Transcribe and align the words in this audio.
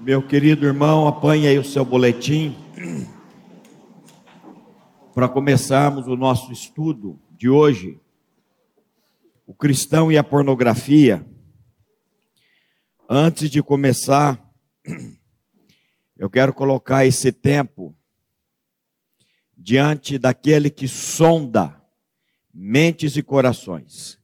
Meu 0.00 0.22
querido 0.22 0.64
irmão, 0.64 1.08
apanhe 1.08 1.48
aí 1.48 1.58
o 1.58 1.64
seu 1.64 1.84
boletim 1.84 2.56
para 5.12 5.28
começarmos 5.28 6.06
o 6.06 6.14
nosso 6.14 6.52
estudo 6.52 7.20
de 7.32 7.48
hoje. 7.48 8.00
O 9.44 9.52
cristão 9.52 10.12
e 10.12 10.16
a 10.16 10.22
pornografia. 10.22 11.26
Antes 13.10 13.50
de 13.50 13.60
começar, 13.60 14.40
eu 16.16 16.30
quero 16.30 16.54
colocar 16.54 17.04
esse 17.04 17.32
tempo 17.32 17.92
diante 19.56 20.16
daquele 20.16 20.70
que 20.70 20.86
sonda 20.86 21.82
mentes 22.54 23.16
e 23.16 23.22
corações. 23.22 24.16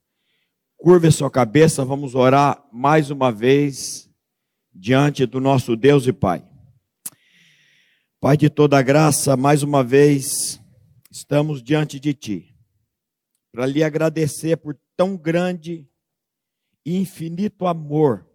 Curva 0.77 1.11
sua 1.11 1.31
cabeça, 1.33 1.85
vamos 1.85 2.15
orar 2.15 2.65
mais 2.73 3.11
uma 3.11 3.33
vez 3.33 4.04
diante 4.75 5.25
do 5.25 5.41
nosso 5.41 5.77
Deus 5.77 6.07
e 6.07 6.13
Pai. 6.13 6.45
Pai 8.21 8.37
de 8.37 8.51
toda 8.51 8.83
graça, 8.83 9.37
mais 9.37 9.63
uma 9.63 9.85
vez 9.85 10.61
estamos 11.11 11.63
diante 11.63 12.01
de 12.01 12.13
Ti, 12.13 12.57
para 13.53 13.67
lhe 13.67 13.85
agradecer 13.85 14.57
por 14.57 14.77
tão 14.97 15.17
grande 15.17 15.89
e 16.85 16.97
infinito 16.97 17.67
amor, 17.67 18.29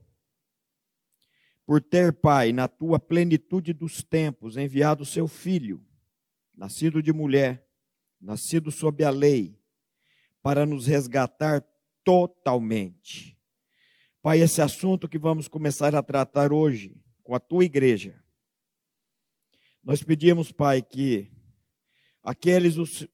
por 1.66 1.82
ter, 1.82 2.13
Pai, 2.13 2.54
na 2.54 2.68
Tua 2.68 2.99
plenitude 2.99 3.74
dos 3.74 4.02
tempos, 4.02 4.55
enviado 4.55 5.04
o 5.04 5.05
Seu 5.05 5.27
Filho, 5.27 5.84
nascido 6.55 7.04
de 7.04 7.12
mulher, 7.12 7.68
nascido 8.21 8.71
sob 8.71 9.04
a 9.04 9.10
lei, 9.10 9.60
para 10.41 10.66
nos 10.66 10.88
resgatar 10.88 11.66
totalmente 12.04 13.38
Pai, 14.30 14.42
esse 14.42 14.62
assunto 14.62 15.10
que 15.10 15.18
vamos 15.18 15.48
começar 15.48 15.96
a 15.96 16.04
tratar 16.04 16.54
hoje 16.54 16.96
com 17.24 17.34
a 17.34 17.40
tua 17.40 17.66
igreja, 17.66 18.24
nós 19.84 20.04
pedimos, 20.04 20.52
Pai, 20.52 20.84
que 20.84 21.32
aqueles, 22.21 22.77
os, 22.77 23.08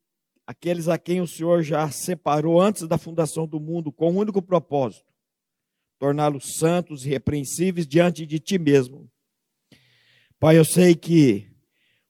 aqueles 0.46 0.90
a 0.90 0.98
quem 0.98 1.22
o 1.22 1.26
Senhor 1.26 1.64
já 1.64 1.90
separou 1.90 2.60
antes 2.60 2.86
da 2.86 2.98
fundação 2.98 3.48
do 3.48 3.62
mundo, 3.62 3.94
com 3.94 4.10
o 4.10 4.14
um 4.16 4.18
único 4.18 4.42
propósito, 4.42 5.06
torná-los 5.98 6.58
santos 6.58 7.06
e 7.06 7.10
repreensíveis 7.12 7.88
diante 7.88 8.26
de 8.26 8.38
Ti 8.38 8.60
mesmo. 8.60 9.10
Pai, 10.38 10.58
eu 10.58 10.66
sei 10.66 10.96
que 10.96 11.50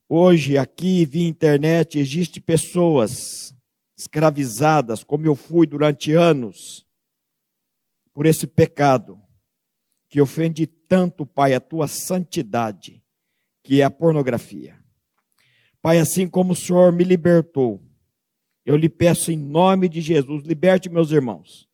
hoje 0.10 0.58
aqui 0.58 1.06
via 1.06 1.28
internet 1.28 2.00
existe 2.00 2.42
pessoas 2.42 3.56
escravizadas, 3.96 5.04
como 5.04 5.28
eu 5.28 5.36
fui 5.36 5.68
durante 5.68 6.12
anos, 6.12 6.85
por 8.16 8.26
esse 8.26 8.48
pecado 8.48 9.22
que 10.08 10.22
ofende 10.22 10.66
tanto, 10.66 11.26
Pai, 11.26 11.54
a 11.54 11.60
tua 11.60 11.86
santidade, 11.86 13.04
que 13.62 13.82
é 13.82 13.84
a 13.84 13.92
pornografia. 13.92 14.80
Pai, 15.82 16.00
assim 16.00 16.26
como 16.26 16.54
o 16.54 16.56
Senhor 16.56 16.94
me 16.94 17.04
libertou, 17.04 17.84
eu 18.66 18.78
lhe 18.78 18.88
peço 18.88 19.34
em 19.34 19.38
nome 19.38 19.90
de 19.90 20.00
Jesus, 20.00 20.44
liberte 20.44 20.90
meus 20.90 21.12
irmãos, 21.12 21.68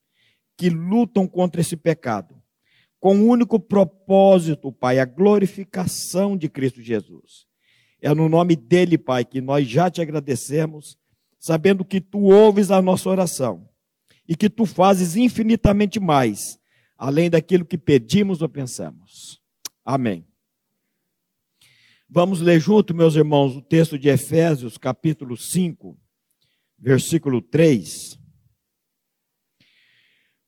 que 0.58 0.68
lutam 0.68 1.28
contra 1.28 1.62
esse 1.62 1.78
pecado, 1.78 2.42
com 3.00 3.16
o 3.16 3.20
um 3.20 3.30
único 3.30 3.60
propósito, 3.60 4.72
Pai, 4.72 4.98
a 4.98 5.06
glorificação 5.06 6.36
de 6.36 6.50
Cristo 6.50 6.82
Jesus. 6.82 7.46
É 8.02 8.12
no 8.16 8.28
nome 8.28 8.56
dele, 8.56 8.98
Pai, 8.98 9.24
que 9.24 9.40
nós 9.40 9.68
já 9.68 9.92
te 9.92 10.02
agradecemos, 10.02 10.98
sabendo 11.38 11.86
que 11.86 12.02
tu 12.02 12.32
ouves 12.32 12.72
a 12.72 12.82
nossa 12.82 13.08
oração 13.08 13.71
e 14.28 14.36
que 14.36 14.50
tu 14.50 14.66
fazes 14.66 15.16
infinitamente 15.16 16.00
mais, 16.00 16.60
além 16.98 17.30
daquilo 17.30 17.66
que 17.66 17.78
pedimos 17.78 18.42
ou 18.42 18.50
pensamos. 18.50 19.42
Amém. 19.84 20.26
Vamos 22.10 22.42
ler 22.42 22.60
junto, 22.60 22.94
meus 22.94 23.16
irmãos, 23.16 23.56
o 23.56 23.62
texto 23.62 23.98
de 23.98 24.10
Efésios, 24.10 24.78
capítulo 24.78 25.38
5, 25.38 25.98
versículo 26.78 27.42
3. 27.42 28.20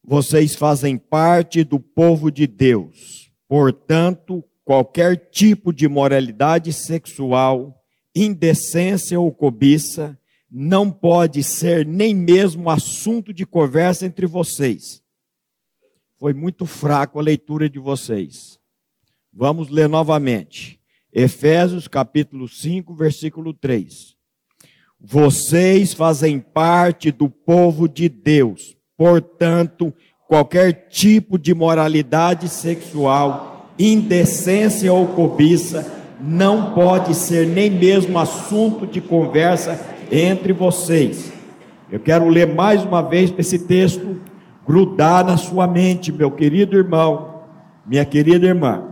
Vocês 0.04 0.56
fazem 0.56 0.98
parte 0.98 1.64
do 1.64 1.80
povo 1.80 2.30
de 2.30 2.46
Deus, 2.46 3.32
portanto, 3.48 4.44
qualquer 4.66 5.30
tipo 5.30 5.72
de 5.72 5.88
moralidade 5.88 6.74
sexual, 6.74 7.82
indecência 8.14 9.20
ou 9.20 9.34
cobiça, 9.34 10.20
não 10.56 10.92
pode 10.92 11.42
ser 11.42 11.84
nem 11.84 12.14
mesmo 12.14 12.70
assunto 12.70 13.34
de 13.34 13.44
conversa 13.44 14.06
entre 14.06 14.28
vocês. 14.28 15.02
Foi 16.20 16.32
muito 16.32 16.68
fraco 16.68 17.18
a 17.18 17.24
leitura 17.24 17.68
de 17.68 17.80
vocês. 17.80 18.60
Vamos 19.34 19.70
ler 19.70 19.90
novamente. 19.90 20.80
Efésios 21.12 21.88
capítulo 21.88 22.48
5, 22.48 22.94
versículo 22.94 23.52
3. 23.52 24.16
Vocês 25.02 25.92
fazem 25.92 26.40
parte 26.40 27.12
do 27.12 27.32
povo 27.32 27.90
de 27.90 28.08
Deus, 28.08 28.78
portanto, 28.96 29.92
qualquer 30.28 30.88
tipo 30.88 31.40
de 31.40 31.54
moralidade 31.56 32.48
sexual, 32.48 33.74
indecência 33.80 34.94
ou 34.94 35.08
cobiça 35.08 36.02
não 36.22 36.74
pode 36.76 37.16
ser 37.16 37.48
nem 37.48 37.72
mesmo 37.72 38.18
assunto 38.20 38.86
de 38.86 39.02
conversa 39.02 39.93
entre 40.14 40.54
vocês. 40.54 41.34
Eu 41.92 42.00
quero 42.00 42.30
ler 42.30 42.54
mais 42.54 42.86
uma 42.86 43.02
vez 43.02 43.34
esse 43.36 43.58
texto 43.58 44.22
grudar 44.66 45.26
na 45.26 45.38
sua 45.38 45.66
mente, 45.66 46.12
meu 46.12 46.30
querido 46.30 46.78
irmão, 46.78 47.42
minha 47.86 48.06
querida 48.06 48.46
irmã. 48.46 48.84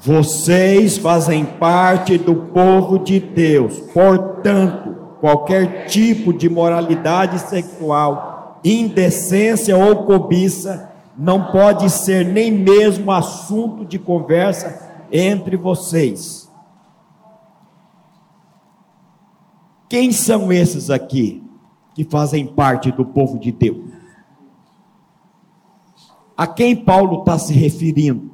Vocês 0.00 0.98
fazem 0.98 1.44
parte 1.44 2.18
do 2.18 2.34
povo 2.34 2.98
de 2.98 3.18
Deus, 3.18 3.78
portanto, 3.92 4.94
qualquer 5.18 5.86
tipo 5.86 6.32
de 6.32 6.48
moralidade 6.48 7.38
sexual, 7.40 8.60
indecência 8.62 9.76
ou 9.76 10.04
cobiça 10.04 10.92
não 11.16 11.50
pode 11.50 11.90
ser 11.90 12.24
nem 12.24 12.52
mesmo 12.52 13.10
assunto 13.10 13.84
de 13.84 13.98
conversa 13.98 14.88
entre 15.10 15.56
vocês 15.56 16.47
Quem 19.88 20.12
são 20.12 20.52
esses 20.52 20.90
aqui 20.90 21.42
que 21.94 22.04
fazem 22.04 22.46
parte 22.46 22.92
do 22.92 23.04
povo 23.04 23.38
de 23.38 23.50
Deus? 23.50 23.88
A 26.36 26.46
quem 26.46 26.76
Paulo 26.76 27.20
está 27.20 27.38
se 27.38 27.52
referindo? 27.52 28.30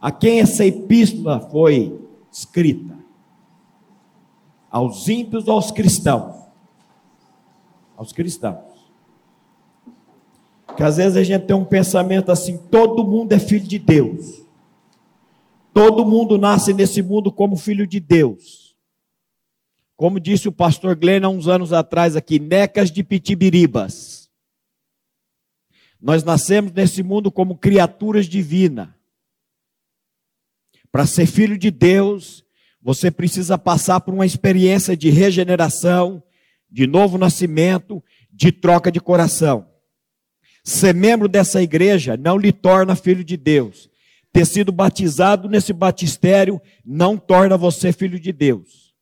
A 0.00 0.10
quem 0.10 0.40
essa 0.40 0.64
epístola 0.64 1.40
foi 1.40 1.98
escrita? 2.32 2.98
Aos 4.70 5.06
ímpios 5.08 5.46
ou 5.46 5.54
aos 5.54 5.70
cristãos? 5.70 6.34
Aos 7.96 8.12
cristãos. 8.12 8.74
Que 10.76 10.82
às 10.82 10.96
vezes 10.96 11.16
a 11.16 11.22
gente 11.22 11.46
tem 11.46 11.54
um 11.54 11.64
pensamento 11.64 12.32
assim: 12.32 12.56
todo 12.56 13.04
mundo 13.04 13.32
é 13.32 13.38
filho 13.38 13.66
de 13.66 13.78
Deus. 13.78 14.43
Todo 15.74 16.06
mundo 16.06 16.38
nasce 16.38 16.72
nesse 16.72 17.02
mundo 17.02 17.32
como 17.32 17.56
filho 17.56 17.84
de 17.84 17.98
Deus. 17.98 18.76
Como 19.96 20.20
disse 20.20 20.46
o 20.46 20.52
pastor 20.52 20.94
Glenn 20.94 21.24
há 21.24 21.28
uns 21.28 21.48
anos 21.48 21.72
atrás 21.72 22.14
aqui, 22.14 22.38
necas 22.38 22.92
de 22.92 23.02
pitibiribas. 23.02 24.30
Nós 26.00 26.22
nascemos 26.22 26.70
nesse 26.70 27.02
mundo 27.02 27.30
como 27.30 27.58
criaturas 27.58 28.26
divinas. 28.26 28.88
Para 30.92 31.06
ser 31.06 31.26
filho 31.26 31.58
de 31.58 31.72
Deus, 31.72 32.44
você 32.80 33.10
precisa 33.10 33.58
passar 33.58 33.98
por 34.00 34.14
uma 34.14 34.26
experiência 34.26 34.96
de 34.96 35.10
regeneração, 35.10 36.22
de 36.70 36.86
novo 36.86 37.18
nascimento, 37.18 38.02
de 38.30 38.52
troca 38.52 38.92
de 38.92 39.00
coração. 39.00 39.68
Ser 40.62 40.94
membro 40.94 41.26
dessa 41.26 41.60
igreja 41.60 42.16
não 42.16 42.38
lhe 42.38 42.52
torna 42.52 42.94
filho 42.94 43.24
de 43.24 43.36
Deus 43.36 43.92
ter 44.34 44.44
sido 44.44 44.72
batizado 44.72 45.48
nesse 45.48 45.72
batistério 45.72 46.60
não 46.84 47.16
torna 47.16 47.56
você 47.56 47.92
filho 47.92 48.18
de 48.18 48.32
Deus. 48.32 48.92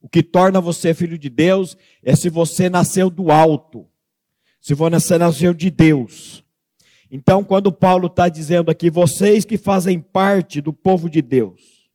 O 0.00 0.08
que 0.08 0.20
torna 0.20 0.60
você 0.60 0.92
filho 0.92 1.16
de 1.16 1.30
Deus 1.30 1.76
é 2.02 2.16
se 2.16 2.28
você 2.28 2.68
nasceu 2.68 3.08
do 3.08 3.30
alto, 3.30 3.86
se 4.60 4.74
você 4.74 5.16
nasceu 5.16 5.54
de 5.54 5.70
Deus. 5.70 6.44
Então, 7.08 7.44
quando 7.44 7.70
Paulo 7.70 8.08
está 8.08 8.28
dizendo 8.28 8.68
aqui, 8.68 8.90
vocês 8.90 9.44
que 9.44 9.56
fazem 9.56 10.00
parte 10.00 10.60
do 10.60 10.72
povo 10.72 11.08
de 11.08 11.22
Deus, 11.22 11.88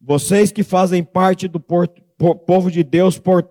vocês 0.00 0.52
que 0.52 0.62
fazem 0.62 1.02
parte 1.02 1.48
do 1.48 1.58
povo 1.58 2.70
de 2.70 2.84
Deus, 2.84 3.18
por, 3.18 3.42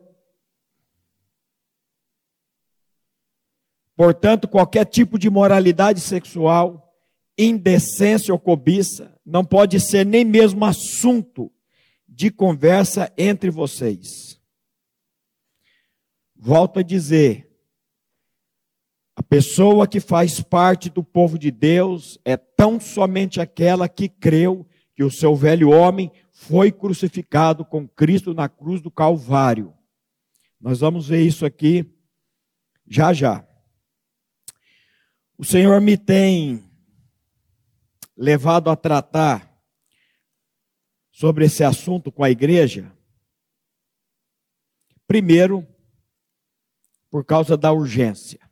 Portanto, 3.99 4.47
qualquer 4.47 4.85
tipo 4.85 5.19
de 5.19 5.29
moralidade 5.29 5.99
sexual, 5.99 6.95
indecência 7.37 8.33
ou 8.33 8.39
cobiça, 8.39 9.13
não 9.25 9.43
pode 9.43 9.77
ser 9.77 10.05
nem 10.05 10.23
mesmo 10.23 10.63
assunto 10.63 11.51
de 12.07 12.31
conversa 12.31 13.11
entre 13.17 13.49
vocês. 13.49 14.39
Volto 16.33 16.79
a 16.79 16.81
dizer, 16.81 17.49
pessoa 19.29 19.85
que 19.85 19.99
faz 19.99 20.39
parte 20.39 20.89
do 20.89 21.03
povo 21.03 21.37
de 21.37 21.51
Deus 21.51 22.17
é 22.23 22.37
tão 22.37 22.79
somente 22.79 23.41
aquela 23.41 23.89
que 23.89 24.07
creu 24.07 24.65
que 24.95 25.03
o 25.03 25.11
seu 25.11 25.35
velho 25.35 25.71
homem 25.71 26.09
foi 26.31 26.71
crucificado 26.71 27.65
com 27.65 27.85
Cristo 27.85 28.33
na 28.33 28.47
cruz 28.47 28.81
do 28.81 28.89
Calvário. 28.89 29.73
Nós 30.57 30.79
vamos 30.79 31.09
ver 31.09 31.21
isso 31.21 31.45
aqui 31.45 31.85
já 32.87 33.11
já. 33.11 33.48
O 35.39 35.45
Senhor 35.45 35.79
me 35.79 35.97
tem 35.97 36.69
levado 38.13 38.69
a 38.69 38.75
tratar 38.75 39.57
sobre 41.13 41.45
esse 41.45 41.63
assunto 41.63 42.11
com 42.11 42.25
a 42.25 42.29
igreja. 42.29 42.93
Primeiro, 45.07 45.65
por 47.09 47.23
causa 47.23 47.55
da 47.55 47.71
urgência. 47.71 48.51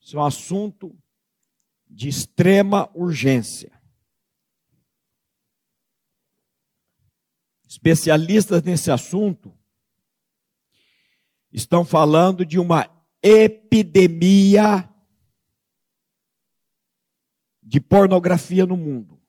Isso 0.00 0.16
é 0.16 0.20
um 0.20 0.24
assunto 0.24 0.98
de 1.86 2.08
extrema 2.08 2.90
urgência. 2.94 3.78
Especialistas 7.68 8.62
nesse 8.62 8.90
assunto 8.90 9.54
estão 11.52 11.84
falando 11.84 12.46
de 12.46 12.58
uma 12.58 12.95
epidemia 13.26 14.88
de 17.62 17.80
pornografia 17.80 18.64
no 18.64 18.76
mundo. 18.76 19.20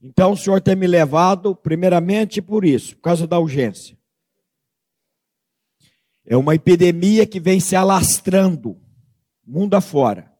Então 0.00 0.32
o 0.32 0.36
Senhor 0.36 0.60
tem 0.60 0.76
me 0.76 0.86
levado, 0.86 1.56
primeiramente, 1.56 2.42
por 2.42 2.64
isso, 2.64 2.94
por 2.96 3.02
causa 3.02 3.26
da 3.26 3.38
urgência. 3.38 3.98
É 6.24 6.36
uma 6.36 6.54
epidemia 6.54 7.26
que 7.26 7.40
vem 7.40 7.58
se 7.58 7.74
alastrando 7.74 8.78
mundo 9.44 9.74
afora, 9.74 10.30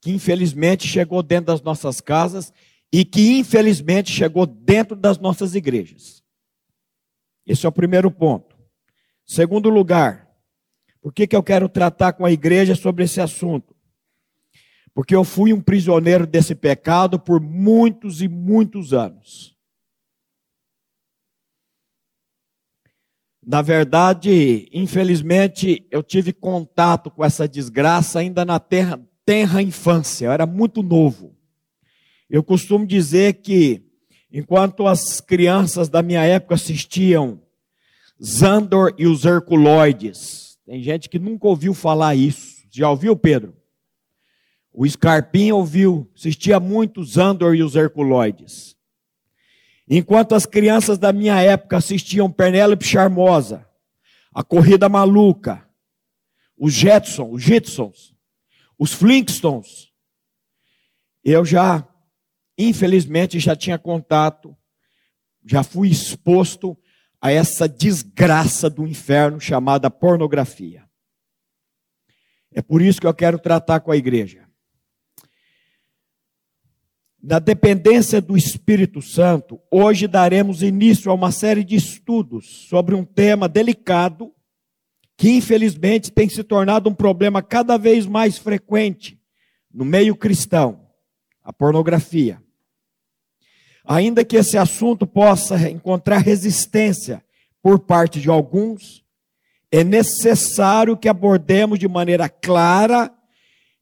que 0.00 0.12
infelizmente 0.12 0.86
chegou 0.86 1.20
dentro 1.22 1.46
das 1.46 1.60
nossas 1.60 2.00
casas 2.00 2.52
e 2.92 3.04
que 3.04 3.38
infelizmente 3.38 4.12
chegou 4.12 4.46
dentro 4.46 4.94
das 4.94 5.18
nossas 5.18 5.56
igrejas. 5.56 6.22
Esse 7.44 7.66
é 7.66 7.68
o 7.68 7.72
primeiro 7.72 8.10
ponto. 8.10 8.51
Segundo 9.32 9.70
lugar, 9.70 10.28
por 11.00 11.10
que, 11.10 11.26
que 11.26 11.34
eu 11.34 11.42
quero 11.42 11.66
tratar 11.66 12.12
com 12.12 12.26
a 12.26 12.30
igreja 12.30 12.74
sobre 12.74 13.04
esse 13.04 13.18
assunto? 13.18 13.74
Porque 14.92 15.16
eu 15.16 15.24
fui 15.24 15.54
um 15.54 15.60
prisioneiro 15.62 16.26
desse 16.26 16.54
pecado 16.54 17.18
por 17.18 17.40
muitos 17.40 18.20
e 18.20 18.28
muitos 18.28 18.92
anos. 18.92 19.56
Na 23.42 23.62
verdade, 23.62 24.68
infelizmente, 24.70 25.88
eu 25.90 26.02
tive 26.02 26.34
contato 26.34 27.10
com 27.10 27.24
essa 27.24 27.48
desgraça 27.48 28.18
ainda 28.18 28.44
na 28.44 28.60
terra, 28.60 29.00
terra 29.24 29.62
infância, 29.62 30.26
eu 30.26 30.32
era 30.32 30.44
muito 30.44 30.82
novo. 30.82 31.34
Eu 32.28 32.44
costumo 32.44 32.86
dizer 32.86 33.40
que, 33.40 33.82
enquanto 34.30 34.86
as 34.86 35.22
crianças 35.22 35.88
da 35.88 36.02
minha 36.02 36.22
época 36.22 36.54
assistiam 36.54 37.40
Zandor 38.24 38.94
e 38.96 39.06
os 39.06 39.24
Herculoides, 39.24 40.56
tem 40.64 40.80
gente 40.80 41.08
que 41.08 41.18
nunca 41.18 41.48
ouviu 41.48 41.74
falar 41.74 42.14
isso. 42.14 42.62
Já 42.70 42.88
ouviu, 42.88 43.16
Pedro? 43.16 43.56
O 44.72 44.88
Scarpim 44.88 45.50
ouviu, 45.50 46.10
assistia 46.14 46.60
muito 46.60 47.04
Zandor 47.04 47.54
e 47.54 47.62
os 47.62 47.74
Herculoides. 47.74 48.76
Enquanto 49.88 50.34
as 50.34 50.46
crianças 50.46 50.96
da 50.98 51.12
minha 51.12 51.40
época 51.42 51.76
assistiam 51.76 52.30
Penélope 52.30 52.84
Charmosa, 52.84 53.66
a 54.32 54.42
Corrida 54.42 54.88
Maluca, 54.88 55.68
os 56.56 56.72
Jetsons, 56.72 57.34
os 57.34 57.42
Jetsons, 57.42 58.14
os 58.78 58.92
Flintstones, 58.92 59.90
eu 61.24 61.44
já, 61.44 61.86
infelizmente, 62.56 63.38
já 63.40 63.54
tinha 63.54 63.78
contato, 63.78 64.56
já 65.44 65.62
fui 65.62 65.88
exposto 65.88 66.78
a 67.22 67.30
essa 67.32 67.68
desgraça 67.68 68.68
do 68.68 68.86
inferno 68.86 69.40
chamada 69.40 69.88
pornografia. 69.88 70.84
É 72.52 72.60
por 72.60 72.82
isso 72.82 73.00
que 73.00 73.06
eu 73.06 73.14
quero 73.14 73.38
tratar 73.38 73.80
com 73.80 73.90
a 73.90 73.96
igreja 73.96 74.42
da 77.22 77.38
dependência 77.38 78.20
do 78.20 78.36
Espírito 78.36 79.00
Santo, 79.00 79.60
hoje 79.70 80.08
daremos 80.08 80.60
início 80.60 81.08
a 81.08 81.14
uma 81.14 81.30
série 81.30 81.62
de 81.62 81.76
estudos 81.76 82.66
sobre 82.68 82.96
um 82.96 83.04
tema 83.04 83.48
delicado 83.48 84.34
que 85.16 85.30
infelizmente 85.30 86.10
tem 86.10 86.28
se 86.28 86.42
tornado 86.42 86.90
um 86.90 86.94
problema 86.94 87.40
cada 87.40 87.76
vez 87.76 88.06
mais 88.06 88.38
frequente 88.38 89.20
no 89.72 89.84
meio 89.84 90.16
cristão, 90.16 90.88
a 91.44 91.52
pornografia. 91.52 92.42
Ainda 93.84 94.24
que 94.24 94.36
esse 94.36 94.56
assunto 94.56 95.06
possa 95.06 95.70
encontrar 95.70 96.18
resistência 96.18 97.22
por 97.62 97.80
parte 97.80 98.20
de 98.20 98.28
alguns, 98.28 99.04
é 99.70 99.82
necessário 99.82 100.96
que 100.96 101.08
abordemos 101.08 101.78
de 101.78 101.88
maneira 101.88 102.28
clara 102.28 103.12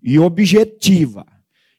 e 0.03 0.19
objetiva. 0.19 1.27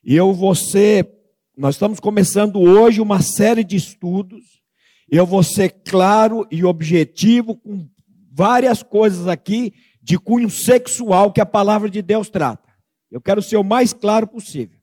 E 0.03 0.15
eu 0.15 0.33
vou 0.33 0.53
ser 0.55 1.21
nós 1.61 1.75
estamos 1.75 1.99
começando 1.99 2.59
hoje 2.59 2.99
uma 2.99 3.21
série 3.21 3.63
de 3.63 3.75
estudos. 3.75 4.61
Eu 5.07 5.27
vou 5.27 5.43
ser 5.43 5.69
claro 5.85 6.47
e 6.49 6.65
objetivo 6.65 7.55
com 7.55 7.87
várias 8.31 8.81
coisas 8.81 9.27
aqui 9.27 9.71
de 10.01 10.17
cunho 10.17 10.49
sexual 10.49 11.31
que 11.31 11.39
a 11.39 11.45
palavra 11.45 11.87
de 11.87 12.01
Deus 12.01 12.31
trata. 12.31 12.67
Eu 13.11 13.21
quero 13.21 13.43
ser 13.43 13.57
o 13.57 13.63
mais 13.63 13.93
claro 13.93 14.25
possível. 14.25 14.79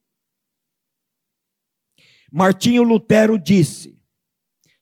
Martinho 2.30 2.82
Lutero 2.82 3.38
disse: 3.38 3.98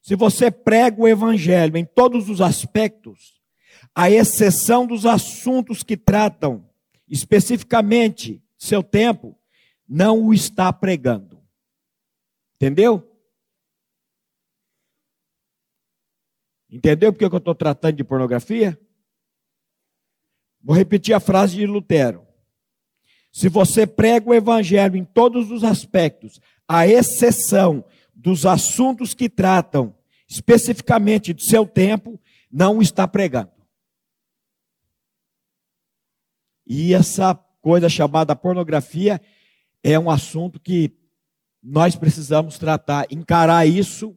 se 0.07 0.15
você 0.15 0.51
prega 0.51 1.03
o 1.03 1.09
evangelho 1.09 1.77
em 1.77 1.85
todos 1.85 2.29
os 2.29 2.41
aspectos, 2.41 3.41
à 3.95 4.11
exceção 4.11 4.87
dos 4.87 5.05
assuntos 5.05 5.83
que 5.83 5.97
tratam 5.97 6.69
especificamente 7.09 8.43
seu 8.57 8.83
tempo, 8.83 9.39
não 9.89 10.27
o 10.27 10.33
está 10.35 10.73
pregando. 10.73 11.43
Entendeu? 12.55 13.03
Entendeu 16.71 17.13
porque 17.13 17.25
eu 17.25 17.39
estou 17.39 17.55
tratando 17.55 17.97
de 17.97 18.05
pornografia? 18.05 18.81
Vou 20.63 20.75
repetir 20.75 21.15
a 21.15 21.21
frase 21.21 21.57
de 21.57 21.67
Lutero. 21.67 22.27
Se 23.33 23.49
você 23.49 23.87
prega 23.87 24.31
o 24.31 24.35
evangelho 24.35 24.97
em 24.97 25.05
todos 25.05 25.51
os 25.51 25.63
aspectos, 25.63 26.41
à 26.69 26.87
exceção 26.87 27.85
dos 28.15 28.45
assuntos 28.45 29.15
que 29.15 29.29
tratam 29.29 29.95
especificamente 30.29 31.33
do 31.33 31.43
seu 31.43 31.67
tempo, 31.67 32.21
não 32.51 32.83
está 32.83 33.07
pregando. 33.07 33.53
E 36.67 36.93
essa 36.93 37.35
coisa 37.61 37.89
chamada 37.89 38.35
pornografia 38.35 39.21
é 39.83 39.97
um 39.99 40.11
assunto 40.11 40.59
que 40.59 40.93
nós 41.63 41.95
precisamos 41.95 42.59
tratar, 42.59 43.07
encarar 43.11 43.67
isso 43.67 44.17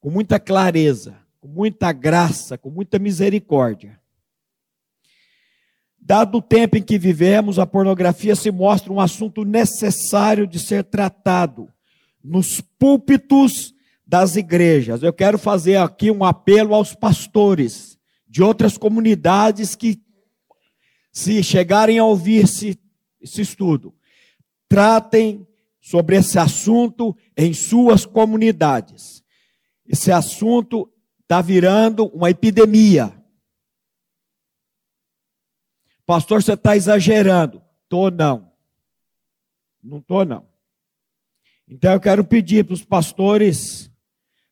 com 0.00 0.10
muita 0.10 0.40
clareza, 0.40 1.18
com 1.40 1.48
muita 1.48 1.92
graça, 1.92 2.56
com 2.56 2.70
muita 2.70 2.98
misericórdia. 2.98 3.99
Dado 6.10 6.38
o 6.38 6.42
tempo 6.42 6.76
em 6.76 6.82
que 6.82 6.98
vivemos, 6.98 7.56
a 7.56 7.64
pornografia 7.64 8.34
se 8.34 8.50
mostra 8.50 8.92
um 8.92 8.98
assunto 8.98 9.44
necessário 9.44 10.44
de 10.44 10.58
ser 10.58 10.82
tratado 10.82 11.68
nos 12.20 12.60
púlpitos 12.60 13.72
das 14.04 14.34
igrejas. 14.34 15.04
Eu 15.04 15.12
quero 15.12 15.38
fazer 15.38 15.76
aqui 15.76 16.10
um 16.10 16.24
apelo 16.24 16.74
aos 16.74 16.96
pastores 16.96 17.96
de 18.28 18.42
outras 18.42 18.76
comunidades 18.76 19.76
que, 19.76 20.02
se 21.12 21.44
chegarem 21.44 22.00
a 22.00 22.04
ouvir 22.04 22.42
esse, 22.42 22.76
esse 23.20 23.42
estudo, 23.42 23.94
tratem 24.68 25.46
sobre 25.80 26.16
esse 26.16 26.40
assunto 26.40 27.16
em 27.36 27.54
suas 27.54 28.04
comunidades. 28.04 29.22
Esse 29.86 30.10
assunto 30.10 30.90
está 31.22 31.40
virando 31.40 32.06
uma 32.06 32.30
epidemia. 32.30 33.19
Pastor, 36.10 36.42
você 36.42 36.54
está 36.54 36.76
exagerando. 36.76 37.62
Tô 37.88 38.10
não. 38.10 38.52
Não 39.80 39.98
estou 39.98 40.24
não. 40.24 40.44
Então 41.68 41.92
eu 41.92 42.00
quero 42.00 42.24
pedir 42.24 42.64
para 42.64 42.74
os 42.74 42.84
pastores 42.84 43.88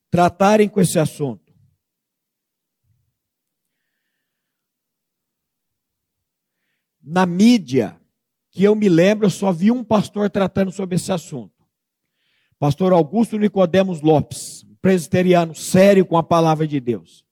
tratarem 0.09 0.69
com 0.69 0.81
esse 0.81 1.01
assunto. 1.01 1.53
Na 7.03 7.27
mídia, 7.27 8.01
que 8.53 8.63
eu 8.63 8.77
me 8.77 8.89
lembro, 8.89 9.27
eu 9.27 9.31
só 9.31 9.51
vi 9.51 9.73
um 9.73 9.83
pastor 9.83 10.31
tratando 10.31 10.71
sobre 10.71 10.95
esse 10.95 11.11
assunto. 11.11 11.67
Pastor 12.57 12.93
Augusto 12.93 13.37
Nicodemos 13.37 14.01
Lopes, 14.01 14.65
presbiteriano 14.81 15.57
sério 15.57 16.07
com 16.07 16.17
a 16.17 16.23
palavra 16.23 16.69
de 16.69 16.79
Deus. 16.79 17.28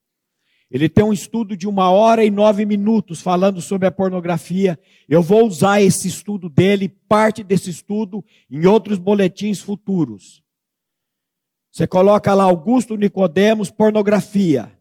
Ele 0.69 0.89
tem 0.89 1.03
um 1.03 1.13
estudo 1.13 1.55
de 1.55 1.67
uma 1.67 1.89
hora 1.89 2.25
e 2.25 2.29
nove 2.29 2.65
minutos 2.65 3.21
falando 3.21 3.61
sobre 3.61 3.87
a 3.87 3.91
pornografia. 3.91 4.77
Eu 5.07 5.21
vou 5.21 5.47
usar 5.47 5.81
esse 5.81 6.09
estudo 6.09 6.49
dele, 6.49 6.89
parte 7.07 7.41
desse 7.41 7.69
estudo, 7.69 8.23
em 8.51 8.65
outros 8.65 8.97
boletins 8.97 9.61
futuros. 9.61 10.43
Você 11.71 11.87
coloca 11.87 12.33
lá 12.33 12.43
Augusto 12.43 12.97
Nicodemos, 12.97 13.71
pornografia. 13.71 14.73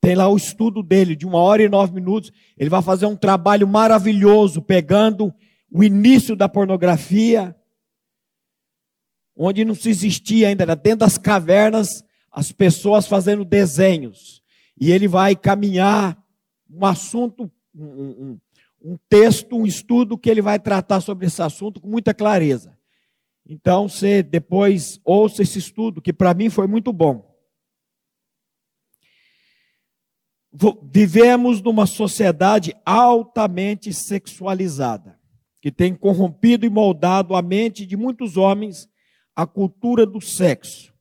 Tem 0.00 0.14
lá 0.14 0.28
o 0.28 0.36
estudo 0.36 0.80
dele, 0.80 1.16
de 1.16 1.26
uma 1.26 1.38
hora 1.38 1.62
e 1.62 1.68
nove 1.68 1.92
minutos. 1.92 2.30
Ele 2.56 2.70
vai 2.70 2.82
fazer 2.82 3.06
um 3.06 3.16
trabalho 3.16 3.66
maravilhoso, 3.66 4.62
pegando 4.62 5.34
o 5.72 5.82
início 5.82 6.36
da 6.36 6.48
pornografia, 6.48 7.56
onde 9.36 9.64
não 9.64 9.74
se 9.74 9.90
existia 9.90 10.48
ainda, 10.48 10.62
era 10.62 10.76
dentro 10.76 11.00
das 11.00 11.18
cavernas, 11.18 12.04
as 12.30 12.52
pessoas 12.52 13.08
fazendo 13.08 13.44
desenhos 13.44 14.45
e 14.78 14.90
ele 14.90 15.08
vai 15.08 15.34
caminhar 15.34 16.22
um 16.70 16.84
assunto, 16.84 17.50
um, 17.74 17.84
um, 17.84 18.40
um 18.82 18.98
texto, 19.08 19.56
um 19.56 19.66
estudo 19.66 20.18
que 20.18 20.28
ele 20.28 20.42
vai 20.42 20.58
tratar 20.58 21.00
sobre 21.00 21.26
esse 21.26 21.40
assunto 21.40 21.80
com 21.80 21.88
muita 21.88 22.12
clareza. 22.12 22.76
Então, 23.48 23.88
você 23.88 24.22
depois 24.22 25.00
ouça 25.04 25.42
esse 25.42 25.58
estudo, 25.58 26.02
que 26.02 26.12
para 26.12 26.34
mim 26.34 26.50
foi 26.50 26.66
muito 26.66 26.92
bom. 26.92 27.34
Vivemos 30.90 31.62
numa 31.62 31.86
sociedade 31.86 32.74
altamente 32.84 33.92
sexualizada, 33.92 35.20
que 35.60 35.70
tem 35.70 35.94
corrompido 35.94 36.66
e 36.66 36.70
moldado 36.70 37.36
a 37.36 37.42
mente 37.42 37.86
de 37.86 37.96
muitos 37.96 38.36
homens 38.36 38.88
a 39.36 39.46
cultura 39.46 40.06
do 40.06 40.20
sexo. 40.20 40.94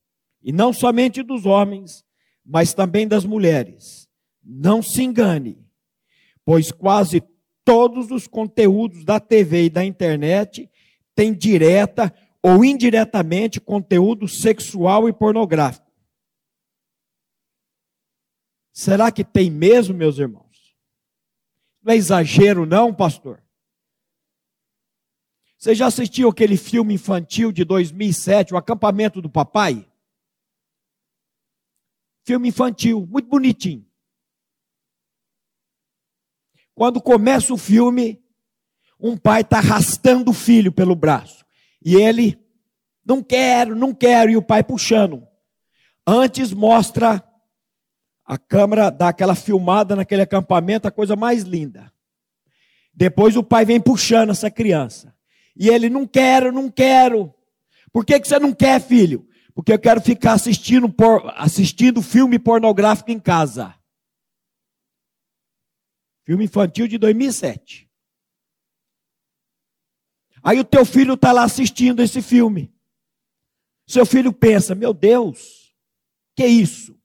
E 0.43 0.51
não 0.51 0.73
somente 0.73 1.23
dos 1.23 1.45
homens, 1.45 2.03
mas 2.45 2.73
também 2.73 3.07
das 3.07 3.25
mulheres. 3.25 4.07
Não 4.43 4.81
se 4.83 5.01
engane, 5.01 5.57
pois 6.45 6.71
quase 6.71 7.23
todos 7.63 8.11
os 8.11 8.27
conteúdos 8.27 9.03
da 9.03 9.19
TV 9.19 9.65
e 9.65 9.69
da 9.69 9.83
internet 9.83 10.69
têm 11.15 11.33
direta 11.33 12.13
ou 12.43 12.63
indiretamente 12.63 13.59
conteúdo 13.59 14.27
sexual 14.27 15.09
e 15.09 15.13
pornográfico. 15.13 15.91
Será 18.71 19.11
que 19.11 19.23
tem 19.23 19.49
mesmo, 19.49 19.95
meus 19.95 20.19
irmãos? 20.19 20.75
Não 21.81 21.93
é 21.93 21.95
exagero, 21.95 22.65
não, 22.65 22.93
pastor? 22.93 23.41
Você 25.57 25.73
já 25.73 25.87
assistiu 25.87 26.29
aquele 26.29 26.57
filme 26.57 26.93
infantil 26.93 27.51
de 27.51 27.63
2007, 27.63 28.53
O 28.53 28.57
Acampamento 28.57 29.21
do 29.21 29.29
Papai? 29.29 29.87
Filme 32.25 32.49
infantil, 32.49 33.05
muito 33.05 33.29
bonitinho. 33.29 33.85
Quando 36.73 36.99
começa 36.99 37.53
o 37.53 37.57
filme, 37.57 38.19
um 38.99 39.15
pai 39.15 39.41
está 39.41 39.59
arrastando 39.59 40.31
o 40.31 40.33
filho 40.33 40.71
pelo 40.71 40.95
braço. 40.95 41.45
E 41.83 41.95
ele, 41.95 42.37
não 43.05 43.21
quero, 43.21 43.75
não 43.75 43.93
quero, 43.93 44.31
e 44.31 44.37
o 44.37 44.41
pai 44.41 44.63
puxando. 44.63 45.25
Antes 46.05 46.51
mostra 46.51 47.23
a 48.25 48.37
câmera, 48.39 48.89
dá 48.89 49.09
aquela 49.09 49.35
filmada 49.35 49.95
naquele 49.95 50.23
acampamento, 50.23 50.87
a 50.87 50.91
coisa 50.91 51.15
mais 51.15 51.43
linda. 51.43 51.93
Depois 52.91 53.37
o 53.37 53.43
pai 53.43 53.65
vem 53.65 53.79
puxando 53.79 54.31
essa 54.31 54.49
criança. 54.49 55.15
E 55.55 55.69
ele, 55.69 55.89
não 55.89 56.07
quero, 56.07 56.51
não 56.51 56.71
quero. 56.71 57.31
Por 57.93 58.03
que, 58.03 58.19
que 58.19 58.27
você 58.27 58.39
não 58.39 58.51
quer, 58.51 58.81
filho? 58.81 59.27
Porque 59.55 59.71
eu 59.71 59.79
quero 59.79 60.01
ficar 60.01 60.33
assistindo, 60.33 60.91
por, 60.91 61.31
assistindo 61.37 62.01
filme 62.01 62.37
pornográfico 62.37 63.09
em 63.09 63.19
casa. 63.19 63.73
Filme 66.25 66.43
infantil 66.43 66.87
de 66.87 66.97
2007. 66.97 67.89
Aí 70.43 70.59
o 70.59 70.65
teu 70.65 70.85
filho 70.85 71.13
está 71.13 71.31
lá 71.31 71.43
assistindo 71.43 72.03
esse 72.03 72.21
filme. 72.21 72.71
Seu 73.87 74.05
filho 74.05 74.33
pensa: 74.33 74.75
Meu 74.75 74.93
Deus, 74.93 75.73
que 76.35 76.43
é 76.43 76.47
isso? 76.47 76.99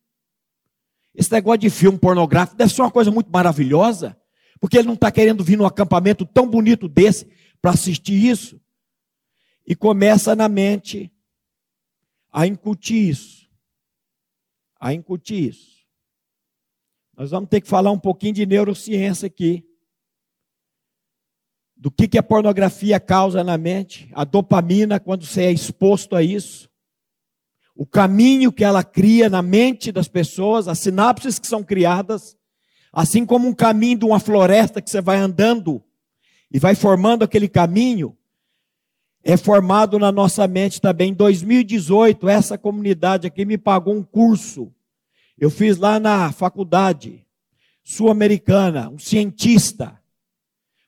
Esse 1.14 1.30
negócio 1.30 1.60
de 1.60 1.70
filme 1.70 1.98
pornográfico 1.98 2.56
deve 2.56 2.74
ser 2.74 2.82
uma 2.82 2.90
coisa 2.90 3.10
muito 3.12 3.30
maravilhosa, 3.30 4.18
porque 4.58 4.76
ele 4.76 4.88
não 4.88 4.94
está 4.94 5.10
querendo 5.12 5.44
vir 5.44 5.56
num 5.56 5.66
acampamento 5.66 6.26
tão 6.26 6.48
bonito 6.48 6.88
desse 6.88 7.28
para 7.62 7.70
assistir 7.70 8.26
isso. 8.26 8.60
E 9.66 9.76
começa 9.76 10.34
na 10.34 10.48
mente 10.48 11.12
a 12.32 12.46
incutir 12.46 13.08
isso. 13.08 13.48
A 14.80 14.94
incutir 14.94 15.50
isso. 15.50 15.80
Nós 17.16 17.30
vamos 17.30 17.50
ter 17.50 17.60
que 17.60 17.68
falar 17.68 17.90
um 17.90 17.98
pouquinho 17.98 18.34
de 18.34 18.46
neurociência 18.46 19.26
aqui. 19.26 19.66
Do 21.76 21.90
que, 21.90 22.08
que 22.08 22.18
a 22.18 22.22
pornografia 22.22 23.00
causa 23.00 23.42
na 23.42 23.56
mente, 23.56 24.10
a 24.14 24.24
dopamina, 24.24 25.00
quando 25.00 25.24
você 25.24 25.44
é 25.44 25.52
exposto 25.52 26.14
a 26.14 26.22
isso, 26.22 26.70
o 27.74 27.86
caminho 27.86 28.52
que 28.52 28.62
ela 28.62 28.84
cria 28.84 29.30
na 29.30 29.40
mente 29.40 29.90
das 29.90 30.06
pessoas, 30.06 30.68
as 30.68 30.78
sinapses 30.78 31.38
que 31.38 31.46
são 31.46 31.64
criadas, 31.64 32.36
assim 32.92 33.24
como 33.24 33.48
um 33.48 33.54
caminho 33.54 33.98
de 33.98 34.04
uma 34.04 34.20
floresta 34.20 34.82
que 34.82 34.90
você 34.90 35.00
vai 35.00 35.16
andando 35.16 35.82
e 36.50 36.58
vai 36.58 36.74
formando 36.74 37.22
aquele 37.22 37.48
caminho, 37.48 38.16
é 39.22 39.36
formado 39.36 39.98
na 39.98 40.10
nossa 40.10 40.46
mente 40.48 40.80
também. 40.80 41.10
Em 41.10 41.14
2018, 41.14 42.28
essa 42.28 42.56
comunidade 42.56 43.26
aqui 43.26 43.44
me 43.44 43.58
pagou 43.58 43.94
um 43.94 44.02
curso. 44.02 44.72
Eu 45.38 45.50
fiz 45.50 45.76
lá 45.76 46.00
na 46.00 46.32
faculdade 46.32 47.26
sul-americana, 47.82 48.88
um 48.88 48.98
cientista, 48.98 50.00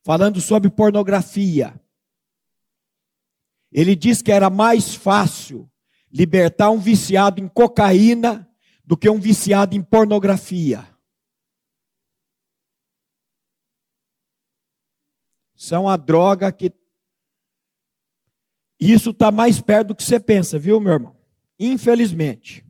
falando 0.02 0.40
sobre 0.40 0.70
pornografia. 0.70 1.78
Ele 3.70 3.96
disse 3.96 4.22
que 4.22 4.32
era 4.32 4.50
mais 4.50 4.94
fácil 4.94 5.68
libertar 6.10 6.70
um 6.70 6.78
viciado 6.78 7.40
em 7.40 7.48
cocaína 7.48 8.48
do 8.84 8.96
que 8.96 9.08
um 9.08 9.18
viciado 9.18 9.74
em 9.74 9.82
pornografia. 9.82 10.86
São 15.54 15.88
a 15.88 15.96
droga 15.96 16.50
que 16.52 16.72
isso 18.90 19.10
está 19.10 19.30
mais 19.30 19.60
perto 19.60 19.88
do 19.88 19.94
que 19.94 20.02
você 20.02 20.18
pensa, 20.18 20.58
viu, 20.58 20.80
meu 20.80 20.94
irmão? 20.94 21.16
Infelizmente. 21.58 22.64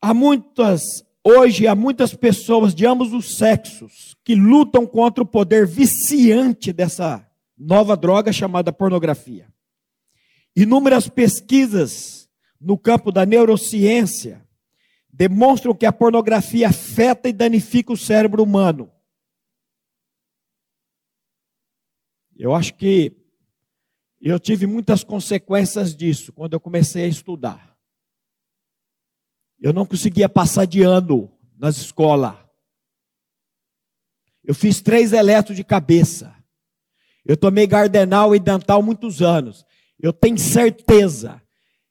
Há 0.00 0.12
muitas, 0.12 0.82
hoje, 1.24 1.66
há 1.66 1.74
muitas 1.74 2.14
pessoas 2.14 2.74
de 2.74 2.86
ambos 2.86 3.12
os 3.12 3.36
sexos 3.36 4.16
que 4.22 4.34
lutam 4.34 4.86
contra 4.86 5.24
o 5.24 5.26
poder 5.26 5.66
viciante 5.66 6.72
dessa 6.72 7.26
nova 7.56 7.96
droga 7.96 8.32
chamada 8.32 8.72
pornografia. 8.72 9.48
Inúmeras 10.54 11.08
pesquisas 11.08 12.28
no 12.60 12.78
campo 12.78 13.10
da 13.10 13.26
neurociência 13.26 14.46
demonstram 15.12 15.74
que 15.74 15.86
a 15.86 15.92
pornografia 15.92 16.68
afeta 16.68 17.28
e 17.28 17.32
danifica 17.32 17.92
o 17.92 17.96
cérebro 17.96 18.42
humano. 18.42 18.90
Eu 22.38 22.54
acho 22.54 22.74
que 22.74 23.16
eu 24.20 24.38
tive 24.38 24.66
muitas 24.66 25.02
consequências 25.02 25.94
disso 25.94 26.32
quando 26.32 26.52
eu 26.52 26.60
comecei 26.60 27.04
a 27.04 27.08
estudar. 27.08 27.76
Eu 29.58 29.72
não 29.72 29.86
conseguia 29.86 30.28
passar 30.28 30.66
de 30.66 30.82
ano 30.82 31.30
nas 31.56 31.76
escolas. 31.76 32.34
Eu 34.44 34.54
fiz 34.54 34.80
três 34.80 35.12
eletros 35.12 35.56
de 35.56 35.64
cabeça. 35.64 36.34
Eu 37.24 37.36
tomei 37.36 37.66
gardenal 37.66 38.34
e 38.34 38.38
dental 38.38 38.82
muitos 38.82 39.22
anos. 39.22 39.64
Eu 39.98 40.12
tenho 40.12 40.38
certeza 40.38 41.42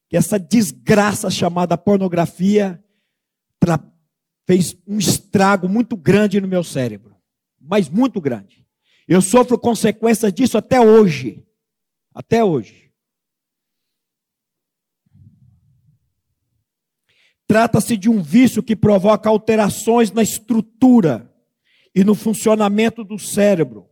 que 0.07 0.15
essa 0.15 0.39
desgraça 0.39 1.29
chamada 1.29 1.77
pornografia 1.77 2.81
fez 4.45 4.77
um 4.87 4.99
estrago 4.99 5.67
muito 5.67 5.97
grande 5.97 6.39
no 6.39 6.47
meu 6.47 6.63
cérebro. 6.63 7.17
Mas 7.59 7.89
muito 7.89 8.21
grande. 8.21 8.64
Eu 9.07 9.21
sofro 9.21 9.57
consequências 9.57 10.33
disso 10.33 10.57
até 10.57 10.79
hoje. 10.79 11.45
Até 12.13 12.43
hoje. 12.43 12.91
Trata-se 17.47 17.95
de 17.95 18.09
um 18.09 18.21
vício 18.21 18.63
que 18.63 18.75
provoca 18.75 19.29
alterações 19.29 20.11
na 20.11 20.23
estrutura 20.23 21.31
e 21.93 22.03
no 22.03 22.15
funcionamento 22.15 23.03
do 23.03 23.19
cérebro, 23.19 23.87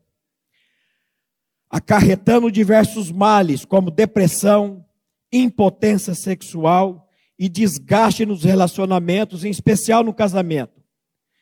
acarretando 1.70 2.52
diversos 2.52 3.12
males, 3.12 3.64
como 3.64 3.92
depressão, 3.92 4.84
impotência 5.32 6.16
sexual 6.16 7.08
e 7.38 7.48
desgaste 7.48 8.26
nos 8.26 8.44
relacionamentos, 8.44 9.46
em 9.46 9.50
especial 9.50 10.04
no 10.04 10.14
casamento. 10.14 10.84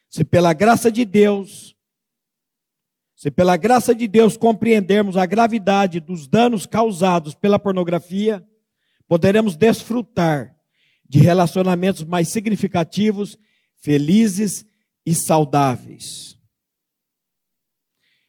Se 0.09 0.23
pela 0.25 0.53
graça 0.53 0.91
de 0.91 1.05
Deus 1.05 1.75
se 3.21 3.29
pela 3.29 3.55
graça 3.55 3.93
de 3.93 4.07
Deus 4.07 4.35
compreendermos 4.35 5.15
a 5.15 5.27
gravidade 5.27 5.99
dos 5.99 6.27
danos 6.27 6.65
causados 6.65 7.35
pela 7.35 7.59
pornografia, 7.59 8.43
poderemos 9.07 9.55
desfrutar 9.55 10.55
de 11.07 11.19
relacionamentos 11.19 12.03
mais 12.03 12.29
significativos, 12.29 13.37
felizes 13.75 14.65
e 15.05 15.13
saudáveis. 15.13 16.35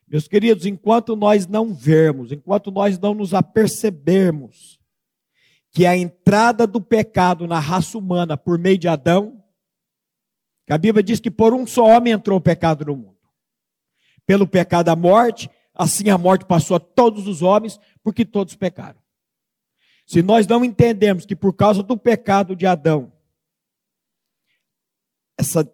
Meus 0.07 0.29
queridos, 0.29 0.67
enquanto 0.67 1.17
nós 1.17 1.47
não 1.47 1.73
vermos, 1.73 2.31
enquanto 2.31 2.71
nós 2.71 2.99
não 2.99 3.15
nos 3.15 3.33
apercebermos 3.33 4.79
que 5.71 5.87
a 5.87 5.97
entrada 5.97 6.67
do 6.67 6.83
pecado 6.83 7.47
na 7.47 7.59
raça 7.59 7.97
humana 7.97 8.37
por 8.37 8.59
meio 8.59 8.77
de 8.77 8.89
Adão, 8.89 9.43
que 10.67 10.73
a 10.75 10.77
Bíblia 10.77 11.03
diz 11.03 11.19
que 11.19 11.31
por 11.31 11.55
um 11.55 11.67
só 11.67 11.87
homem 11.87 12.13
entrou 12.13 12.37
o 12.37 12.43
pecado 12.43 12.85
no 12.85 12.95
mundo. 12.95 13.12
Pelo 14.27 14.47
pecado 14.47 14.89
a 14.89 14.97
morte, 14.97 15.51
assim 15.75 16.11
a 16.11 16.19
morte 16.19 16.45
passou 16.45 16.77
a 16.77 16.81
todos 16.81 17.27
os 17.27 17.43
homens, 17.43 17.79
porque 18.03 18.25
todos 18.25 18.55
pecaram. 18.55 19.01
Se 20.07 20.23
nós 20.23 20.47
não 20.47 20.65
entendemos 20.65 21.25
que 21.25 21.37
por 21.37 21.53
causa 21.55 21.83
do 21.83 21.97
pecado 21.97 22.55
de 22.55 22.67
Adão, 22.67 23.13
essa, 25.39 25.71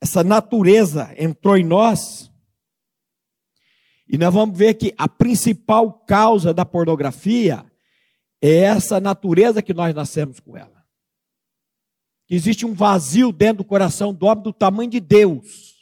essa 0.00 0.22
natureza 0.22 1.12
entrou 1.18 1.56
em 1.56 1.64
nós, 1.64 2.30
e 4.08 4.18
nós 4.18 4.32
vamos 4.32 4.56
ver 4.56 4.74
que 4.74 4.94
a 4.98 5.08
principal 5.08 5.92
causa 5.92 6.52
da 6.52 6.64
pornografia 6.64 7.64
é 8.40 8.56
essa 8.58 9.00
natureza 9.00 9.62
que 9.62 9.72
nós 9.72 9.94
nascemos 9.94 10.38
com 10.38 10.56
ela. 10.56 10.84
Existe 12.28 12.64
um 12.66 12.74
vazio 12.74 13.32
dentro 13.32 13.58
do 13.58 13.64
coração 13.64 14.12
do 14.12 14.26
homem 14.26 14.44
do 14.44 14.52
tamanho 14.52 14.90
de 14.90 15.00
Deus. 15.00 15.73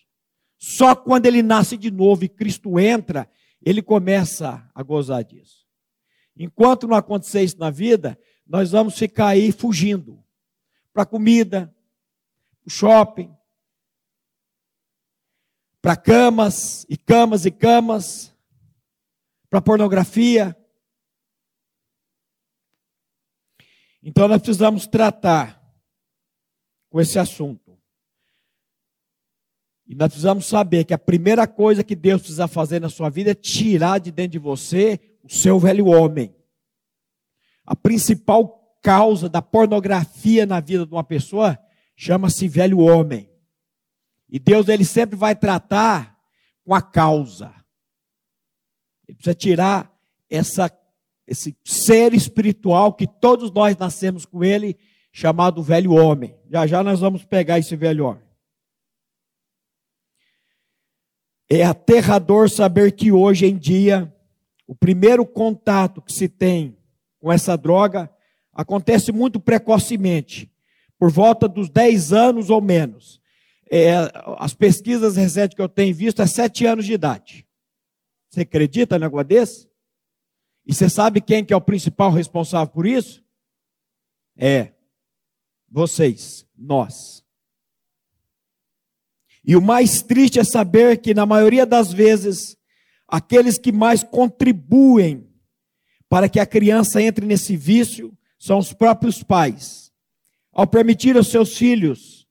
Só 0.65 0.95
quando 0.95 1.27
ele 1.27 1.43
nasce 1.43 1.77
de 1.77 1.91
novo 1.91 2.23
e 2.23 2.29
Cristo 2.29 2.79
entra, 2.79 3.29
ele 3.61 3.83
começa 3.83 4.65
a 4.73 4.81
gozar 4.81 5.25
disso. 5.25 5.67
Enquanto 6.37 6.87
não 6.87 6.97
acontecer 6.97 7.43
isso 7.43 7.59
na 7.59 7.69
vida, 7.69 8.17
nós 8.47 8.71
vamos 8.71 8.97
ficar 8.97 9.27
aí 9.27 9.51
fugindo 9.51 10.25
para 10.93 11.05
comida, 11.05 11.75
para 12.63 12.73
shopping, 12.73 13.37
para 15.81 15.97
camas 15.97 16.87
e 16.89 16.97
camas 16.97 17.45
e 17.45 17.51
camas, 17.51 18.33
para 19.51 19.61
pornografia. 19.61 20.57
Então 24.01 24.29
nós 24.29 24.41
precisamos 24.41 24.87
tratar 24.87 25.61
com 26.89 27.01
esse 27.01 27.19
assunto. 27.19 27.62
E 29.87 29.95
nós 29.95 30.09
precisamos 30.09 30.47
saber 30.47 30.85
que 30.85 30.95
a 30.95 30.99
primeira 30.99 31.47
coisa 31.47 31.85
que 31.85 31.97
Deus 31.97 32.23
precisa 32.23 32.47
fazer 32.47 32.81
na 32.81 32.89
sua 32.89 33.11
vida 33.11 33.33
é 33.33 33.35
tirar 33.35 33.99
de 33.99 34.11
dentro 34.11 34.33
de 34.33 34.39
você 34.39 34.99
o 35.23 35.29
seu 35.29 35.59
velho 35.59 35.87
homem. 35.87 36.35
A 37.65 37.75
principal 37.75 38.77
causa 38.83 39.29
da 39.29 39.41
pornografia 39.41 40.45
na 40.45 40.61
vida 40.61 40.85
de 40.85 40.93
uma 40.93 41.05
pessoa 41.05 41.59
chama-se 41.97 42.49
velho 42.49 42.79
homem. 42.79 43.31
E 44.29 44.39
Deus 44.39 44.69
ele 44.69 44.85
sempre 44.85 45.17
vai 45.17 45.37
tratar 45.37 46.19
com 46.65 46.75
a 46.75 46.83
causa. 46.83 47.53
Ele 49.07 49.17
precisa 49.17 49.35
tirar 49.35 49.93
essa, 50.29 50.71
esse 51.27 51.57
ser 51.65 52.15
espiritual 52.15 52.95
que 52.95 53.07
todos 53.07 53.53
nós 53.53 53.77
nascemos 53.77 54.25
com 54.25 54.43
ele, 54.43 54.77
chamado 55.13 55.63
velho 55.63 55.93
homem. 55.93 56.35
Já 56.51 56.67
já 56.67 56.83
nós 56.83 57.01
vamos 57.01 57.25
pegar 57.25 57.59
esse 57.59 57.77
velho 57.77 58.07
homem. 58.07 58.32
É 61.55 61.65
aterrador 61.65 62.49
saber 62.49 62.93
que 62.93 63.13
hoje 63.13 63.47
em 63.47 63.57
dia 63.57 64.13
o 64.67 64.75
primeiro 64.75 65.27
contato 65.27 66.01
que 66.01 66.13
se 66.13 66.29
tem 66.29 66.77
com 67.19 67.31
essa 67.31 67.57
droga 67.57 68.11
acontece 68.53 69.13
muito 69.13 69.41
precocemente, 69.41 70.51
por 70.99 71.11
volta 71.11 71.49
dos 71.49 71.69
10 71.69 72.13
anos 72.13 72.51
ou 72.51 72.61
menos 72.61 73.23
é, 73.75 73.95
as 74.37 74.53
pesquisas 74.53 75.17
recentes 75.17 75.57
que 75.57 75.63
eu 75.63 75.69
tenho 75.69 75.95
visto 75.95 76.21
é 76.21 76.27
sete 76.27 76.67
anos 76.67 76.85
de 76.85 76.93
idade. 76.93 77.49
Você 78.29 78.43
acredita 78.43 78.97
em 78.97 78.99
negócio? 78.99 79.27
E 80.67 80.75
você 80.75 80.91
sabe 80.91 81.23
quem 81.23 81.43
que 81.43 81.55
é 81.55 81.57
o 81.57 81.61
principal 81.61 82.11
responsável 82.11 82.71
por 82.71 82.87
isso? 82.87 83.25
É 84.37 84.73
vocês, 85.71 86.47
nós. 86.55 87.22
E 89.45 89.57
o 89.57 89.63
mais 89.63 90.03
triste 90.03 90.39
é 90.39 90.45
saber 90.45 90.99
que, 90.99 91.15
na 91.15 91.27
maioria 91.27 91.67
das 91.67 91.93
vezes, 91.93 92.57
aqueles 93.09 93.59
que 93.59 93.73
mais 93.73 94.03
contribuem 94.03 95.29
para 96.09 96.29
que 96.29 96.39
a 96.39 96.47
criança 96.47 97.03
entre 97.03 97.27
nesse 97.27 97.57
vício 97.57 98.17
são 98.39 98.59
os 98.59 98.73
próprios 98.73 99.23
pais. 99.23 99.91
Ao 100.53 100.67
permitir 100.67 101.17
aos 101.17 101.29
seus 101.29 101.57
filhos 101.57 102.23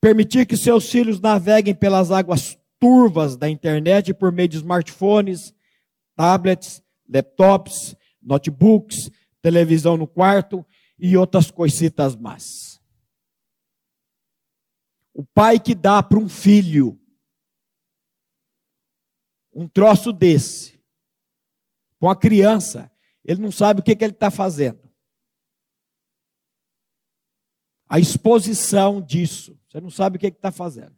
permitir 0.00 0.46
que 0.46 0.56
seus 0.56 0.90
filhos 0.90 1.20
naveguem 1.20 1.74
pelas 1.74 2.10
águas 2.10 2.58
turvas 2.78 3.36
da 3.36 3.48
internet 3.48 4.14
por 4.14 4.32
meio 4.32 4.48
de 4.48 4.56
smartphones, 4.56 5.52
tablets, 6.16 6.82
laptops, 7.08 7.94
notebooks, 8.22 9.10
televisão 9.42 9.96
no 9.96 10.06
quarto 10.06 10.64
e 10.98 11.16
outras 11.16 11.50
coisitas 11.50 12.16
más. 12.16 12.69
O 15.12 15.24
pai 15.24 15.58
que 15.58 15.74
dá 15.74 16.02
para 16.02 16.18
um 16.18 16.28
filho 16.28 16.98
um 19.52 19.66
troço 19.66 20.12
desse, 20.12 20.80
com 21.98 22.08
a 22.08 22.14
criança, 22.14 22.90
ele 23.24 23.42
não 23.42 23.50
sabe 23.50 23.80
o 23.80 23.82
que, 23.82 23.96
que 23.96 24.04
ele 24.04 24.12
está 24.12 24.30
fazendo. 24.30 24.88
A 27.88 27.98
exposição 27.98 29.02
disso 29.02 29.60
você 29.70 29.80
não 29.80 29.90
sabe 29.90 30.16
o 30.16 30.20
que 30.20 30.26
está 30.26 30.50
fazendo. 30.50 30.96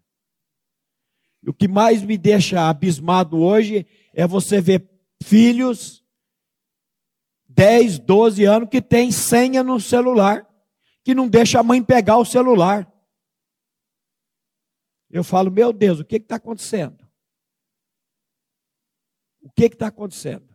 E 1.42 1.50
o 1.50 1.52
que 1.52 1.68
mais 1.68 2.02
me 2.02 2.16
deixa 2.16 2.68
abismado 2.68 3.38
hoje 3.38 3.86
é 4.14 4.26
você 4.26 4.62
ver 4.62 4.88
filhos, 5.22 6.02
10, 7.48 7.98
12 7.98 8.44
anos, 8.44 8.68
que 8.70 8.80
tem 8.80 9.10
senha 9.10 9.62
no 9.62 9.78
celular, 9.78 10.48
que 11.04 11.14
não 11.14 11.28
deixa 11.28 11.60
a 11.60 11.62
mãe 11.62 11.82
pegar 11.82 12.16
o 12.16 12.24
celular. 12.24 12.90
Eu 15.12 15.22
falo, 15.22 15.50
meu 15.50 15.74
Deus, 15.74 16.00
o 16.00 16.04
que 16.04 16.16
está 16.16 16.36
acontecendo? 16.36 17.06
O 19.42 19.50
que 19.50 19.66
está 19.66 19.88
acontecendo? 19.88 20.48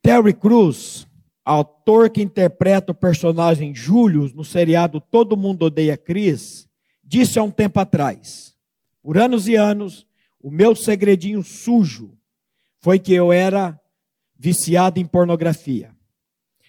Terry 0.00 0.32
Cruz, 0.32 1.06
autor 1.44 2.08
que 2.08 2.22
interpreta 2.22 2.92
o 2.92 2.94
personagem 2.94 3.74
Júlio 3.74 4.32
no 4.34 4.44
seriado 4.44 5.00
Todo 5.00 5.36
Mundo 5.36 5.66
Odeia 5.66 5.96
Cris, 5.96 6.66
disse 7.02 7.38
há 7.38 7.42
um 7.42 7.50
tempo 7.50 7.78
atrás: 7.78 8.56
Por 9.02 9.18
anos 9.18 9.46
e 9.46 9.56
anos, 9.56 10.06
o 10.40 10.50
meu 10.50 10.74
segredinho 10.76 11.42
sujo 11.42 12.16
foi 12.78 12.98
que 12.98 13.12
eu 13.12 13.32
era 13.32 13.78
viciado 14.38 15.00
em 15.00 15.04
pornografia. 15.04 15.95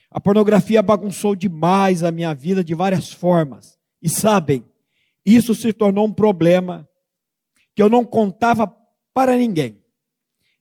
A 0.09 0.19
pornografia 0.19 0.81
bagunçou 0.81 1.35
demais 1.35 2.03
a 2.03 2.11
minha 2.11 2.33
vida 2.33 2.63
de 2.63 2.73
várias 2.73 3.11
formas. 3.11 3.77
E 4.01 4.09
sabem, 4.09 4.63
isso 5.25 5.53
se 5.53 5.73
tornou 5.73 6.07
um 6.07 6.13
problema 6.13 6.87
que 7.75 7.81
eu 7.81 7.89
não 7.89 8.05
contava 8.05 8.73
para 9.13 9.35
ninguém. 9.35 9.81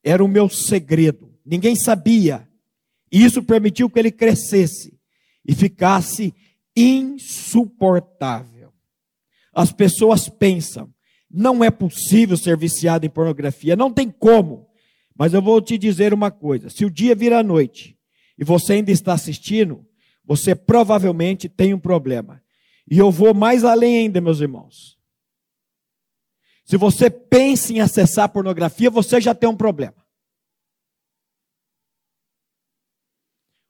Era 0.02 0.24
o 0.24 0.28
meu 0.28 0.48
segredo. 0.48 1.34
Ninguém 1.44 1.76
sabia 1.76 2.46
isso 3.10 3.42
permitiu 3.42 3.88
que 3.88 3.98
ele 3.98 4.10
crescesse 4.10 4.92
e 5.46 5.54
ficasse 5.54 6.34
insuportável. 6.76 8.72
As 9.54 9.72
pessoas 9.72 10.28
pensam, 10.28 10.92
não 11.30 11.64
é 11.64 11.70
possível 11.70 12.36
ser 12.36 12.58
viciado 12.58 13.06
em 13.06 13.10
pornografia, 13.10 13.76
não 13.76 13.92
tem 13.92 14.10
como. 14.10 14.66
Mas 15.16 15.32
eu 15.32 15.40
vou 15.40 15.62
te 15.62 15.78
dizer 15.78 16.12
uma 16.12 16.30
coisa: 16.30 16.68
se 16.68 16.84
o 16.84 16.90
dia 16.90 17.14
vira 17.14 17.42
noite 17.42 17.95
e 18.38 18.44
você 18.44 18.74
ainda 18.74 18.90
está 18.90 19.12
assistindo, 19.12 19.86
você 20.24 20.54
provavelmente 20.54 21.48
tem 21.48 21.72
um 21.72 21.78
problema. 21.78 22.42
E 22.90 22.98
eu 22.98 23.10
vou 23.10 23.34
mais 23.34 23.64
além 23.64 23.98
ainda, 23.98 24.20
meus 24.20 24.40
irmãos. 24.40 24.96
Se 26.64 26.76
você 26.76 27.08
pensa 27.08 27.72
em 27.72 27.80
acessar 27.80 28.28
pornografia, 28.28 28.90
você 28.90 29.20
já 29.20 29.34
tem 29.34 29.48
um 29.48 29.56
problema. 29.56 30.04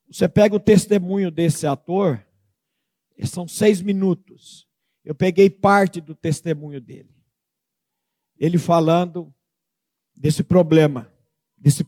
Você 0.09 0.29
pega 0.29 0.57
o 0.57 0.61
testemunho 0.61 1.31
desse 1.31 1.67
ator, 1.67 2.25
são 3.25 3.47
seis 3.47 3.83
minutos. 3.83 4.67
Eu 5.05 5.15
peguei 5.15 5.51
parte 5.51 6.01
do 6.01 6.15
testemunho 6.15 6.81
dele. 6.81 7.15
Ele 8.39 8.59
falando 8.59 9.33
desse 10.15 10.43
problema. 10.43 11.13
Desse... 11.57 11.87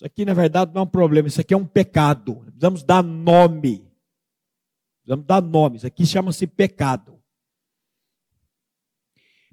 Isso 0.00 0.06
aqui, 0.06 0.24
na 0.24 0.32
verdade, 0.32 0.72
não 0.72 0.80
é 0.80 0.84
um 0.84 0.88
problema, 0.88 1.28
isso 1.28 1.42
aqui 1.42 1.52
é 1.52 1.56
um 1.58 1.66
pecado. 1.66 2.36
Precisamos 2.36 2.82
dar 2.82 3.02
nome. 3.02 3.86
Precisamos 5.02 5.26
dar 5.26 5.42
nome. 5.42 5.76
Isso 5.76 5.86
aqui 5.86 6.06
chama-se 6.06 6.46
pecado. 6.46 7.20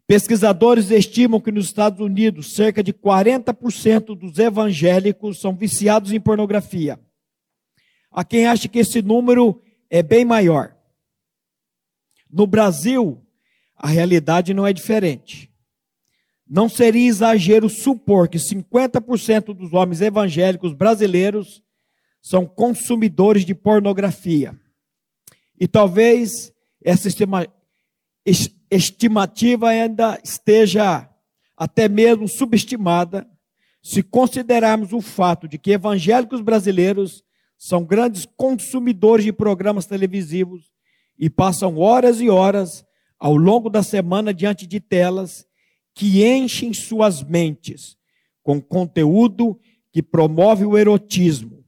Pesquisadores 0.07 0.89
estimam 0.89 1.41
que 1.41 1.51
nos 1.51 1.65
Estados 1.65 1.99
Unidos 1.99 2.53
cerca 2.53 2.81
de 2.81 2.93
40% 2.93 4.17
dos 4.17 4.39
evangélicos 4.39 5.37
são 5.37 5.53
viciados 5.53 6.13
em 6.13 6.19
pornografia. 6.21 6.97
Há 8.09 8.23
quem 8.23 8.47
acha 8.47 8.69
que 8.69 8.79
esse 8.79 9.01
número 9.01 9.61
é 9.89 10.01
bem 10.01 10.23
maior. 10.23 10.77
No 12.31 12.47
Brasil, 12.47 13.21
a 13.75 13.87
realidade 13.89 14.53
não 14.53 14.65
é 14.65 14.71
diferente. 14.71 15.51
Não 16.49 16.69
seria 16.69 17.07
exagero 17.07 17.69
supor 17.69 18.29
que 18.29 18.37
50% 18.37 19.53
dos 19.53 19.73
homens 19.73 20.01
evangélicos 20.01 20.73
brasileiros 20.73 21.61
são 22.21 22.45
consumidores 22.45 23.45
de 23.45 23.53
pornografia. 23.53 24.57
E 25.59 25.67
talvez 25.67 26.53
essa 26.83 27.09
estimativa 28.69 29.69
ainda 29.69 30.19
esteja 30.23 31.09
até 31.55 31.89
mesmo 31.89 32.27
subestimada, 32.27 33.27
se 33.81 34.03
considerarmos 34.03 34.93
o 34.93 35.01
fato 35.01 35.47
de 35.47 35.57
que 35.57 35.71
evangélicos 35.71 36.41
brasileiros 36.41 37.23
são 37.57 37.83
grandes 37.83 38.25
consumidores 38.37 39.25
de 39.25 39.33
programas 39.33 39.87
televisivos 39.87 40.71
e 41.17 41.29
passam 41.29 41.77
horas 41.77 42.21
e 42.21 42.29
horas 42.29 42.85
ao 43.19 43.35
longo 43.35 43.69
da 43.69 43.81
semana 43.81 44.33
diante 44.33 44.67
de 44.67 44.79
telas 44.79 45.46
que 45.97 46.23
enchem 46.23 46.75
suas 46.75 47.23
mentes 47.23 47.97
com 48.43 48.61
conteúdo 48.61 49.59
que 49.91 50.03
promove 50.03 50.63
o 50.63 50.77
erotismo 50.77 51.65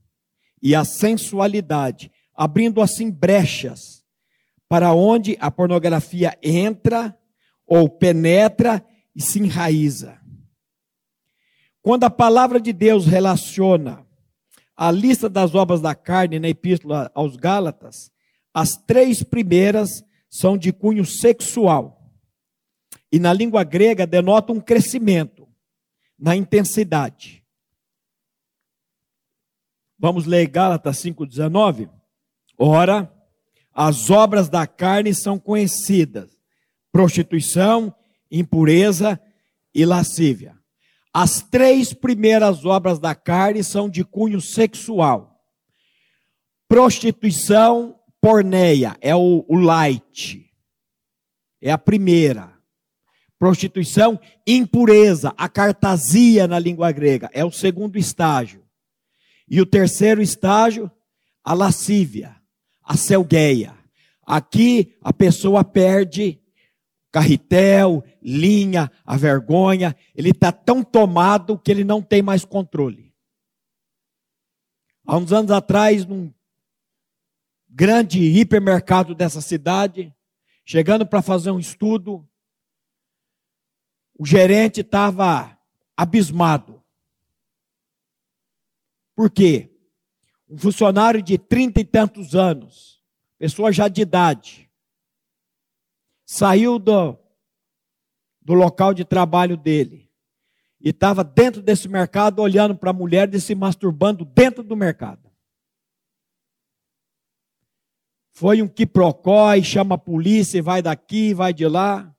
e 0.62 0.76
a 0.76 0.86
sensualidade, 0.86 2.12
abrindo 2.36 2.80
assim 2.80 3.10
brechas 3.10 4.06
para 4.68 4.94
onde 4.94 5.36
a 5.42 5.50
pornografia 5.50 6.38
entra 6.44 7.18
ou 7.66 7.90
penetra 7.90 8.86
e 9.16 9.22
se 9.22 9.40
enraiza. 9.40 10.20
Quando 11.82 12.04
a 12.04 12.10
palavra 12.12 12.62
de 12.62 12.72
Deus 12.72 13.08
relaciona 13.08 14.06
a 14.78 14.92
lista 14.92 15.28
das 15.28 15.56
obras 15.56 15.82
da 15.82 15.96
carne 15.96 16.38
na 16.38 16.50
epístola 16.50 17.10
aos 17.16 17.36
Gálatas, 17.36 18.12
as 18.54 18.78
três 18.78 19.24
primeiras 19.24 20.04
são 20.30 20.56
de 20.56 20.72
cunho 20.72 21.04
sexual. 21.04 21.99
E 23.12 23.20
na 23.20 23.34
língua 23.34 23.64
grega 23.64 24.06
denota 24.06 24.54
um 24.54 24.60
crescimento 24.60 25.48
na 26.18 26.36
intensidade. 26.36 27.44
Vamos 29.98 30.26
ler 30.26 30.48
Gálatas 30.48 30.98
5,19? 30.98 31.90
Ora, 32.58 33.12
as 33.74 34.10
obras 34.10 34.50
da 34.50 34.68
carne 34.68 35.14
são 35.14 35.40
conhecidas: 35.40 36.30
prostituição, 36.92 37.94
impureza 38.30 39.20
e 39.74 39.86
lascívia. 39.86 40.58
As 41.14 41.42
três 41.42 41.94
primeiras 41.94 42.66
obras 42.66 43.00
da 43.00 43.16
carne 43.16 43.64
são 43.64 43.90
de 43.90 44.04
cunho 44.04 44.40
sexual. 44.40 45.42
Prostituição, 46.68 48.00
porneia, 48.22 48.96
é 49.02 49.16
o, 49.16 49.44
o 49.48 49.56
light. 49.56 50.46
É 51.62 51.72
a 51.72 51.78
primeira. 51.78 52.59
Prostituição, 53.40 54.20
impureza, 54.46 55.34
a 55.38 55.48
cartasia 55.48 56.46
na 56.46 56.60
língua 56.60 56.92
grega, 56.92 57.30
é 57.34 57.44
o 57.44 57.52
segundo 57.52 57.98
estágio. 57.98 58.66
E 59.50 59.62
o 59.62 59.66
terceiro 59.66 60.22
estágio, 60.22 60.92
a 61.42 61.54
lascívia, 61.54 62.36
a 62.84 62.98
selgueia. 62.98 63.74
Aqui 64.28 64.98
a 65.02 65.14
pessoa 65.14 65.64
perde 65.64 66.40
carretel, 67.12 68.04
linha, 68.22 68.92
a 69.06 69.16
vergonha, 69.16 69.96
ele 70.14 70.32
está 70.32 70.52
tão 70.52 70.84
tomado 70.84 71.58
que 71.58 71.72
ele 71.72 71.84
não 71.84 72.02
tem 72.02 72.22
mais 72.22 72.44
controle. 72.44 73.14
Há 75.08 75.18
uns 75.18 75.32
anos 75.32 75.50
atrás, 75.50 76.06
num 76.06 76.32
grande 77.68 78.20
hipermercado 78.20 79.16
dessa 79.16 79.42
cidade, 79.42 80.14
chegando 80.66 81.06
para 81.06 81.22
fazer 81.22 81.50
um 81.50 81.58
estudo, 81.60 82.28
o 84.20 84.26
gerente 84.26 84.82
estava 84.82 85.58
abismado. 85.96 86.84
Por 89.16 89.32
quê? 89.32 89.74
Um 90.50 90.58
funcionário 90.58 91.22
de 91.24 91.38
trinta 91.38 91.80
e 91.80 91.86
tantos 91.86 92.36
anos, 92.36 93.02
pessoa 93.38 93.72
já 93.72 93.88
de 93.88 94.02
idade, 94.02 94.70
saiu 96.26 96.78
do, 96.78 97.18
do 98.42 98.54
local 98.54 98.94
de 98.94 99.06
trabalho 99.06 99.56
dele 99.56 100.12
e 100.82 100.90
estava 100.90 101.24
dentro 101.24 101.62
desse 101.62 101.88
mercado 101.88 102.42
olhando 102.42 102.76
para 102.76 102.90
a 102.90 102.94
mulher 102.94 103.34
e 103.34 103.40
se 103.40 103.56
masturbando 103.56 104.26
dentro 104.26 104.64
do 104.64 104.76
mercado. 104.76 105.32
Foi 108.34 108.62
um 108.62 108.68
quiprocó 108.68 109.54
e 109.54 109.64
chama 109.64 109.96
a 109.96 109.98
polícia 109.98 110.58
e 110.58 110.62
vai 110.62 110.82
daqui, 110.82 111.34
vai 111.34 111.54
de 111.54 111.68
lá. 111.68 112.14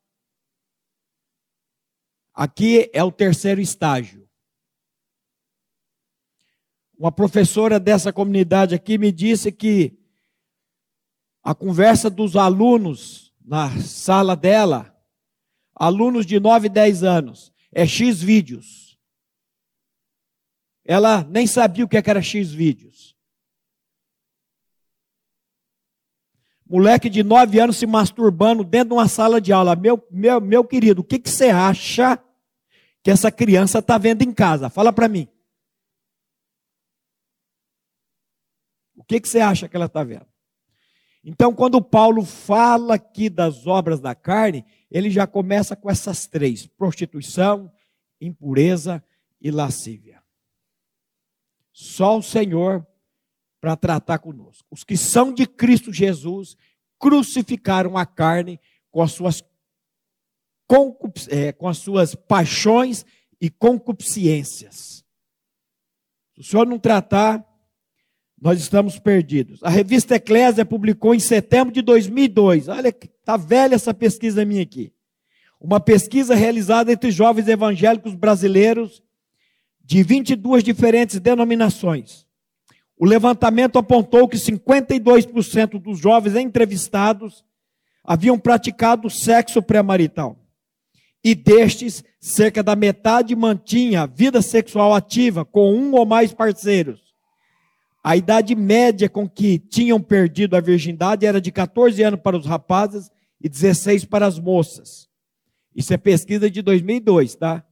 Aqui 2.35 2.90
é 2.93 3.03
o 3.03 3.12
terceiro 3.12 3.61
estágio. 3.61 4.29
Uma 6.99 7.11
professora 7.11 7.81
dessa 7.81 8.12
comunidade 8.12 8.75
aqui 8.75 8.99
me 8.99 9.11
disse 9.11 9.51
que 9.51 9.99
a 11.43 11.55
conversa 11.55 12.11
dos 12.11 12.37
alunos 12.37 13.33
na 13.43 13.81
sala 13.81 14.37
dela, 14.37 14.95
alunos 15.75 16.27
de 16.27 16.38
9 16.38 16.66
e 16.66 16.71
10 16.71 17.03
anos, 17.03 17.53
é 17.73 17.87
X 17.87 18.21
vídeos. 18.21 18.99
Ela 20.85 21.25
nem 21.25 21.47
sabia 21.47 21.85
o 21.85 21.88
que 21.88 21.97
era 21.97 22.23
X 22.23 22.53
vídeos. 22.53 23.10
Moleque 26.71 27.11
de 27.11 27.25
9 27.25 27.59
anos 27.59 27.79
se 27.79 27.85
masturbando 27.85 28.63
dentro 28.63 28.91
de 28.91 28.95
uma 28.95 29.09
sala 29.09 29.41
de 29.41 29.53
aula. 29.53 29.75
Meu, 29.75 30.07
meu, 30.09 30.41
meu 30.41 30.65
querido, 30.65 31.01
o 31.01 31.05
que, 31.05 31.19
que 31.19 31.29
você 31.29 31.49
acha 31.49 32.17
que 33.03 33.11
essa 33.11 33.29
criança 33.29 33.81
está 33.81 33.99
vendo 33.99 34.23
em 34.23 34.33
casa? 34.33 34.71
Fala 34.71 34.93
para 34.93 35.09
mim. 35.09 35.27
O 38.95 39.03
que, 39.03 39.21
que 39.21 39.29
você 39.29 39.41
acha 39.41 39.69
que 39.69 39.75
ela 39.75 39.87
está 39.87 40.05
vendo? 40.05 40.29
Então, 41.25 41.53
quando 41.53 41.83
Paulo 41.83 42.25
fala 42.25 42.95
aqui 42.95 43.29
das 43.29 43.67
obras 43.67 43.99
da 43.99 44.15
carne, 44.15 44.65
ele 44.89 45.11
já 45.11 45.27
começa 45.27 45.75
com 45.75 45.91
essas 45.91 46.29
três: 46.29 46.69
prostituição, 46.69 47.69
impureza 48.21 49.03
e 49.41 49.51
lascívia. 49.51 50.23
Só 51.73 52.17
o 52.17 52.23
Senhor 52.23 52.87
para 53.61 53.77
tratar 53.77 54.18
conosco. 54.18 54.66
Os 54.70 54.83
que 54.85 54.96
são 54.96 55.33
de 55.33 55.46
Cristo 55.46 55.92
Jesus 55.92 56.57
crucificaram 56.99 57.96
a 57.96 58.07
carne 58.07 58.59
com 58.90 59.03
as 59.03 59.12
suas 59.12 59.42
é, 61.29 61.51
com 61.51 61.66
as 61.66 61.79
suas 61.79 62.14
paixões 62.14 63.05
e 63.40 63.51
concupiscências. 63.51 65.05
Se 66.35 66.40
o 66.40 66.44
senhor 66.44 66.66
não 66.66 66.79
tratar, 66.79 67.44
nós 68.40 68.61
estamos 68.61 68.99
perdidos. 68.99 69.62
A 69.62 69.68
revista 69.68 70.14
Eclésia 70.14 70.64
publicou 70.64 71.14
em 71.14 71.18
setembro 71.18 71.75
de 71.75 71.83
2002. 71.83 72.68
Olha, 72.68 72.88
está 72.88 73.37
velha 73.37 73.75
essa 73.75 73.92
pesquisa 73.92 74.44
minha 74.44 74.62
aqui. 74.62 74.92
Uma 75.61 75.81
pesquisa 75.81 76.35
realizada 76.35 76.92
entre 76.92 77.11
jovens 77.11 77.49
evangélicos 77.49 78.14
brasileiros 78.14 79.03
de 79.85 80.03
22 80.03 80.62
diferentes 80.62 81.18
denominações. 81.18 82.30
O 83.01 83.07
levantamento 83.07 83.79
apontou 83.79 84.29
que 84.29 84.37
52% 84.37 85.81
dos 85.81 85.99
jovens 85.99 86.37
entrevistados 86.37 87.43
haviam 88.05 88.39
praticado 88.39 89.09
sexo 89.09 89.63
pré-marital 89.63 90.37
e 91.25 91.35
destes, 91.35 92.05
cerca 92.21 92.63
da 92.63 92.77
metade 92.77 93.35
mantinha 93.35 94.07
vida 94.07 94.43
sexual 94.43 94.95
ativa 94.95 95.47
com 95.47 95.75
um 95.75 95.95
ou 95.95 96.05
mais 96.05 96.35
parceiros. 96.35 97.01
A 98.05 98.19
idade 98.19 98.55
média 98.55 99.09
com 99.09 99.27
que 99.27 99.59
tinham 99.59 99.99
perdido 99.99 100.55
a 100.55 100.61
virgindade 100.61 101.25
era 101.25 101.41
de 101.41 101.51
14 101.51 102.03
anos 102.03 102.21
para 102.21 102.37
os 102.37 102.45
rapazes 102.45 103.11
e 103.41 103.49
16 103.49 104.05
para 104.05 104.27
as 104.27 104.39
moças. 104.39 105.09
Isso 105.75 105.95
é 105.95 105.97
pesquisa 105.97 106.51
de 106.51 106.61
2002, 106.61 107.35
tá? 107.35 107.65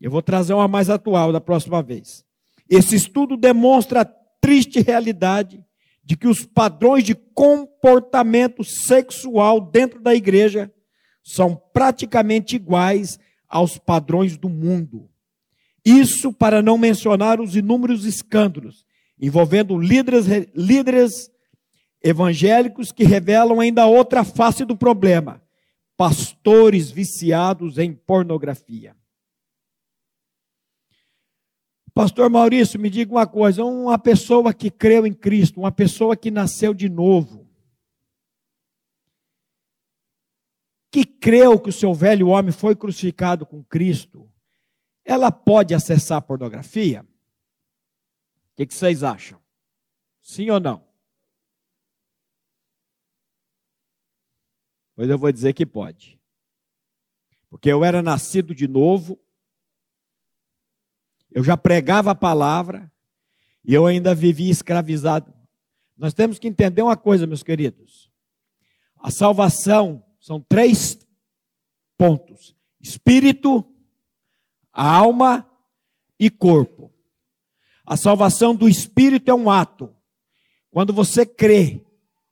Eu 0.00 0.10
vou 0.10 0.20
trazer 0.20 0.52
uma 0.52 0.66
mais 0.66 0.90
atual 0.90 1.32
da 1.32 1.40
próxima 1.40 1.80
vez. 1.80 2.28
Esse 2.70 2.94
estudo 2.94 3.36
demonstra 3.36 4.02
a 4.02 4.04
triste 4.40 4.80
realidade 4.80 5.62
de 6.04 6.16
que 6.16 6.28
os 6.28 6.44
padrões 6.44 7.02
de 7.02 7.14
comportamento 7.14 8.62
sexual 8.62 9.60
dentro 9.60 10.00
da 10.00 10.14
igreja 10.14 10.72
são 11.22 11.60
praticamente 11.72 12.54
iguais 12.54 13.18
aos 13.48 13.76
padrões 13.76 14.36
do 14.36 14.48
mundo. 14.48 15.10
Isso 15.84 16.32
para 16.32 16.62
não 16.62 16.78
mencionar 16.78 17.40
os 17.40 17.56
inúmeros 17.56 18.04
escândalos 18.04 18.84
envolvendo 19.20 19.76
líderes, 19.76 20.26
líderes 20.54 21.30
evangélicos 22.02 22.90
que 22.90 23.04
revelam 23.04 23.60
ainda 23.60 23.86
outra 23.86 24.24
face 24.24 24.64
do 24.64 24.76
problema: 24.76 25.42
pastores 25.96 26.90
viciados 26.90 27.78
em 27.78 27.92
pornografia. 27.92 28.96
Pastor 31.94 32.30
Maurício, 32.30 32.78
me 32.78 32.88
diga 32.88 33.12
uma 33.12 33.26
coisa: 33.26 33.64
uma 33.64 33.98
pessoa 33.98 34.54
que 34.54 34.70
creu 34.70 35.06
em 35.06 35.12
Cristo, 35.12 35.60
uma 35.60 35.72
pessoa 35.72 36.16
que 36.16 36.30
nasceu 36.30 36.72
de 36.72 36.88
novo, 36.88 37.48
que 40.90 41.04
creu 41.04 41.58
que 41.58 41.68
o 41.68 41.72
seu 41.72 41.92
velho 41.94 42.28
homem 42.28 42.52
foi 42.52 42.74
crucificado 42.74 43.44
com 43.44 43.62
Cristo, 43.64 44.30
ela 45.04 45.30
pode 45.30 45.74
acessar 45.74 46.18
a 46.18 46.22
pornografia? 46.22 47.02
O 47.02 48.56
que, 48.56 48.66
que 48.66 48.74
vocês 48.74 49.02
acham? 49.02 49.40
Sim 50.20 50.50
ou 50.50 50.60
não? 50.60 50.84
Pois 54.94 55.08
eu 55.08 55.18
vou 55.18 55.32
dizer 55.32 55.54
que 55.54 55.64
pode. 55.64 56.20
Porque 57.48 57.70
eu 57.70 57.84
era 57.84 58.02
nascido 58.02 58.54
de 58.54 58.68
novo, 58.68 59.18
eu 61.32 61.44
já 61.44 61.56
pregava 61.56 62.10
a 62.10 62.14
palavra, 62.14 62.90
e 63.64 63.74
eu 63.74 63.86
ainda 63.86 64.14
vivia 64.14 64.50
escravizado. 64.50 65.32
Nós 65.96 66.14
temos 66.14 66.38
que 66.38 66.48
entender 66.48 66.82
uma 66.82 66.96
coisa, 66.96 67.26
meus 67.26 67.42
queridos. 67.42 68.10
A 68.98 69.10
salvação 69.10 70.02
são 70.18 70.40
três 70.40 70.98
pontos: 71.96 72.56
espírito, 72.80 73.64
alma 74.72 75.48
e 76.18 76.30
corpo. 76.30 76.92
A 77.84 77.96
salvação 77.96 78.54
do 78.54 78.68
espírito 78.68 79.30
é 79.30 79.34
um 79.34 79.50
ato. 79.50 79.94
Quando 80.70 80.92
você 80.92 81.26
crê 81.26 81.84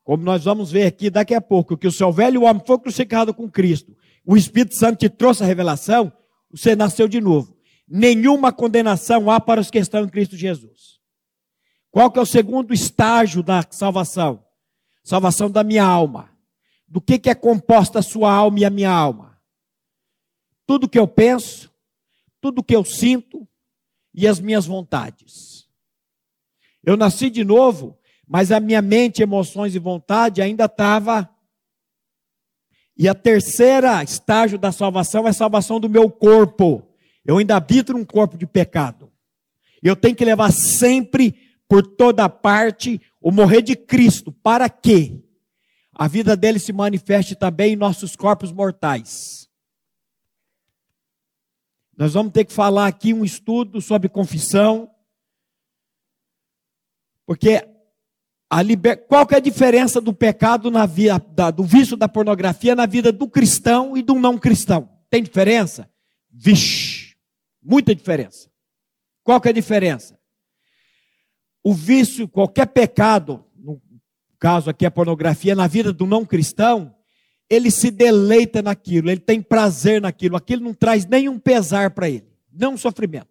como 0.09 0.25
nós 0.25 0.45
vamos 0.45 0.73
ver 0.73 0.87
aqui 0.87 1.11
daqui 1.11 1.35
a 1.35 1.41
pouco, 1.41 1.77
que 1.77 1.87
o 1.87 1.93
seu 1.93 2.11
velho 2.11 2.45
homem 2.45 2.63
foi 2.67 2.79
crucificado 2.79 3.35
com 3.35 3.47
Cristo, 3.47 3.95
o 4.25 4.39
Espírito 4.39 4.75
Santo 4.75 5.01
te 5.01 5.09
trouxe 5.11 5.43
a 5.43 5.47
revelação, 5.47 6.11
você 6.51 6.75
nasceu 6.75 7.07
de 7.07 7.21
novo. 7.21 7.58
Nenhuma 7.88 8.53
condenação 8.53 9.31
há 9.31 9.40
para 9.40 9.61
os 9.61 9.70
que 9.70 9.79
estão 9.79 10.05
em 10.05 10.09
Cristo 10.09 10.37
Jesus. 10.37 11.01
Qual 11.90 12.11
que 12.11 12.18
é 12.18 12.22
o 12.22 12.27
segundo 12.27 12.74
estágio 12.74 13.42
da 13.42 13.64
salvação? 13.70 14.44
Salvação 15.03 15.51
da 15.51 15.64
minha 15.64 15.85
alma. 15.85 16.31
Do 16.87 17.01
que, 17.01 17.18
que 17.18 17.31
é 17.31 17.35
composta 17.35 18.01
a 18.01 18.03
sua 18.03 18.33
alma 18.33 18.61
e 18.61 18.64
a 18.64 18.70
minha 18.70 18.90
alma? 18.90 19.40
Tudo 20.66 20.88
que 20.88 20.98
eu 20.98 21.09
penso, 21.09 21.72
tudo 22.40 22.62
que 22.62 22.77
eu 22.77 22.85
sinto 22.85 23.48
e 24.12 24.27
as 24.29 24.38
minhas 24.38 24.66
vontades. 24.66 25.66
Eu 26.85 26.96
nasci 26.96 27.31
de 27.31 27.44
novo 27.44 27.98
mas 28.29 28.53
a 28.53 28.61
minha 28.61 28.83
mente, 28.83 29.22
emoções 29.22 29.74
e 29.74 29.79
vontade 29.79 30.42
ainda 30.42 30.66
estava. 30.66 31.29
E 32.96 33.09
a 33.09 33.14
terceira 33.14 34.03
estágio 34.03 34.59
da 34.59 34.70
salvação 34.70 35.27
é 35.27 35.31
a 35.31 35.33
salvação 35.33 35.81
do 35.81 35.88
meu 35.88 36.11
corpo. 36.11 36.87
Eu 37.29 37.37
ainda 37.37 37.57
habito 37.57 37.93
num 37.93 38.07
corpo 38.07 38.38
de 38.38 38.47
pecado. 38.47 39.12
Eu 39.83 39.95
tenho 39.95 40.17
que 40.17 40.25
levar 40.25 40.51
sempre, 40.51 41.38
por 41.69 41.87
toda 41.87 42.27
parte, 42.27 42.99
o 43.21 43.31
morrer 43.31 43.61
de 43.61 43.77
Cristo. 43.77 44.33
Para 44.33 44.67
que 44.71 45.23
a 45.93 46.09
vida 46.09 46.35
dele 46.35 46.59
se 46.59 46.73
manifeste 46.73 47.37
também 47.37 47.75
em 47.75 47.77
nossos 47.77 48.17
corpos 48.17 48.51
mortais. 48.51 49.47
Nós 51.95 52.14
vamos 52.14 52.33
ter 52.33 52.47
que 52.47 52.53
falar 52.53 52.87
aqui 52.87 53.12
um 53.12 53.27
estudo 53.27 53.83
sobre 53.83 54.09
confissão. 54.09 54.91
Porque 57.27 57.62
Liber... 58.64 59.07
Qual 59.07 59.27
que 59.27 59.35
é 59.35 59.37
a 59.37 59.41
diferença 59.41 60.01
do 60.01 60.14
pecado 60.14 60.71
na 60.71 60.87
vida, 60.87 61.19
do 61.55 61.62
vício 61.62 61.95
da 61.95 62.09
pornografia 62.09 62.75
na 62.75 62.87
vida 62.87 63.12
do 63.12 63.29
cristão 63.29 63.99
e 63.99 64.01
do 64.01 64.14
não 64.14 64.38
cristão? 64.38 64.88
Tem 65.11 65.23
diferença? 65.23 65.91
Vixe, 66.31 66.98
muita 67.68 67.94
diferença. 67.94 68.50
Qual 69.22 69.38
que 69.38 69.48
é 69.48 69.50
a 69.50 69.54
diferença? 69.54 70.18
O 71.62 71.74
vício, 71.74 72.26
qualquer 72.26 72.66
pecado, 72.66 73.44
no 73.54 73.83
caso 74.38 74.70
aqui 74.70 74.87
a 74.87 74.90
pornografia, 74.90 75.54
na 75.54 75.66
vida 75.66 75.92
do 75.92 76.07
não 76.07 76.24
cristão, 76.24 76.96
ele 77.50 77.70
se 77.70 77.90
deleita 77.90 78.62
naquilo, 78.62 79.11
ele 79.11 79.20
tem 79.20 79.42
prazer 79.42 80.00
naquilo, 80.00 80.37
aquilo 80.37 80.64
não 80.64 80.72
traz 80.72 81.04
nenhum 81.04 81.38
pesar 81.38 81.90
para 81.90 82.09
ele, 82.09 82.26
não 82.50 82.76
sofrimento. 82.76 83.28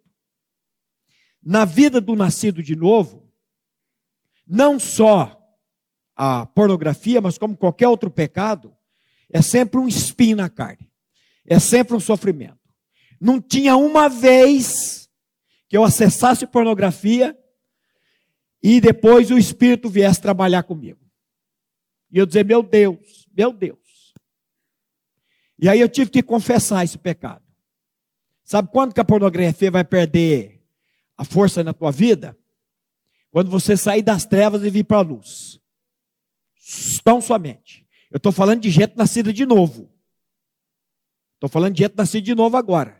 Na 1.42 1.64
vida 1.64 2.00
do 2.00 2.14
nascido 2.14 2.62
de 2.62 2.76
novo, 2.76 3.28
não 4.46 4.78
só 4.78 5.34
a 6.14 6.46
pornografia, 6.46 7.20
mas 7.20 7.38
como 7.38 7.56
qualquer 7.56 7.88
outro 7.88 8.10
pecado, 8.10 8.72
é 9.30 9.42
sempre 9.42 9.80
um 9.80 9.88
espinho 9.88 10.36
na 10.36 10.48
carne, 10.48 10.88
é 11.44 11.58
sempre 11.58 11.96
um 11.96 12.00
sofrimento. 12.00 12.57
Não 13.20 13.40
tinha 13.40 13.76
uma 13.76 14.08
vez 14.08 15.10
que 15.68 15.76
eu 15.76 15.84
acessasse 15.84 16.46
pornografia 16.46 17.36
e 18.62 18.80
depois 18.80 19.30
o 19.30 19.38
Espírito 19.38 19.88
viesse 19.88 20.20
trabalhar 20.20 20.62
comigo. 20.62 21.00
E 22.10 22.18
eu 22.18 22.26
dizer, 22.26 22.44
meu 22.44 22.62
Deus, 22.62 23.28
meu 23.36 23.52
Deus. 23.52 24.14
E 25.58 25.68
aí 25.68 25.80
eu 25.80 25.88
tive 25.88 26.10
que 26.10 26.22
confessar 26.22 26.84
esse 26.84 26.96
pecado. 26.96 27.44
Sabe 28.44 28.70
quando 28.72 28.94
que 28.94 29.00
a 29.00 29.04
pornografia 29.04 29.70
vai 29.70 29.84
perder 29.84 30.64
a 31.16 31.24
força 31.24 31.62
na 31.62 31.74
tua 31.74 31.90
vida? 31.90 32.38
Quando 33.30 33.50
você 33.50 33.76
sair 33.76 34.02
das 34.02 34.24
trevas 34.24 34.62
e 34.62 34.70
vir 34.70 34.84
para 34.84 34.98
a 34.98 35.02
luz. 35.02 35.60
Tão 37.04 37.20
somente. 37.20 37.86
Eu 38.10 38.16
estou 38.16 38.32
falando 38.32 38.62
de 38.62 38.70
gente 38.70 38.96
nascida 38.96 39.32
de 39.32 39.44
novo. 39.44 39.90
Estou 41.34 41.48
falando 41.48 41.74
de 41.74 41.82
gente 41.82 41.96
nascida 41.96 42.22
de 42.22 42.34
novo 42.34 42.56
agora. 42.56 42.97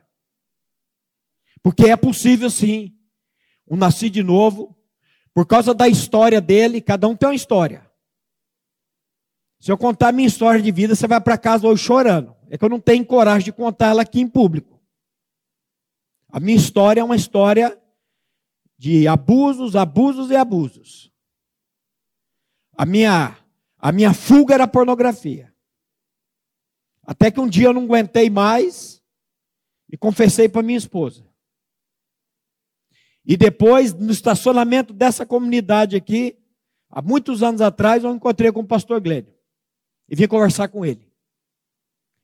Porque 1.63 1.87
é 1.87 1.97
possível 1.97 2.51
sim. 2.51 2.95
Um 3.71 3.77
nascido 3.77 4.15
de 4.15 4.23
novo. 4.23 4.77
Por 5.35 5.47
causa 5.47 5.73
da 5.75 5.89
história 5.89 6.41
dele, 6.41 6.81
cada 6.81 7.07
um 7.07 7.17
tem 7.17 7.29
uma 7.29 7.35
história. 7.35 7.89
Se 9.61 9.73
eu 9.73 9.79
contar 9.79 10.13
minha 10.13 10.29
história 10.29 10.63
de 10.63 10.71
vida, 10.71 10.95
você 10.95 11.07
vai 11.07 11.21
para 11.21 11.37
casa 11.37 11.67
hoje 11.67 11.83
chorando. 11.83 12.37
É 12.49 12.57
que 12.57 12.65
eu 12.65 12.69
não 12.69 12.81
tenho 12.81 13.05
coragem 13.05 13.47
de 13.47 13.53
contar 13.53 13.89
ela 13.89 14.03
aqui 14.03 14.21
em 14.21 14.29
público. 14.29 14.81
A 16.29 16.39
minha 16.39 16.57
história 16.57 17.01
é 17.01 17.05
uma 17.05 17.17
história 17.17 17.79
de 18.77 19.09
abusos, 19.09 19.75
abusos 19.75 20.31
e 20.31 20.37
abusos. 20.37 21.13
A 22.77 22.87
minha, 22.87 23.37
a 23.77 23.91
minha 23.91 24.15
fuga 24.15 24.55
era 24.55 24.69
pornografia. 24.69 25.53
Até 27.03 27.31
que 27.31 27.41
um 27.41 27.49
dia 27.49 27.67
eu 27.67 27.73
não 27.73 27.85
aguentei 27.85 28.31
mais 28.31 29.03
e 29.91 29.97
confessei 29.97 30.49
para 30.49 30.63
minha 30.63 30.79
esposa. 30.79 31.28
E 33.29 33.37
depois, 33.37 33.93
no 33.93 34.11
estacionamento 34.11 34.95
dessa 34.95 35.27
comunidade 35.27 35.95
aqui, 35.95 36.39
há 36.89 37.03
muitos 37.03 37.43
anos 37.43 37.61
atrás, 37.61 38.03
eu 38.03 38.15
encontrei 38.15 38.51
com 38.51 38.61
o 38.61 38.67
pastor 38.67 39.01
Glênio. 39.01 39.35
E 40.09 40.17
vim 40.17 40.27
conversar 40.27 40.69
com 40.69 40.87
ele. 40.87 41.07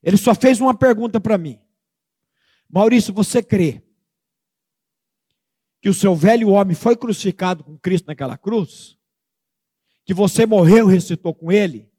Ele 0.03 0.17
só 0.17 0.35
fez 0.35 0.61
uma 0.61 0.75
pergunta 0.75 1.21
para 1.21 1.37
mim. 1.37 1.61
Maurício, 2.71 3.13
você 3.13 3.43
crê 3.43 3.83
que 5.83 5.91
o 5.91 5.95
seu 5.95 6.17
velho 6.17 6.49
homem 6.49 6.75
foi 6.75 6.97
crucificado 6.97 7.63
com 7.63 7.77
Cristo 7.77 8.07
naquela 8.07 8.39
cruz, 8.39 8.97
que 10.07 10.15
você 10.15 10.47
morreu 10.47 10.89
e 10.89 10.95
ressuscitou 10.95 11.35
com 11.35 11.53
ele, 11.53 11.93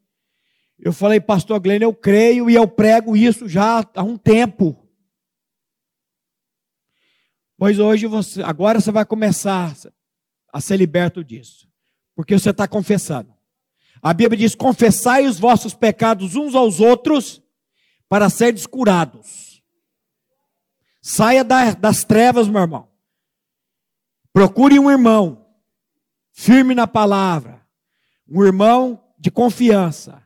eu 0.80 0.91
falei, 0.91 1.22
pastor 1.22 1.60
Glenn, 1.60 1.82
eu 1.82 1.94
creio 1.94 2.50
e 2.50 2.56
eu 2.56 2.68
prego 2.68 3.15
isso 3.15 3.48
já 3.48 3.88
há 3.96 4.04
um 4.04 4.18
tempo. 4.18 4.85
Pois 7.58 7.80
hoje 7.80 8.06
você, 8.06 8.41
agora 8.44 8.80
você 8.80 8.91
vai 8.91 9.06
começar 9.06 9.76
a 10.52 10.62
ser 10.62 10.78
liberto 10.78 11.24
disso, 11.24 11.68
porque 12.15 12.38
você 12.38 12.50
está 12.50 12.68
confessando. 12.68 13.34
A 14.02 14.13
Bíblia 14.13 14.38
diz: 14.38 14.56
confessai 14.56 15.26
os 15.26 15.39
vossos 15.39 15.74
pecados 15.74 16.36
uns 16.36 16.54
aos 16.54 16.80
outros 16.80 17.41
para 18.10 18.30
serem 18.30 18.62
curados. 18.68 19.63
Saia 21.02 21.44
das 21.44 22.04
trevas, 22.04 22.48
meu 22.48 22.62
irmão. 22.62 22.89
Procure 24.34 24.78
um 24.80 24.91
irmão 24.91 25.46
firme 26.34 26.76
na 26.76 26.86
palavra, 26.86 27.65
um 28.28 28.44
irmão 28.44 29.02
de 29.18 29.32
confiança 29.32 30.22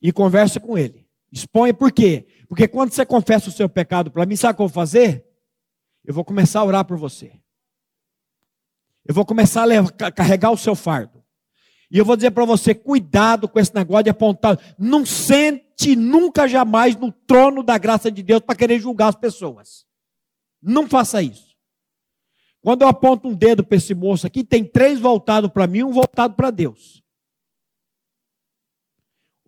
e 0.00 0.12
converse 0.12 0.60
com 0.60 0.78
ele. 0.78 1.08
Exponha 1.32 1.74
por 1.74 1.90
quê? 1.90 2.26
Porque 2.48 2.68
quando 2.68 2.92
você 2.92 3.04
confessa 3.04 3.48
o 3.48 3.52
seu 3.52 3.68
pecado 3.68 4.10
para 4.10 4.24
mim, 4.24 4.36
sabe 4.36 4.52
o 4.52 4.56
que 4.56 4.62
eu 4.62 4.68
vou 4.68 4.74
fazer? 4.74 5.26
Eu 6.04 6.12
vou 6.12 6.24
começar 6.24 6.60
a 6.60 6.64
orar 6.64 6.84
por 6.84 6.98
você. 6.98 7.32
Eu 9.04 9.14
vou 9.14 9.24
começar 9.24 9.62
a 9.62 9.66
levar, 9.66 9.92
carregar 10.12 10.50
o 10.50 10.56
seu 10.56 10.74
fardo. 10.74 11.24
E 11.90 11.98
eu 11.98 12.04
vou 12.04 12.16
dizer 12.16 12.30
para 12.32 12.44
você: 12.44 12.74
cuidado 12.74 13.48
com 13.48 13.58
esse 13.58 13.74
negócio 13.74 14.04
de 14.04 14.10
apontar. 14.10 14.58
Não 14.78 15.06
sente 15.06 15.96
nunca 15.96 16.46
jamais 16.48 16.96
no 16.96 17.10
trono 17.10 17.62
da 17.62 17.78
graça 17.78 18.10
de 18.10 18.22
Deus 18.22 18.40
para 18.40 18.56
querer 18.56 18.78
julgar 18.80 19.08
as 19.08 19.16
pessoas. 19.16 19.86
Não 20.60 20.88
faça 20.88 21.22
isso. 21.22 21.54
Quando 22.60 22.82
eu 22.82 22.88
aponto 22.88 23.28
um 23.28 23.34
dedo 23.34 23.62
para 23.62 23.76
esse 23.76 23.94
moço 23.94 24.26
aqui, 24.26 24.42
tem 24.42 24.64
três 24.64 24.98
voltados 24.98 25.50
para 25.50 25.66
mim 25.66 25.78
e 25.78 25.84
um 25.84 25.92
voltado 25.92 26.34
para 26.34 26.50
Deus. 26.50 27.02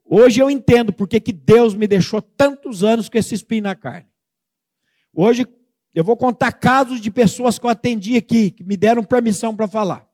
Hoje 0.05 0.40
eu 0.40 0.51
entendo 0.51 0.92
porque 0.92 1.19
que 1.19 1.33
Deus 1.33 1.75
me 1.75 1.88
deixou 1.88 2.21
tantos 2.21 2.85
anos 2.85 3.09
com 3.09 3.16
esse 3.19 3.35
espinho 3.35 3.62
na 3.62 3.75
carne. 3.75 4.09
Hoje 5.12 5.47
eu 5.97 6.05
vou 6.05 6.15
contar 6.15 6.53
casos 6.53 7.01
de 7.01 7.11
pessoas 7.11 7.59
que 7.59 7.65
eu 7.65 7.71
atendi 7.71 8.19
aqui, 8.19 8.51
que 8.51 8.63
me 8.63 8.77
deram 8.77 9.03
permissão 9.03 9.57
para 9.57 9.67
falar. 9.67 10.07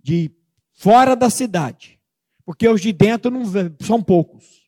De 0.00 0.34
fora 0.72 1.14
da 1.14 1.28
cidade. 1.28 2.00
Porque 2.46 2.66
os 2.66 2.80
de 2.80 2.90
dentro 2.90 3.30
não 3.30 3.44
são 3.80 4.02
poucos. 4.02 4.66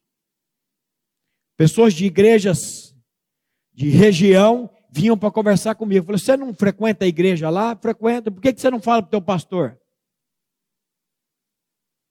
Pessoas 1.57 1.95
de 1.95 2.05
igrejas 2.05 2.95
de 3.73 3.89
região 3.89 4.71
vinham 4.91 5.17
para 5.17 5.31
conversar 5.31 5.75
comigo. 5.75 6.13
Eu 6.13 6.19
você 6.19 6.37
não 6.37 6.53
frequenta 6.53 7.07
a 7.07 7.09
igreja 7.09 7.49
lá? 7.49 7.75
Frequenta. 7.77 8.31
Por 8.31 8.43
que 8.43 8.53
você 8.53 8.71
não 8.71 8.83
fala 8.83 9.01
para 9.01 9.09
o 9.09 9.11
teu 9.13 9.23
pastor? 9.23 9.81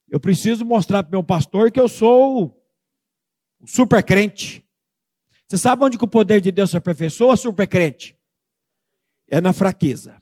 Eu 0.09 0.19
preciso 0.19 0.65
mostrar 0.65 1.03
para 1.03 1.09
o 1.09 1.11
meu 1.11 1.23
pastor 1.23 1.71
que 1.71 1.79
eu 1.79 1.87
sou 1.87 2.59
o 3.59 3.67
super 3.67 4.03
crente. 4.03 4.64
Você 5.47 5.57
sabe 5.57 5.83
onde 5.83 5.97
que 5.97 6.03
o 6.03 6.07
poder 6.07 6.41
de 6.41 6.51
Deus 6.51 6.71
se 6.71 6.77
aperfeiçoa, 6.77 7.37
super 7.37 7.67
crente? 7.67 8.17
É 9.27 9.39
na 9.39 9.53
fraqueza. 9.53 10.21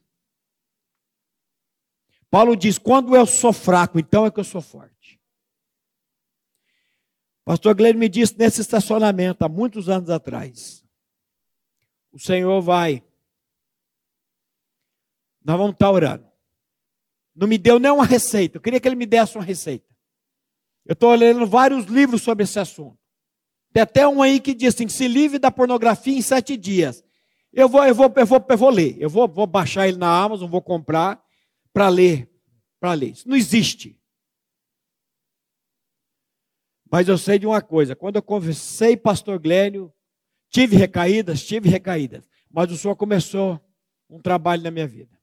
Paulo 2.30 2.56
diz: 2.56 2.78
quando 2.78 3.16
eu 3.16 3.26
sou 3.26 3.54
fraco, 3.54 4.00
então 4.00 4.26
é 4.26 4.32
que 4.32 4.40
eu 4.40 4.44
sou 4.44 4.62
forte. 4.62 5.22
Pastor 7.46 7.76
Glenn 7.76 7.98
me 7.98 8.08
disse 8.08 8.38
nesse 8.38 8.62
estacionamento, 8.62 9.44
há 9.44 9.50
muitos 9.50 9.88
anos 9.88 10.10
atrás: 10.10 10.84
o 12.12 12.20
Senhor 12.20 12.62
vai, 12.62 13.04
nós 15.44 15.58
vamos 15.58 15.74
estar 15.74 15.92
orando. 15.92 16.28
Não 17.36 17.48
me 17.48 17.58
deu 17.58 17.80
nem 17.80 17.92
uma 17.92 18.06
receita, 18.06 18.58
eu 18.58 18.62
queria 18.62 18.80
que 18.80 18.88
ele 18.88 18.96
me 18.96 19.06
desse 19.06 19.38
uma 19.38 19.44
receita. 19.44 19.94
Eu 20.86 20.94
estou 20.94 21.14
lendo 21.16 21.46
vários 21.46 21.86
livros 21.86 22.22
sobre 22.22 22.44
esse 22.44 22.60
assunto. 22.60 23.03
Tem 23.74 23.82
até 23.82 24.08
um 24.08 24.22
aí 24.22 24.40
que 24.40 24.54
diz 24.54 24.76
assim: 24.76 24.88
se 24.88 25.08
livre 25.08 25.40
da 25.40 25.50
pornografia 25.50 26.16
em 26.16 26.22
sete 26.22 26.56
dias. 26.56 27.04
Eu 27.52 27.68
vou, 27.68 27.84
eu 27.86 27.94
vou, 27.94 28.14
eu 28.16 28.26
vou, 28.26 28.46
eu 28.48 28.58
vou 28.58 28.70
ler. 28.70 28.96
Eu 29.00 29.10
vou, 29.10 29.28
vou 29.28 29.48
baixar 29.48 29.88
ele 29.88 29.98
na 29.98 30.24
Amazon, 30.24 30.50
vou 30.50 30.62
comprar 30.62 31.24
para 31.72 31.90
ler, 31.90 32.30
para 32.80 32.94
ler. 32.94 33.12
Isso 33.12 33.28
não 33.28 33.36
existe. 33.36 34.00
Mas 36.90 37.08
eu 37.08 37.18
sei 37.18 37.40
de 37.40 37.48
uma 37.48 37.62
coisa, 37.62 37.96
quando 37.96 38.18
eu 38.18 38.22
conversei 38.22 38.96
pastor 38.96 39.40
Glênio, 39.40 39.92
tive 40.52 40.76
recaídas, 40.76 41.44
tive 41.44 41.68
recaídas, 41.68 42.30
mas 42.52 42.72
o 42.72 42.78
Senhor 42.78 42.96
começou 42.96 43.60
um 44.08 44.22
trabalho 44.22 44.62
na 44.62 44.70
minha 44.70 44.86
vida. 44.86 45.20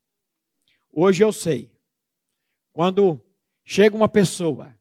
Hoje 0.93 1.23
eu 1.23 1.33
sei, 1.33 1.73
quando 2.73 3.25
chega 3.65 3.95
uma 3.95 4.09
pessoa 4.09 4.75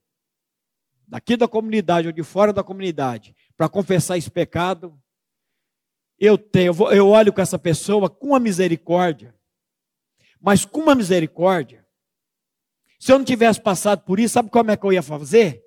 daqui 1.08 1.38
da 1.38 1.48
comunidade 1.48 2.08
ou 2.08 2.14
de 2.14 2.24
fora 2.24 2.52
da 2.52 2.64
comunidade 2.64 3.36
para 3.60 3.68
confessar 3.68 4.18
esse 4.18 4.32
pecado, 4.32 4.98
eu 6.18 6.38
tenho, 6.38 6.72
eu 6.94 7.10
olho 7.10 7.34
com 7.34 7.42
essa 7.42 7.60
pessoa 7.60 8.10
com 8.10 8.34
a 8.34 8.40
misericórdia, 8.40 9.38
mas 10.40 10.64
com 10.64 10.80
uma 10.80 10.96
misericórdia. 10.96 11.86
Se 12.98 13.12
eu 13.12 13.18
não 13.18 13.26
tivesse 13.26 13.60
passado 13.60 14.06
por 14.06 14.18
isso, 14.18 14.36
sabe 14.36 14.50
como 14.50 14.72
é 14.72 14.78
que 14.78 14.86
eu 14.86 14.94
ia 14.94 15.04
fazer? 15.04 15.62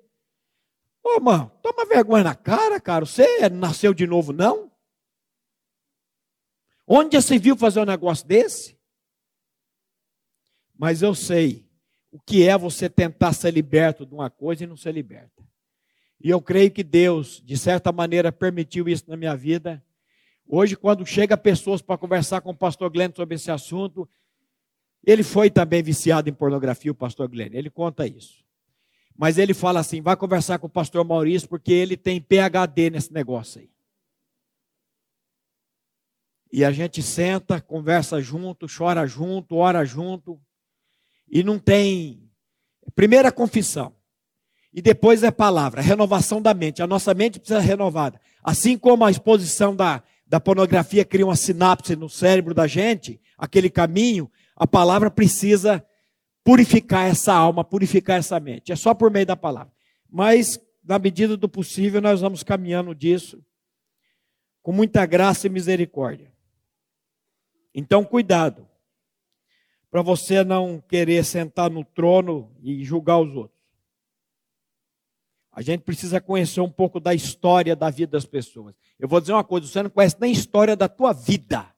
Ô, 1.03 1.19
mano, 1.19 1.51
toma 1.61 1.85
vergonha 1.85 2.23
na 2.23 2.33
cara, 2.33 2.81
cara. 2.81 3.05
Você 3.05 3.47
nasceu 3.49 3.93
de 3.93 4.07
novo, 4.07 4.33
não? 4.33 4.71
Onde 6.87 7.21
você 7.21 7.37
viu 7.37 7.55
fazer 7.55 7.79
um 7.79 7.85
negócio 7.85 8.25
desse? 8.25 8.75
Mas 10.73 11.03
eu 11.03 11.13
sei 11.13 11.69
o 12.09 12.19
que 12.19 12.47
é 12.47 12.57
você 12.57 12.89
tentar 12.89 13.33
ser 13.33 13.51
liberto 13.51 14.03
de 14.03 14.15
uma 14.15 14.31
coisa 14.31 14.63
e 14.63 14.67
não 14.67 14.75
ser 14.75 14.93
liberta. 14.93 15.43
E 16.23 16.29
eu 16.29 16.41
creio 16.41 16.71
que 16.71 16.83
Deus, 16.83 17.41
de 17.45 17.57
certa 17.57 17.91
maneira, 17.91 18.31
permitiu 18.31 18.87
isso 18.87 19.03
na 19.09 19.17
minha 19.17 19.35
vida. 19.35 19.83
Hoje, 20.47 20.77
quando 20.77 21.05
chega 21.05 21.35
pessoas 21.35 21.81
para 21.81 21.97
conversar 21.97 22.39
com 22.39 22.51
o 22.51 22.55
pastor 22.55 22.89
Glenn 22.89 23.11
sobre 23.13 23.35
esse 23.35 23.51
assunto, 23.51 24.07
ele 25.05 25.21
foi 25.21 25.49
também 25.49 25.83
viciado 25.83 26.29
em 26.29 26.33
pornografia, 26.33 26.93
o 26.93 26.95
pastor 26.95 27.27
Glenn. 27.27 27.49
Ele 27.51 27.69
conta 27.69 28.07
isso. 28.07 28.41
Mas 29.17 29.37
ele 29.37 29.53
fala 29.53 29.81
assim: 29.81 30.01
vai 30.01 30.15
conversar 30.15 30.59
com 30.59 30.67
o 30.67 30.69
pastor 30.69 31.03
Maurício, 31.03 31.49
porque 31.49 31.73
ele 31.73 31.97
tem 31.97 32.21
PHD 32.21 32.89
nesse 32.89 33.11
negócio 33.11 33.59
aí. 33.59 33.69
E 36.53 36.63
a 36.63 36.71
gente 36.71 37.03
senta, 37.03 37.59
conversa 37.59 38.21
junto, 38.21 38.65
chora 38.65 39.05
junto, 39.05 39.57
ora 39.57 39.83
junto. 39.83 40.39
E 41.27 41.43
não 41.43 41.59
tem. 41.59 42.31
Primeira 42.95 43.29
confissão. 43.29 43.93
E 44.73 44.81
depois 44.81 45.21
é 45.21 45.29
palavra, 45.29 45.81
renovação 45.81 46.41
da 46.41 46.53
mente. 46.53 46.81
A 46.81 46.87
nossa 46.87 47.13
mente 47.13 47.39
precisa 47.39 47.61
ser 47.61 47.67
renovada. 47.67 48.19
Assim 48.43 48.77
como 48.77 49.05
a 49.05 49.11
exposição 49.11 49.75
da, 49.75 50.01
da 50.25 50.39
pornografia 50.39 51.05
cria 51.05 51.25
uma 51.25 51.35
sinapse 51.35 51.95
no 51.95 52.09
cérebro 52.09 52.53
da 52.53 52.65
gente, 52.65 53.21
aquele 53.37 53.69
caminho, 53.69 54.31
a 54.55 54.65
palavra 54.65 55.11
precisa 55.11 55.85
purificar 56.43 57.07
essa 57.07 57.33
alma, 57.33 57.63
purificar 57.63 58.17
essa 58.17 58.39
mente. 58.39 58.71
É 58.71 58.75
só 58.75 58.93
por 58.93 59.11
meio 59.11 59.25
da 59.25 59.35
palavra. 59.35 59.71
Mas, 60.09 60.59
na 60.83 60.97
medida 60.97 61.37
do 61.37 61.47
possível, 61.47 62.01
nós 62.01 62.21
vamos 62.21 62.41
caminhando 62.41 62.95
disso 62.95 63.43
com 64.63 64.71
muita 64.71 65.05
graça 65.05 65.45
e 65.45 65.49
misericórdia. 65.49 66.33
Então, 67.75 68.03
cuidado, 68.03 68.67
para 69.91 70.01
você 70.01 70.43
não 70.43 70.81
querer 70.81 71.23
sentar 71.23 71.69
no 71.69 71.83
trono 71.83 72.51
e 72.61 72.83
julgar 72.83 73.19
os 73.19 73.35
outros. 73.35 73.62
A 75.53 75.61
gente 75.61 75.81
precisa 75.81 76.19
conhecer 76.19 76.61
um 76.61 76.69
pouco 76.69 76.99
da 76.99 77.13
história 77.13 77.75
da 77.75 77.91
vida 77.91 78.13
das 78.13 78.25
pessoas. 78.25 78.75
Eu 78.99 79.07
vou 79.07 79.21
dizer 79.21 79.33
uma 79.33 79.43
coisa: 79.43 79.67
você 79.67 79.83
não 79.83 79.89
conhece 79.89 80.17
nem 80.19 80.31
a 80.31 80.33
história 80.33 80.75
da 80.75 80.89
tua 80.89 81.13
vida. 81.13 81.71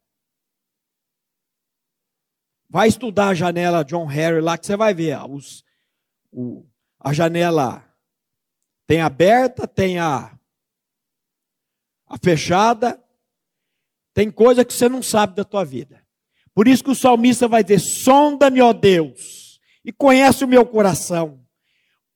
Vai 2.70 2.88
estudar 2.88 3.30
a 3.30 3.34
janela 3.34 3.84
John 3.84 4.06
Harry 4.06 4.40
lá 4.40 4.58
que 4.58 4.66
você 4.66 4.78
vai 4.78 4.94
ver. 4.94 5.18
Os, 5.30 5.64
o, 6.32 6.66
a 7.00 7.12
janela 7.12 7.86
tem 8.88 9.02
aberta, 9.02 9.68
tem 9.68 10.00
a, 10.00 10.38
a 12.08 12.18
fechada. 12.18 13.02
Tem 14.14 14.32
coisa 14.32 14.64
que 14.64 14.74
você 14.74 14.88
não 14.88 15.04
sabe 15.04 15.36
da 15.36 15.44
tua 15.44 15.66
vida. 15.66 16.02
Por 16.54 16.70
isso 16.70 16.82
que 16.82 16.92
o 16.92 16.96
salmista 16.96 17.46
vai 17.46 17.62
dizer: 17.62 17.80
sonda-me, 17.80 18.62
ó 18.62 18.72
Deus, 18.72 19.60
e 19.84 19.92
conhece 19.92 20.46
o 20.46 20.48
meu 20.48 20.66
coração. 20.66 21.45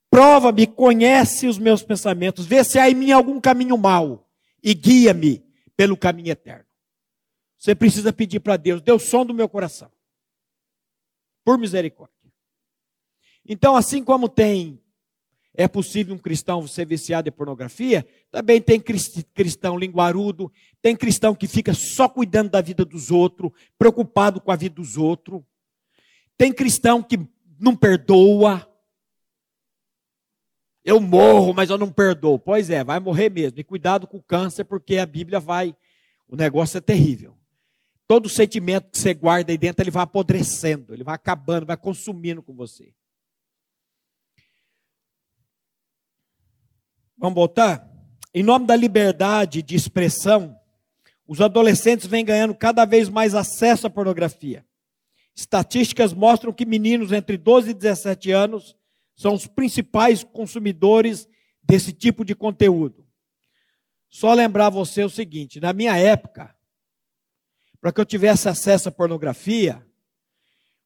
Prova-me, 0.10 0.66
conhece 0.66 1.48
os 1.48 1.58
meus 1.58 1.84
pensamentos, 1.84 2.46
vê 2.46 2.64
se 2.64 2.80
há 2.80 2.90
em 2.90 2.96
mim 2.96 3.12
algum 3.12 3.40
caminho 3.40 3.78
mau 3.78 4.28
e 4.64 4.74
guia-me 4.74 5.44
pelo 5.78 5.96
caminho 5.96 6.32
eterno. 6.32 6.66
Você 7.58 7.76
precisa 7.76 8.12
pedir 8.12 8.40
para 8.40 8.58
Deus: 8.58 8.82
Deus, 8.82 9.04
som 9.04 9.26
do 9.26 9.34
meu 9.34 9.48
coração 9.48 9.92
por 11.44 11.58
misericórdia. 11.58 12.16
Então, 13.48 13.76
assim 13.76 14.04
como 14.04 14.30
tem, 14.30 14.80
é 15.54 15.68
possível 15.68 16.14
um 16.14 16.20
cristão 16.20 16.68
ser 16.68 16.86
viciado 16.86 17.28
em 17.28 17.32
pornografia, 17.32 18.08
também 18.30 18.62
tem 18.62 18.80
cristão 18.80 19.78
linguarudo, 19.78 20.52
tem 20.82 20.96
cristão 20.96 21.34
que 21.34 21.48
fica 21.48 21.74
só 21.74 22.08
cuidando 22.08 22.52
da 22.52 22.62
vida 22.62 22.86
dos 22.86 23.10
outros, 23.10 23.52
preocupado 23.78 24.40
com 24.40 24.52
a 24.52 24.56
vida 24.56 24.76
dos 24.76 24.96
outros, 24.96 25.42
tem 26.38 26.54
cristão 26.54 27.02
que 27.02 27.20
não 27.60 27.76
perdoa. 27.76 28.69
Eu 30.84 31.00
morro, 31.00 31.54
mas 31.54 31.70
eu 31.70 31.78
não 31.78 31.92
perdoo. 31.92 32.40
Pois 32.40 32.70
é, 32.70 32.84
vai 32.84 33.00
morrer 33.00 33.30
mesmo. 33.30 33.60
E 33.60 33.64
cuidado 33.64 34.08
com 34.08 34.18
o 34.18 34.24
câncer, 34.24 34.64
porque 34.64 34.98
a 34.98 35.06
Bíblia 35.06 35.40
vai. 35.40 35.76
O 36.28 36.36
negócio 36.36 36.78
é 36.78 36.82
terrível. 36.82 37.36
Todo 38.08 38.28
sentimento 38.30 38.90
que 38.90 38.98
você 38.98 39.14
guarda 39.14 39.52
aí 39.52 39.58
dentro, 39.58 39.84
ele 39.84 39.92
vai 39.92 40.04
apodrecendo, 40.04 40.94
ele 40.94 41.04
vai 41.04 41.14
acabando, 41.16 41.66
vai 41.66 41.78
consumindo 41.78 42.42
com 42.42 42.56
você. 42.56 42.92
Vamos 47.18 47.36
voltar? 47.36 47.88
Em 48.34 48.42
nome 48.42 48.66
da 48.66 48.76
liberdade 48.76 49.62
de 49.62 49.76
expressão, 49.76 50.58
os 51.28 51.42
adolescentes 51.42 52.08
vêm 52.08 52.26
ganhando 52.26 52.56
cada 52.56 52.86
vez 52.86 53.10
mais 53.10 53.36
acesso 53.36 53.86
à 53.86 53.90
pornografia. 53.90 54.66
Estatísticas 55.36 56.14
mostram 56.14 56.52
que 56.52 56.66
meninos 56.66 57.12
entre 57.12 57.38
12 57.38 57.72
e 57.72 57.74
17 57.74 58.32
anos 58.32 58.76
são 59.20 59.34
os 59.34 59.46
principais 59.46 60.24
consumidores 60.24 61.28
desse 61.62 61.92
tipo 61.92 62.24
de 62.24 62.34
conteúdo. 62.34 63.06
Só 64.08 64.34
lembrar 64.34 64.70
você 64.70 65.04
o 65.04 65.10
seguinte: 65.10 65.60
na 65.60 65.74
minha 65.74 65.98
época, 65.98 66.56
para 67.82 67.92
que 67.92 68.00
eu 68.00 68.06
tivesse 68.06 68.48
acesso 68.48 68.88
à 68.88 68.92
pornografia, 68.94 69.86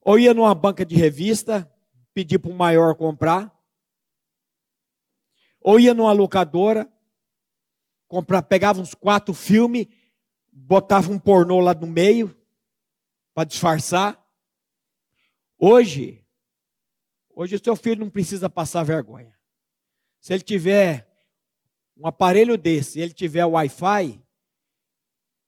ou 0.02 0.18
ia 0.18 0.34
numa 0.34 0.56
banca 0.56 0.84
de 0.84 0.96
revista, 0.96 1.72
pedir 2.12 2.40
para 2.40 2.50
o 2.50 2.56
maior 2.56 2.96
comprar, 2.96 3.56
ou 5.62 5.80
ia 5.80 5.94
numa 5.94 6.12
locadora, 6.12 6.92
comprar, 8.08 8.42
pegava 8.42 8.82
uns 8.82 8.96
quatro 8.96 9.36
filmes, 9.36 9.86
botava 10.52 11.12
um 11.12 11.20
pornô 11.20 11.60
lá 11.60 11.76
no 11.76 11.86
meio, 11.86 12.36
para 13.32 13.44
disfarçar. 13.44 14.20
Hoje, 15.56 16.23
hoje 17.36 17.56
o 17.56 17.64
seu 17.64 17.76
filho 17.76 18.02
não 18.02 18.10
precisa 18.10 18.50
passar 18.50 18.84
vergonha. 18.84 19.38
Se 20.20 20.34
ele 20.34 20.44
tiver 20.44 21.10
um 21.96 22.08
aparelho 22.08 22.58
desse, 22.58 23.00
ele 23.00 23.14
tiver 23.14 23.46
Wi-Fi, 23.46 24.22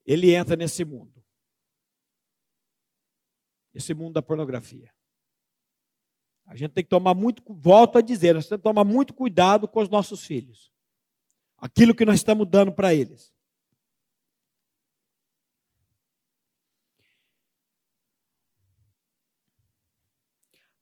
ele 0.05 0.33
entra 0.33 0.55
nesse 0.55 0.85
mundo. 0.85 1.23
Esse 3.73 3.93
mundo 3.93 4.13
da 4.13 4.21
pornografia. 4.21 4.93
A 6.45 6.55
gente 6.55 6.71
tem 6.71 6.83
que 6.83 6.89
tomar 6.89 7.13
muito, 7.13 7.43
volto 7.47 7.97
a 7.97 8.01
dizer, 8.01 8.35
nós 8.35 8.47
temos 8.47 8.61
que 8.61 8.69
tomar 8.69 8.83
muito 8.83 9.13
cuidado 9.13 9.67
com 9.67 9.81
os 9.81 9.89
nossos 9.89 10.23
filhos. 10.23 10.71
Aquilo 11.57 11.95
que 11.95 12.05
nós 12.05 12.15
estamos 12.15 12.47
dando 12.47 12.71
para 12.71 12.93
eles. 12.93 13.34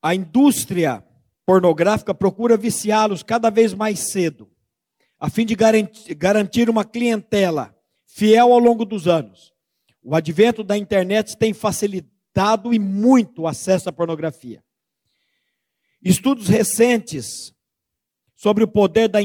A 0.04 0.14
indústria 0.14 1.01
pornográfica 1.45 2.14
procura 2.14 2.58
viciá-los 2.58 3.24
cada 3.24 3.49
vez 3.49 3.74
mais 3.74 4.12
cedo, 4.12 4.51
a 5.18 5.30
fim 5.30 5.45
de 5.45 5.56
garantir 5.56 6.70
uma 6.70 6.84
clientela 6.84 7.74
fiel 8.06 8.51
ao 8.51 8.60
longo 8.60 8.84
dos 8.84 9.08
anos. 9.08 9.54
O 10.04 10.14
advento 10.14 10.62
da 10.62 10.78
internet 10.78 11.38
tem 11.38 11.54
facilitado 11.54 12.74
e 12.74 12.80
muito 12.80 13.43
o 13.43 13.47
acesso 13.47 13.88
à 13.88 13.93
pornografia. 13.93 14.62
Estudos 16.01 16.49
recentes 16.49 17.54
sobre 18.36 18.66
o 18.66 18.68
poder 18.68 19.08
da 19.08 19.20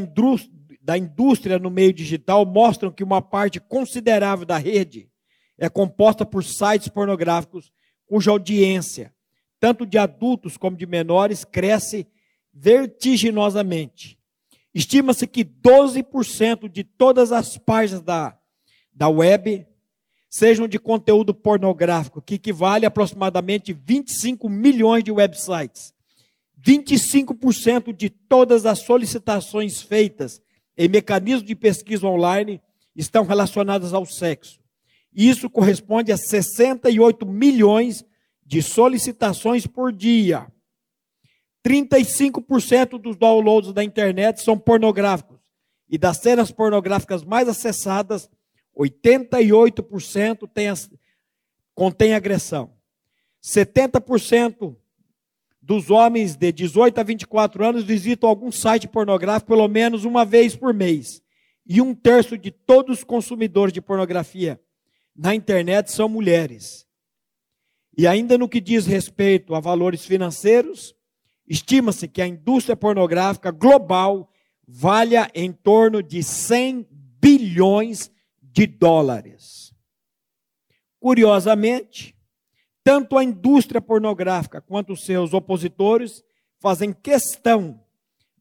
da 0.80 0.96
indústria 0.96 1.58
no 1.58 1.70
meio 1.70 1.92
digital 1.92 2.46
mostram 2.46 2.92
que 2.92 3.02
uma 3.02 3.20
parte 3.20 3.58
considerável 3.58 4.46
da 4.46 4.56
rede 4.56 5.10
é 5.58 5.68
composta 5.68 6.24
por 6.24 6.44
sites 6.44 6.86
pornográficos 6.88 7.72
cuja 8.06 8.30
audiência 8.30 9.12
tanto 9.60 9.84
de 9.84 9.98
adultos 9.98 10.56
como 10.56 10.76
de 10.76 10.86
menores, 10.86 11.44
cresce 11.44 12.06
vertiginosamente. 12.52 14.18
Estima-se 14.74 15.26
que 15.26 15.44
12% 15.44 16.68
de 16.68 16.84
todas 16.84 17.32
as 17.32 17.56
páginas 17.58 18.02
da, 18.02 18.38
da 18.94 19.08
web 19.08 19.66
sejam 20.28 20.68
de 20.68 20.78
conteúdo 20.78 21.34
pornográfico, 21.34 22.20
que 22.20 22.34
equivale 22.34 22.84
a 22.84 22.88
aproximadamente 22.88 23.72
25 23.72 24.48
milhões 24.48 25.02
de 25.02 25.10
websites. 25.10 25.94
25% 26.60 27.92
de 27.94 28.10
todas 28.10 28.66
as 28.66 28.80
solicitações 28.80 29.80
feitas 29.80 30.40
em 30.76 30.88
mecanismos 30.88 31.44
de 31.44 31.54
pesquisa 31.54 32.06
online 32.06 32.60
estão 32.94 33.24
relacionadas 33.24 33.94
ao 33.94 34.04
sexo. 34.04 34.60
Isso 35.14 35.48
corresponde 35.48 36.12
a 36.12 36.16
68 36.16 37.24
milhões 37.26 38.04
de 38.48 38.62
solicitações 38.62 39.66
por 39.66 39.92
dia. 39.92 40.50
35% 41.62 42.98
dos 42.98 43.14
downloads 43.14 43.74
da 43.74 43.84
internet 43.84 44.40
são 44.40 44.58
pornográficos. 44.58 45.38
E 45.86 45.98
das 45.98 46.16
cenas 46.16 46.50
pornográficas 46.50 47.22
mais 47.22 47.46
acessadas, 47.46 48.30
88% 48.74 50.48
tem, 50.48 50.68
contém 51.74 52.14
agressão. 52.14 52.72
70% 53.44 54.74
dos 55.60 55.90
homens 55.90 56.34
de 56.34 56.50
18 56.50 56.98
a 56.98 57.02
24 57.02 57.66
anos 57.66 57.84
visitam 57.84 58.30
algum 58.30 58.50
site 58.50 58.88
pornográfico 58.88 59.52
pelo 59.52 59.68
menos 59.68 60.06
uma 60.06 60.24
vez 60.24 60.56
por 60.56 60.72
mês. 60.72 61.22
E 61.66 61.82
um 61.82 61.94
terço 61.94 62.38
de 62.38 62.50
todos 62.50 62.98
os 62.98 63.04
consumidores 63.04 63.74
de 63.74 63.82
pornografia 63.82 64.58
na 65.14 65.34
internet 65.34 65.92
são 65.92 66.08
mulheres. 66.08 66.87
E 67.98 68.06
ainda 68.06 68.38
no 68.38 68.48
que 68.48 68.60
diz 68.60 68.86
respeito 68.86 69.56
a 69.56 69.60
valores 69.60 70.04
financeiros, 70.04 70.94
estima-se 71.48 72.06
que 72.06 72.22
a 72.22 72.28
indústria 72.28 72.76
pornográfica 72.76 73.50
global 73.50 74.30
valha 74.68 75.28
em 75.34 75.50
torno 75.50 76.00
de 76.00 76.22
100 76.22 76.86
bilhões 77.20 78.08
de 78.40 78.68
dólares. 78.68 79.74
Curiosamente, 81.00 82.16
tanto 82.84 83.18
a 83.18 83.24
indústria 83.24 83.80
pornográfica 83.80 84.60
quanto 84.60 84.94
seus 84.94 85.34
opositores 85.34 86.22
fazem 86.60 86.92
questão 86.92 87.82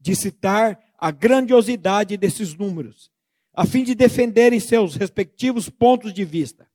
de 0.00 0.14
citar 0.14 0.78
a 0.96 1.10
grandiosidade 1.10 2.16
desses 2.16 2.54
números, 2.54 3.10
a 3.52 3.66
fim 3.66 3.82
de 3.82 3.96
defenderem 3.96 4.60
seus 4.60 4.94
respectivos 4.94 5.68
pontos 5.68 6.14
de 6.14 6.24
vista, 6.24 6.70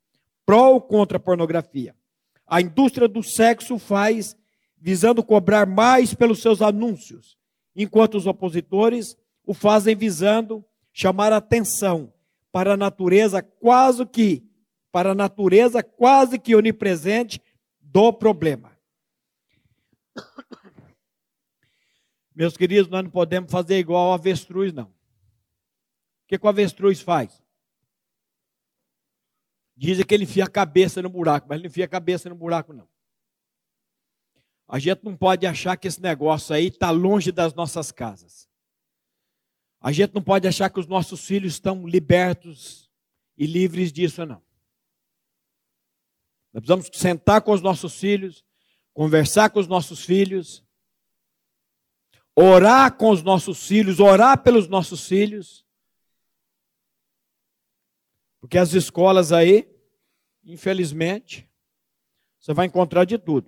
pró 0.45 0.73
ou 0.73 0.81
contra 0.81 1.15
a 1.15 1.21
pornografia 1.21 1.95
a 2.47 2.61
indústria 2.61 3.07
do 3.07 3.23
sexo 3.23 3.77
faz 3.77 4.35
visando 4.77 5.23
cobrar 5.23 5.65
mais 5.65 6.13
pelos 6.13 6.41
seus 6.41 6.61
anúncios, 6.61 7.37
enquanto 7.75 8.15
os 8.15 8.27
opositores 8.27 9.17
o 9.45 9.53
fazem 9.53 9.95
visando 9.95 10.63
chamar 10.91 11.33
atenção 11.33 12.13
para 12.51 12.73
a 12.73 12.77
natureza 12.77 13.41
quase 13.41 14.05
que 14.05 14.43
para 14.91 15.11
a 15.11 15.15
natureza 15.15 15.81
quase 15.81 16.37
que 16.37 16.55
onipresente 16.55 17.41
do 17.81 18.13
problema. 18.13 18.77
Meus 22.35 22.55
queridos, 22.55 22.89
nós 22.89 23.03
não 23.03 23.09
podemos 23.11 23.51
fazer 23.51 23.79
igual 23.79 24.07
ao 24.07 24.13
avestruz, 24.13 24.71
não. 24.71 24.85
O 24.85 24.91
que, 26.27 26.37
que 26.37 26.45
o 26.45 26.49
avestruz 26.49 27.01
faz? 27.01 27.42
Dizem 29.75 30.05
que 30.05 30.13
ele 30.13 30.23
enfia 30.23 30.43
a 30.43 30.49
cabeça 30.49 31.01
no 31.01 31.09
buraco, 31.09 31.47
mas 31.47 31.55
ele 31.55 31.63
não 31.63 31.69
enfia 31.71 31.85
a 31.85 31.89
cabeça 31.89 32.29
no 32.29 32.35
buraco, 32.35 32.73
não. 32.73 32.87
A 34.67 34.79
gente 34.79 35.03
não 35.03 35.15
pode 35.15 35.45
achar 35.45 35.75
que 35.77 35.87
esse 35.87 36.01
negócio 36.01 36.55
aí 36.55 36.67
está 36.67 36.89
longe 36.91 37.31
das 37.31 37.53
nossas 37.53 37.91
casas. 37.91 38.47
A 39.81 39.91
gente 39.91 40.13
não 40.13 40.21
pode 40.21 40.47
achar 40.47 40.69
que 40.69 40.79
os 40.79 40.87
nossos 40.87 41.25
filhos 41.25 41.53
estão 41.53 41.85
libertos 41.85 42.89
e 43.37 43.45
livres 43.45 43.91
disso, 43.91 44.25
não. 44.25 44.41
Nós 46.53 46.61
precisamos 46.61 46.89
sentar 46.93 47.41
com 47.41 47.51
os 47.51 47.61
nossos 47.61 47.99
filhos, 47.99 48.45
conversar 48.93 49.49
com 49.49 49.59
os 49.59 49.67
nossos 49.67 50.05
filhos, 50.05 50.63
orar 52.35 52.95
com 52.95 53.09
os 53.09 53.23
nossos 53.23 53.67
filhos, 53.67 53.99
orar 53.99 54.41
pelos 54.41 54.67
nossos 54.67 55.07
filhos 55.07 55.62
porque 58.43 58.57
as 58.57 58.73
escolas 58.73 59.31
aí, 59.31 59.65
infelizmente, 60.43 61.49
você 62.37 62.53
vai 62.53 62.65
encontrar 62.65 63.05
de 63.05 63.17
tudo. 63.17 63.47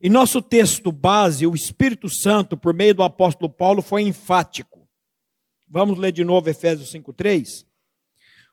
Em 0.00 0.10
nosso 0.10 0.42
texto 0.42 0.90
base, 0.90 1.46
o 1.46 1.54
Espírito 1.54 2.10
Santo, 2.10 2.56
por 2.56 2.74
meio 2.74 2.92
do 2.92 3.04
apóstolo 3.04 3.48
Paulo, 3.48 3.82
foi 3.82 4.02
enfático. 4.02 4.88
Vamos 5.68 5.96
ler 5.96 6.10
de 6.10 6.24
novo 6.24 6.50
Efésios 6.50 6.90
5:3. 6.90 7.64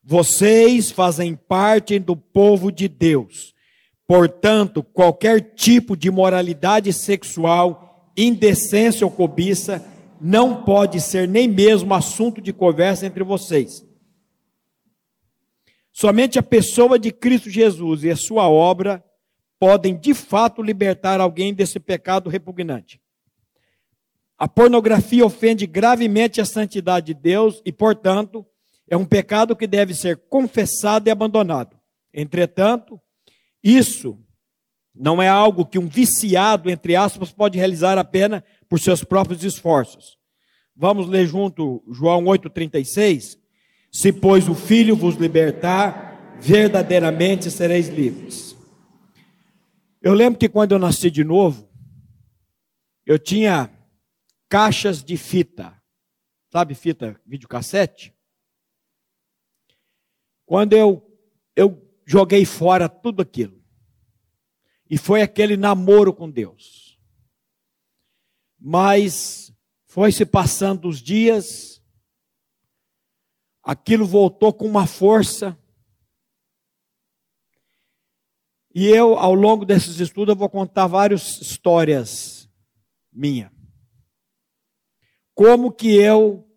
Vocês 0.04 0.92
fazem 0.92 1.36
parte 1.36 1.98
do 1.98 2.16
povo 2.16 2.72
de 2.72 2.88
Deus. 2.88 3.56
Portanto, 4.06 4.84
qualquer 4.84 5.56
tipo 5.56 5.98
de 5.98 6.12
moralidade 6.12 6.94
sexual, 6.94 8.14
indecência 8.16 9.08
ou 9.08 9.12
cobiça 9.12 9.84
não 10.22 10.64
pode 10.64 11.02
ser 11.02 11.28
nem 11.28 11.48
mesmo 11.48 11.96
assunto 11.96 12.40
de 12.40 12.54
conversa 12.54 13.08
entre 13.08 13.24
vocês 13.24 13.90
Somente 15.92 16.40
a 16.40 16.44
pessoa 16.44 16.98
de 16.98 17.12
Cristo 17.12 17.50
Jesus 17.50 18.04
e 18.04 18.10
a 18.10 18.16
sua 18.16 18.50
obra 18.50 19.04
podem 19.60 19.96
de 19.96 20.14
fato 20.14 20.62
libertar 20.62 21.20
alguém 21.20 21.54
desse 21.54 21.80
pecado 21.80 22.30
repugnante. 22.30 23.00
A 24.38 24.48
pornografia 24.48 25.26
ofende 25.26 25.68
gravemente 25.68 26.42
a 26.42 26.46
santidade 26.46 27.08
de 27.08 27.14
Deus 27.14 27.62
e, 27.64 27.72
portanto, 27.72 28.46
é 28.90 28.98
um 28.98 29.06
pecado 29.06 29.56
que 29.56 29.68
deve 29.68 29.94
ser 29.94 30.18
confessado 30.30 31.08
e 31.08 31.12
abandonado. 31.12 31.80
Entretanto, 32.14 33.00
isso 33.64 34.18
não 34.94 35.22
é 35.22 35.28
algo 35.28 35.66
que 35.66 35.78
um 35.78 35.88
viciado, 35.88 36.70
entre 36.70 36.96
aspas, 36.96 37.32
pode 37.32 37.58
realizar 37.58 37.98
apenas 37.98 38.42
por 38.68 38.80
seus 38.80 39.04
próprios 39.04 39.44
esforços. 39.44 40.18
Vamos 40.76 41.08
ler 41.08 41.28
junto 41.28 41.84
João 41.92 42.24
8,36. 42.24 43.38
Se, 43.92 44.14
pois, 44.14 44.48
o 44.48 44.56
Filho 44.56 44.96
vos 44.96 45.16
libertar, 45.16 46.40
verdadeiramente 46.40 47.52
sereis 47.52 47.90
livres. 47.90 48.56
Eu 50.02 50.14
lembro 50.14 50.40
que 50.40 50.50
quando 50.50 50.72
eu 50.72 50.80
nasci 50.80 51.12
de 51.12 51.24
novo, 51.24 51.70
eu 53.06 53.20
tinha 53.20 53.70
caixas 54.50 55.04
de 55.04 55.18
fita. 55.18 55.80
Sabe 56.52 56.74
fita, 56.74 57.20
videocassete? 57.26 58.14
Quando 60.46 60.74
eu, 60.74 61.02
eu 61.56 61.82
joguei 62.06 62.46
fora 62.46 62.90
tudo 62.90 63.22
aquilo. 63.22 63.62
E 64.90 64.98
foi 64.98 65.22
aquele 65.22 65.56
namoro 65.56 66.14
com 66.14 66.30
Deus. 66.30 67.00
Mas 68.60 69.54
foi 69.86 70.12
se 70.12 70.26
passando 70.26 70.90
os 70.90 71.02
dias, 71.02 71.81
aquilo 73.64 74.06
voltou 74.06 74.54
com 74.54 74.66
uma 74.66 74.88
força. 74.88 75.58
E 78.74 78.88
eu, 78.88 79.18
ao 79.18 79.34
longo 79.34 79.66
desses 79.66 80.00
estudos, 80.00 80.34
eu 80.34 80.40
vou 80.40 80.50
contar 80.50 80.88
várias 80.88 81.42
histórias 81.42 82.50
minha. 83.12 83.52
como 85.34 85.72
que 85.72 85.96
eu 85.96 86.48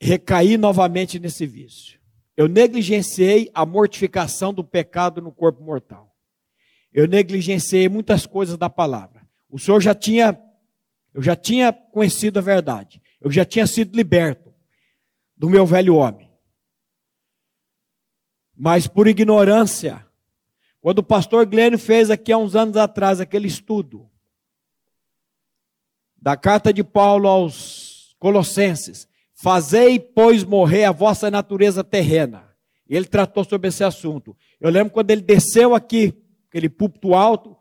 recaí 0.00 0.56
novamente 0.56 1.18
nesse 1.18 1.46
vício. 1.46 2.00
Eu 2.36 2.48
negligenciei 2.48 3.50
a 3.54 3.64
mortificação 3.66 4.52
do 4.52 4.64
pecado 4.64 5.20
no 5.20 5.32
corpo 5.32 5.62
mortal. 5.62 6.14
Eu 6.92 7.06
negligenciei 7.06 7.88
muitas 7.88 8.26
coisas 8.26 8.56
da 8.56 8.70
palavra. 8.70 9.26
O 9.48 9.58
Senhor 9.58 9.80
já 9.80 9.94
tinha, 9.94 10.38
eu 11.12 11.22
já 11.22 11.36
tinha 11.36 11.72
conhecido 11.72 12.38
a 12.38 12.42
verdade. 12.42 13.02
Eu 13.20 13.30
já 13.30 13.44
tinha 13.44 13.66
sido 13.66 13.96
liberto 13.96 14.45
do 15.36 15.50
meu 15.50 15.66
velho 15.66 15.96
homem. 15.96 16.30
Mas 18.56 18.86
por 18.86 19.06
ignorância, 19.06 20.06
quando 20.80 21.00
o 21.00 21.04
pastor 21.04 21.44
Glênio 21.44 21.78
fez 21.78 22.10
aqui 22.10 22.32
há 22.32 22.38
uns 22.38 22.56
anos 22.56 22.76
atrás 22.76 23.20
aquele 23.20 23.46
estudo 23.46 24.08
da 26.16 26.36
carta 26.36 26.72
de 26.72 26.82
Paulo 26.82 27.28
aos 27.28 28.16
Colossenses, 28.18 29.06
Fazei, 29.38 30.00
pois, 30.00 30.42
morrer 30.44 30.84
a 30.84 30.92
vossa 30.92 31.30
natureza 31.30 31.84
terrena. 31.84 32.48
Ele 32.88 33.04
tratou 33.04 33.44
sobre 33.44 33.68
esse 33.68 33.84
assunto. 33.84 34.34
Eu 34.58 34.70
lembro 34.70 34.94
quando 34.94 35.10
ele 35.10 35.20
desceu 35.20 35.74
aqui, 35.74 36.14
aquele 36.48 36.70
púlpito 36.70 37.14
alto, 37.14 37.54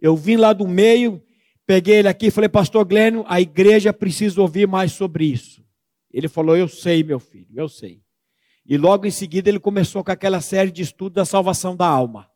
eu 0.00 0.16
vim 0.16 0.36
lá 0.36 0.52
do 0.52 0.68
meio, 0.68 1.20
peguei 1.66 1.96
ele 1.96 2.08
aqui 2.08 2.26
e 2.26 2.30
falei, 2.30 2.48
pastor 2.48 2.84
Glênio, 2.84 3.24
a 3.26 3.40
igreja 3.40 3.92
precisa 3.92 4.40
ouvir 4.40 4.68
mais 4.68 4.92
sobre 4.92 5.24
isso. 5.24 5.65
Ele 6.16 6.28
falou, 6.28 6.56
eu 6.56 6.66
sei, 6.66 7.04
meu 7.04 7.20
filho, 7.20 7.52
eu 7.54 7.68
sei. 7.68 8.02
E 8.64 8.78
logo 8.78 9.04
em 9.04 9.10
seguida 9.10 9.50
ele 9.50 9.60
começou 9.60 10.02
com 10.02 10.10
aquela 10.10 10.40
série 10.40 10.70
de 10.70 10.80
estudos 10.80 11.14
da 11.14 11.24
salvação 11.26 11.76
da 11.76 11.86
alma. 11.86 12.30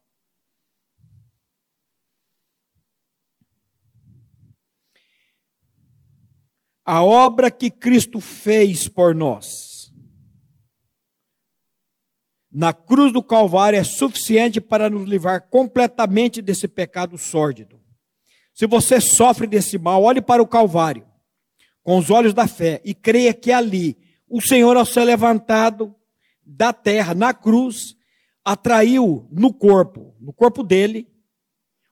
a 6.83 7.05
obra 7.05 7.53
que 7.53 7.70
Cristo 7.70 8.20
fez 8.20 8.89
por 8.89 9.14
nós 9.14 9.93
na 12.51 12.72
cruz 12.72 13.12
do 13.12 13.22
Calvário 13.22 13.78
é 13.78 13.85
suficiente 13.85 14.61
para 14.61 14.91
nos 14.91 15.09
livrar 15.09 15.49
completamente 15.49 16.43
desse 16.43 16.66
pecado 16.66 17.16
sórdido. 17.16 17.81
Se 18.53 18.66
você 18.66 19.01
sofre 19.01 19.47
desse 19.47 19.78
mal, 19.78 20.03
olhe 20.03 20.20
para 20.20 20.43
o 20.43 20.49
Calvário 20.49 21.09
com 21.83 21.99
os 21.99 22.11
olhos 22.11 22.35
da 22.35 22.47
fé 22.47 22.81
e 22.85 22.95
creia 22.95 23.33
que 23.33 23.53
ali 23.53 23.97
o 24.28 24.41
Senhor, 24.41 24.76
ao 24.76 24.85
ser 24.85 25.05
levantado 25.05 25.95
da 26.45 26.72
terra 26.72 27.14
na 27.14 27.35
cruz, 27.35 27.97
atraiu 28.45 29.26
no 29.31 29.53
corpo, 29.53 30.14
no 30.20 30.33
corpo 30.33 30.62
dele, 30.62 31.09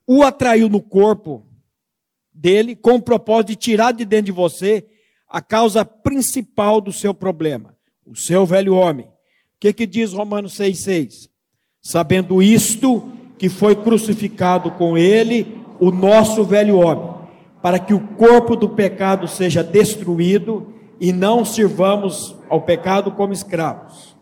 o 0.07 0.23
atraiu 0.23 0.69
no 0.69 0.81
corpo 0.81 1.47
dele 2.33 2.77
com 2.77 2.95
o 2.95 3.03
propósito 3.03 3.49
de 3.49 3.57
tirar 3.57 3.93
de 3.93 4.05
dentro 4.05 4.27
de 4.27 4.33
você 4.33 4.87
a 5.29 5.43
causa 5.43 5.85
principal 5.85 6.81
do 6.81 6.93
seu 6.93 7.13
problema, 7.13 7.77
o 8.07 8.17
seu 8.17 8.47
velho 8.47 8.75
homem. 8.75 9.07
O 9.07 9.61
que, 9.61 9.73
que 9.73 9.87
diz 9.87 10.13
Romanos 10.13 10.55
6,6? 10.55 11.29
Sabendo 11.83 12.43
isto, 12.43 13.13
que 13.39 13.49
foi 13.49 13.77
crucificado 13.77 14.71
com 14.73 14.97
ele 14.97 15.59
o 15.81 15.91
nosso 15.91 16.45
velho 16.45 16.79
homem, 16.79 17.18
para 17.63 17.79
que 17.79 17.93
o 17.95 18.07
corpo 18.17 18.57
do 18.57 18.69
pecado 18.69 19.27
seja 19.27 19.63
destruído 19.63 20.75
e 21.01 21.13
não 21.13 21.45
sirvamos 21.45 22.37
ao 22.49 22.63
pecado 22.63 23.13
como 23.13 23.33
escravos. 23.33 24.17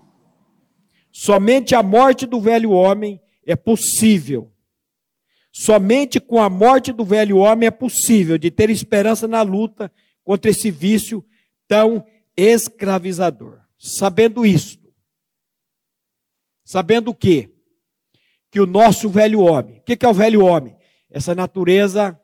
Somente 1.13 1.75
a 1.75 1.83
morte 1.83 2.27
do 2.27 2.41
velho 2.41 2.71
homem 2.71 3.21
é 3.47 3.57
possível 3.57 4.53
Somente 5.59 6.21
com 6.21 6.39
a 6.39 6.51
morte 6.51 6.93
do 6.93 7.03
velho 7.03 7.39
homem 7.39 7.67
é 7.67 7.71
possível 7.71 8.37
de 8.37 8.51
ter 8.51 8.69
esperança 8.69 9.27
na 9.27 9.41
luta 9.41 9.91
contra 10.23 10.51
esse 10.51 10.71
vício 10.71 11.25
tão 11.67 12.05
escravizador. 12.37 13.61
Sabendo 13.79 14.45
isto, 14.45 14.93
sabendo 16.63 17.11
o 17.11 17.15
quê? 17.15 17.51
Que 18.51 18.61
o 18.61 18.67
nosso 18.67 19.09
velho 19.09 19.41
homem, 19.41 19.79
o 19.79 19.83
que 19.83 20.05
é 20.05 20.09
o 20.09 20.13
velho 20.13 20.45
homem? 20.45 20.77
Essa 21.09 21.35
natureza 21.35 22.21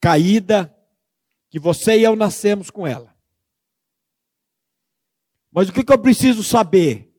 caída, 0.00 0.74
que 1.50 1.58
você 1.58 1.98
e 1.98 2.04
eu 2.04 2.16
nascemos 2.16 2.70
com 2.70 2.86
ela. 2.86 3.14
Mas 5.52 5.68
o 5.68 5.72
que 5.72 5.92
eu 5.92 5.98
preciso 5.98 6.42
saber? 6.42 7.12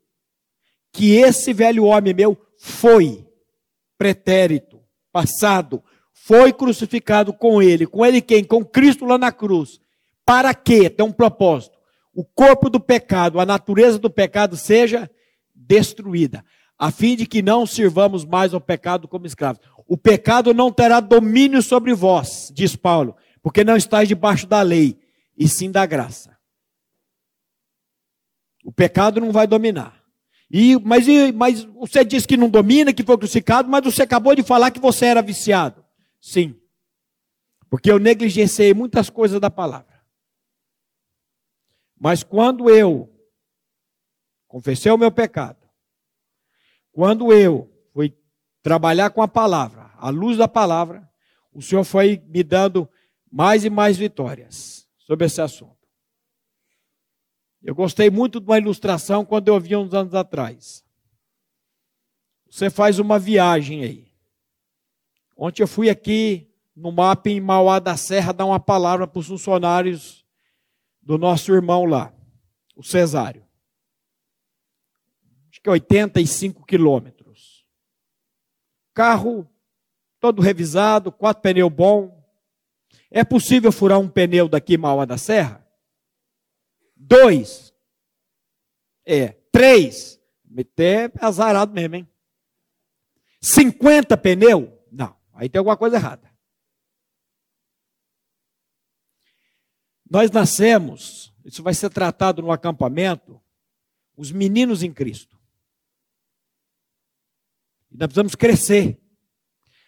Que 0.92 1.16
esse 1.16 1.54
velho 1.54 1.86
homem 1.86 2.14
meu 2.14 2.38
foi 2.58 3.28
pretérito, 3.98 4.82
passado, 5.12 5.84
foi 6.14 6.54
crucificado 6.54 7.34
com 7.34 7.62
ele. 7.62 7.86
Com 7.86 8.06
ele 8.06 8.22
quem? 8.22 8.44
Com 8.44 8.64
Cristo 8.64 9.06
lá 9.06 9.18
na 9.18 9.32
cruz. 9.32 9.80
Para 10.26 10.54
quê? 10.54 10.90
Tem 10.90 11.06
um 11.06 11.12
propósito. 11.12 11.78
O 12.14 12.24
corpo 12.24 12.70
do 12.70 12.80
pecado, 12.80 13.40
a 13.40 13.46
natureza 13.46 13.98
do 13.98 14.10
pecado 14.10 14.58
seja 14.58 15.10
destruída, 15.56 16.44
a 16.78 16.92
fim 16.92 17.16
de 17.16 17.26
que 17.26 17.42
não 17.42 17.66
sirvamos 17.66 18.26
mais 18.26 18.54
ao 18.54 18.60
pecado 18.60 19.08
como 19.08 19.26
escravos. 19.26 19.62
O 19.92 19.98
pecado 19.98 20.54
não 20.54 20.72
terá 20.72 21.02
domínio 21.02 21.62
sobre 21.62 21.94
vós, 21.94 22.50
diz 22.56 22.78
Paulo, 22.78 23.14
porque 23.44 23.62
não 23.62 23.76
estáis 23.76 24.08
debaixo 24.08 24.48
da 24.48 24.62
lei, 24.62 24.98
e 25.38 25.50
sim 25.50 25.70
da 25.70 25.86
graça. 25.86 26.40
O 28.64 28.72
pecado 28.72 29.20
não 29.20 29.34
vai 29.34 29.46
dominar. 29.46 30.02
E, 30.50 30.80
mas, 30.80 31.06
mas 31.36 31.64
você 31.66 32.06
disse 32.06 32.26
que 32.26 32.38
não 32.38 32.50
domina, 32.50 32.94
que 32.94 33.04
foi 33.04 33.18
crucificado, 33.18 33.68
mas 33.68 33.84
você 33.84 34.04
acabou 34.04 34.34
de 34.34 34.44
falar 34.44 34.72
que 34.72 34.80
você 34.80 35.08
era 35.08 35.22
viciado. 35.22 35.84
Sim. 36.22 36.58
Porque 37.70 37.92
eu 37.92 38.00
negligenciei 38.00 38.74
muitas 38.74 39.10
coisas 39.10 39.42
da 39.42 39.50
palavra. 39.50 40.02
Mas 42.00 42.24
quando 42.24 42.70
eu 42.70 43.14
confessei 44.48 44.90
o 44.90 44.98
meu 44.98 45.12
pecado, 45.12 45.68
quando 46.94 47.34
eu 47.34 47.70
fui 47.92 48.18
trabalhar 48.64 49.10
com 49.10 49.22
a 49.22 49.28
palavra, 49.28 49.81
à 50.02 50.10
luz 50.10 50.38
da 50.38 50.48
palavra, 50.48 51.08
o 51.54 51.62
Senhor 51.62 51.84
foi 51.84 52.22
me 52.28 52.44
dando 52.44 52.90
mais 53.32 53.64
e 53.64 53.70
mais 53.70 53.98
vitórias 53.98 54.88
sobre 54.98 55.28
esse 55.28 55.40
assunto. 55.40 55.78
Eu 57.62 57.76
gostei 57.76 58.10
muito 58.10 58.40
de 58.40 58.48
uma 58.48 58.58
ilustração 58.58 59.24
quando 59.24 59.48
eu 59.48 59.60
vi 59.60 59.76
uns 59.76 59.94
anos 59.94 60.16
atrás. 60.16 60.84
Você 62.50 62.70
faz 62.70 62.98
uma 62.98 63.20
viagem 63.20 63.84
aí. 63.84 64.12
Ontem 65.38 65.62
eu 65.62 65.68
fui 65.68 65.90
aqui 65.90 66.52
no 66.76 66.92
mapa 66.92 67.30
em 67.30 67.40
Mauá 67.40 67.78
da 67.80 67.96
Serra 67.96 68.34
dar 68.34 68.46
uma 68.46 68.60
palavra 68.60 69.08
para 69.08 69.20
os 69.20 69.28
funcionários 69.28 70.26
do 71.02 71.18
nosso 71.18 71.54
irmão 71.54 71.86
lá, 71.86 72.14
o 72.76 72.84
Cesário. 72.84 73.46
Acho 75.52 75.62
que 75.62 75.70
85 75.70 76.66
quilômetros. 76.66 77.66
Carro 78.94 79.51
todo 80.22 80.42
revisado, 80.42 81.12
quatro 81.12 81.42
pneus 81.42 81.74
bom. 81.74 82.24
É 83.10 83.26
possível 83.26 83.72
furar 83.72 84.00
um 84.00 84.08
pneu 84.08 84.48
daqui 84.48 84.78
Mauá 84.78 85.04
da 85.04 85.18
Serra? 85.18 85.68
Dois. 86.96 87.74
É. 89.04 89.30
Três. 89.52 90.22
Meter 90.46 91.12
azarado 91.20 91.74
mesmo, 91.74 91.96
hein? 91.96 92.10
50 93.42 94.16
pneu? 94.18 94.86
Não. 94.92 95.18
Aí 95.34 95.50
tem 95.50 95.58
alguma 95.58 95.76
coisa 95.76 95.96
errada. 95.98 96.32
Nós 100.10 100.30
nascemos, 100.30 101.34
isso 101.44 101.64
vai 101.64 101.74
ser 101.74 101.90
tratado 101.90 102.42
no 102.42 102.52
acampamento, 102.52 103.42
os 104.16 104.32
meninos 104.32 104.84
em 104.84 104.94
Cristo. 104.94 105.40
E 107.90 107.98
nós 107.98 108.08
precisamos 108.08 108.36
crescer. 108.36 109.01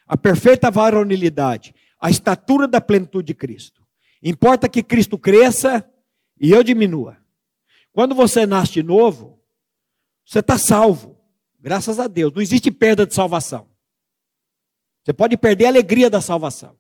A 0.08 0.18
perfeita 0.18 0.70
varonilidade, 0.70 1.74
a 2.00 2.10
estatura 2.10 2.68
da 2.68 2.82
plenitude 2.82 3.28
de 3.28 3.34
Cristo. 3.34 3.82
Importa 4.22 4.70
que 4.70 4.84
Cristo 4.84 5.18
cresça 5.18 5.86
e 6.40 6.52
eu 6.52 6.64
diminua. 6.64 7.18
Quando 7.92 8.16
você 8.16 8.46
nasce 8.46 8.74
de 8.74 8.84
novo, 8.84 9.40
você 10.26 10.40
está 10.40 10.58
salvo. 10.58 11.18
Graças 11.60 12.00
a 12.00 12.08
Deus. 12.08 12.34
Não 12.34 12.42
existe 12.42 12.72
perda 12.72 13.06
de 13.06 13.14
salvação. 13.14 13.68
Você 15.04 15.14
pode 15.14 15.38
perder 15.38 15.66
a 15.66 15.70
alegria 15.70 16.10
da 16.10 16.22
salvação. 16.22 16.76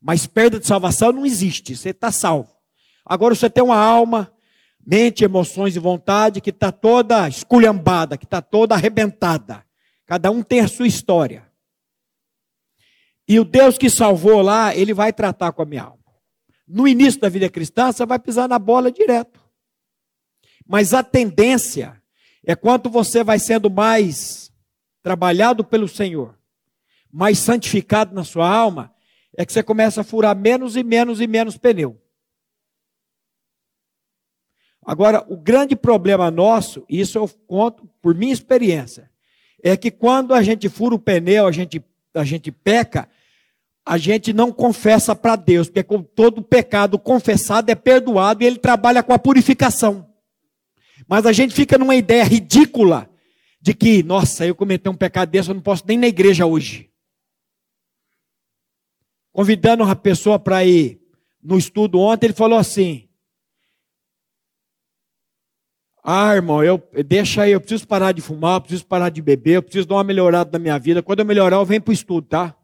Mas 0.00 0.26
perda 0.26 0.58
de 0.58 0.66
salvação 0.66 1.12
não 1.12 1.26
existe. 1.26 1.76
Você 1.76 1.90
está 1.90 2.10
salvo. 2.10 2.50
Agora 3.04 3.34
você 3.34 3.50
tem 3.50 3.62
uma 3.62 3.76
alma, 3.76 4.32
mente, 4.84 5.24
emoções 5.24 5.74
e 5.74 5.78
vontade 5.78 6.40
que 6.40 6.50
está 6.50 6.70
toda 6.70 7.28
esculhambada, 7.28 8.16
que 8.16 8.24
está 8.24 8.40
toda 8.40 8.74
arrebentada. 8.74 9.64
Cada 10.06 10.30
um 10.30 10.42
tem 10.42 10.60
a 10.60 10.68
sua 10.68 10.86
história. 10.86 11.50
E 13.28 13.38
o 13.38 13.44
Deus 13.44 13.78
que 13.78 13.88
salvou 13.88 14.42
lá, 14.42 14.74
ele 14.74 14.92
vai 14.92 15.12
tratar 15.12 15.52
com 15.52 15.62
a 15.62 15.66
minha 15.66 15.84
alma 15.84 16.02
no 16.72 16.88
início 16.88 17.20
da 17.20 17.28
vida 17.28 17.50
cristã, 17.50 17.92
você 17.92 18.06
vai 18.06 18.18
pisar 18.18 18.48
na 18.48 18.58
bola 18.58 18.90
direto. 18.90 19.38
Mas 20.66 20.94
a 20.94 21.02
tendência 21.02 22.00
é 22.42 22.56
quanto 22.56 22.88
você 22.88 23.22
vai 23.22 23.38
sendo 23.38 23.70
mais 23.70 24.50
trabalhado 25.02 25.62
pelo 25.62 25.86
Senhor, 25.86 26.38
mais 27.12 27.38
santificado 27.38 28.14
na 28.14 28.24
sua 28.24 28.48
alma, 28.48 28.94
é 29.36 29.44
que 29.44 29.52
você 29.52 29.62
começa 29.62 30.00
a 30.00 30.04
furar 30.04 30.34
menos 30.34 30.74
e 30.74 30.82
menos 30.82 31.20
e 31.20 31.26
menos 31.26 31.58
pneu. 31.58 32.00
Agora, 34.84 35.24
o 35.28 35.36
grande 35.36 35.76
problema 35.76 36.30
nosso, 36.30 36.84
isso 36.88 37.18
eu 37.18 37.28
conto 37.46 37.86
por 38.00 38.14
minha 38.14 38.32
experiência, 38.32 39.10
é 39.62 39.76
que 39.76 39.90
quando 39.90 40.32
a 40.32 40.42
gente 40.42 40.70
fura 40.70 40.94
o 40.94 40.98
pneu, 40.98 41.46
a 41.46 41.52
gente, 41.52 41.84
a 42.14 42.24
gente 42.24 42.50
peca, 42.50 43.08
a 43.84 43.98
gente 43.98 44.32
não 44.32 44.52
confessa 44.52 45.14
para 45.14 45.36
Deus, 45.36 45.68
porque 45.68 45.84
todo 46.14 46.42
pecado 46.42 46.98
confessado 46.98 47.70
é 47.70 47.74
perdoado 47.74 48.42
e 48.42 48.46
ele 48.46 48.58
trabalha 48.58 49.02
com 49.02 49.12
a 49.12 49.18
purificação. 49.18 50.08
Mas 51.08 51.26
a 51.26 51.32
gente 51.32 51.52
fica 51.52 51.76
numa 51.76 51.94
ideia 51.94 52.22
ridícula 52.22 53.10
de 53.60 53.74
que, 53.74 54.02
nossa, 54.02 54.46
eu 54.46 54.54
cometi 54.54 54.88
um 54.88 54.94
pecado 54.94 55.30
desse, 55.30 55.50
eu 55.50 55.54
não 55.54 55.62
posso 55.62 55.84
nem 55.86 55.98
na 55.98 56.06
igreja 56.06 56.46
hoje. 56.46 56.90
Convidando 59.32 59.82
uma 59.82 59.96
pessoa 59.96 60.38
para 60.38 60.64
ir 60.64 61.00
no 61.42 61.58
estudo 61.58 61.98
ontem, 61.98 62.26
ele 62.26 62.34
falou 62.34 62.58
assim: 62.58 63.08
Ah, 66.04 66.34
irmão, 66.34 66.64
eu, 66.64 66.82
deixa 67.06 67.42
aí, 67.42 67.52
eu 67.52 67.60
preciso 67.60 67.86
parar 67.86 68.10
de 68.10 68.20
fumar, 68.20 68.56
eu 68.56 68.60
preciso 68.62 68.84
parar 68.84 69.08
de 69.08 69.22
beber, 69.22 69.52
eu 69.52 69.62
preciso 69.62 69.86
dar 69.86 69.94
uma 69.94 70.04
melhorada 70.04 70.50
na 70.52 70.58
minha 70.58 70.76
vida. 70.76 71.00
Quando 71.00 71.20
eu 71.20 71.24
melhorar, 71.24 71.58
eu 71.58 71.64
venho 71.64 71.80
para 71.80 71.92
o 71.92 71.94
estudo, 71.94 72.26
tá? 72.26 72.56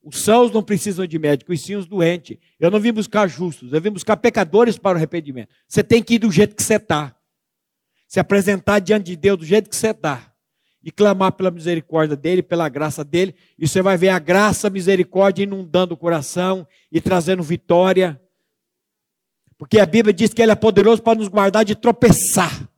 Os 0.00 0.22
sãos 0.22 0.52
não 0.52 0.62
precisam 0.62 1.06
de 1.06 1.18
médico, 1.18 1.52
e 1.52 1.58
sim 1.58 1.74
os 1.74 1.86
doentes. 1.86 2.36
Eu 2.60 2.70
não 2.70 2.78
vim 2.78 2.92
buscar 2.92 3.26
justos, 3.26 3.72
eu 3.72 3.80
vim 3.80 3.90
buscar 3.90 4.16
pecadores 4.16 4.78
para 4.78 4.94
o 4.94 4.96
arrependimento. 4.96 5.48
Você 5.66 5.82
tem 5.82 6.00
que 6.00 6.14
ir 6.14 6.18
do 6.20 6.30
jeito 6.30 6.54
que 6.54 6.62
você 6.62 6.76
está. 6.76 7.16
Se 8.06 8.20
apresentar 8.20 8.78
diante 8.78 9.06
de 9.06 9.16
Deus 9.16 9.38
do 9.38 9.44
jeito 9.44 9.68
que 9.68 9.74
você 9.74 9.88
está. 9.88 10.32
E 10.84 10.92
clamar 10.92 11.32
pela 11.32 11.50
misericórdia 11.50 12.14
dele, 12.14 12.42
pela 12.42 12.68
graça 12.68 13.02
dele. 13.02 13.34
E 13.58 13.66
você 13.66 13.82
vai 13.82 13.96
ver 13.96 14.10
a 14.10 14.18
graça, 14.20 14.68
a 14.68 14.70
misericórdia 14.70 15.42
inundando 15.42 15.94
o 15.94 15.96
coração 15.96 16.68
e 16.92 17.00
trazendo 17.00 17.42
vitória 17.42 18.20
porque 19.64 19.80
a 19.80 19.86
Bíblia 19.86 20.12
diz 20.12 20.34
que 20.34 20.42
Ele 20.42 20.52
é 20.52 20.54
poderoso 20.54 21.02
para 21.02 21.18
nos 21.18 21.26
guardar 21.26 21.64
de 21.64 21.74
tropeçar. 21.74 22.68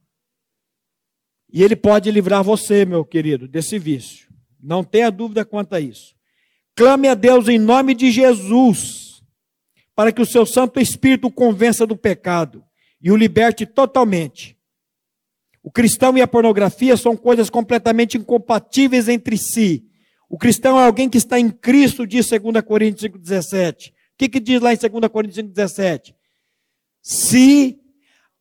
E 1.53 1.61
Ele 1.61 1.75
pode 1.75 2.09
livrar 2.13 2.45
você, 2.45 2.85
meu 2.85 3.05
querido, 3.05 3.49
desse 3.49 3.77
vício. 3.77 4.29
Não 4.63 4.85
tenha 4.85 5.11
dúvida 5.11 5.45
quanto 5.45 5.75
a 5.75 5.81
isso. 5.81 6.15
Clame 6.77 7.09
a 7.09 7.15
Deus 7.15 7.49
em 7.49 7.59
nome 7.59 7.93
de 7.93 8.13
Jesus, 8.13 9.21
para 9.97 10.13
que 10.13 10.23
o 10.23 10.27
seu 10.27 10.47
Santo 10.47 10.79
Espírito 10.79 11.27
o 11.27 11.33
convença 11.33 11.85
do 11.85 11.97
pecado 11.97 12.63
e 13.03 13.11
o 13.11 13.17
liberte 13.17 13.67
totalmente. 13.67 14.57
O 15.65 15.73
cristão 15.73 16.17
e 16.17 16.23
a 16.23 16.29
pornografia 16.29 16.97
são 16.97 17.17
coisas 17.17 17.51
completamente 17.51 18.17
incompatíveis 18.17 19.09
entre 19.09 19.37
si. 19.37 19.85
O 20.29 20.39
cristão 20.39 20.79
é 20.79 20.87
alguém 20.87 21.09
que 21.09 21.19
está 21.19 21.37
em 21.37 21.51
Cristo, 21.51 22.07
diz 22.07 22.31
2 22.31 22.63
Coríntios 22.65 23.11
5,17. 23.11 23.89
O 23.89 23.93
que, 24.17 24.29
que 24.29 24.39
diz 24.39 24.61
lá 24.61 24.73
em 24.73 24.77
2 24.77 25.11
Coríntios 25.11 25.45
5,17? 25.45 26.15
Se 27.09 27.79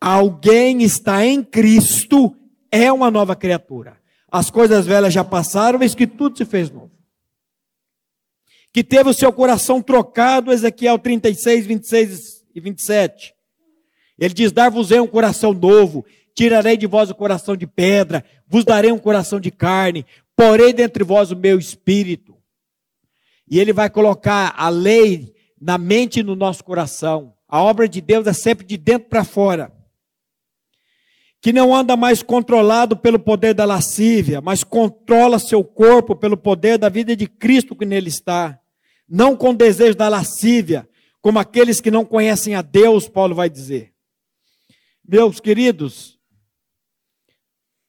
alguém 0.02 0.82
está 0.82 1.24
em 1.24 1.44
Cristo, 1.44 2.36
é 2.72 2.92
uma 2.92 3.12
nova 3.12 3.36
criatura. 3.36 4.02
As 4.28 4.50
coisas 4.50 4.88
velhas 4.88 5.14
já 5.14 5.24
passaram, 5.24 5.84
eis 5.84 5.94
que 5.94 6.08
tudo 6.08 6.36
se 6.36 6.46
fez 6.46 6.72
novo. 6.72 6.92
Que 8.74 8.84
teve 8.84 9.12
o 9.12 9.14
seu 9.14 9.32
coração 9.32 9.84
trocado, 9.84 10.52
Ezequiel 10.52 10.98
36, 10.98 11.68
26 11.68 12.46
e 12.56 12.60
27. 12.60 13.36
Ele 14.18 14.34
diz: 14.34 14.52
Dar-vos-ei 14.52 15.00
um 15.00 15.06
coração 15.06 15.54
novo, 15.54 16.04
tirarei 16.34 16.76
de 16.76 16.88
vós 16.88 17.12
o 17.12 17.16
coração 17.16 17.56
de 17.56 17.68
pedra, 17.68 18.26
vos 18.48 18.66
darei 18.66 18.92
um 18.92 18.98
coração 18.98 19.40
de 19.40 19.52
carne, 19.52 20.08
porei 20.36 20.74
dentre 20.74 21.04
vós 21.04 21.30
o 21.30 21.36
meu 21.36 21.60
espírito. 21.60 22.36
E 23.48 23.60
ele 23.60 23.72
vai 23.72 23.92
colocar 23.92 24.56
a 24.58 24.70
lei 24.70 25.36
na 25.62 25.78
mente 25.78 26.22
e 26.22 26.24
no 26.24 26.36
nosso 26.36 26.64
coração. 26.64 27.35
A 27.48 27.62
obra 27.62 27.88
de 27.88 28.02
Deus 28.02 28.28
é 28.28 28.34
sempre 28.34 28.66
de 28.66 28.78
dentro 28.78 29.10
para 29.10 29.24
fora. 29.24 29.72
Que 31.42 31.54
não 31.54 31.76
anda 31.76 31.96
mais 31.96 32.24
controlado 32.24 32.98
pelo 32.98 33.20
poder 33.20 33.54
da 33.54 33.66
lascívia, 33.66 34.42
mas 34.42 34.64
controla 34.64 35.38
seu 35.38 35.64
corpo 35.64 36.16
pelo 36.16 36.36
poder 36.36 36.78
da 36.78 36.90
vida 36.90 37.16
de 37.16 37.28
Cristo 37.28 37.76
que 37.76 37.86
nele 37.86 38.10
está. 38.10 38.60
Não 39.08 39.38
com 39.38 39.54
desejo 39.54 39.96
da 39.96 40.10
lascívia, 40.10 40.90
como 41.22 41.38
aqueles 41.38 41.80
que 41.80 41.92
não 41.92 42.04
conhecem 42.04 42.56
a 42.56 42.62
Deus, 42.62 43.08
Paulo 43.08 43.36
vai 43.36 43.50
dizer. 43.50 43.94
Meus 45.08 45.40
queridos, 45.40 46.16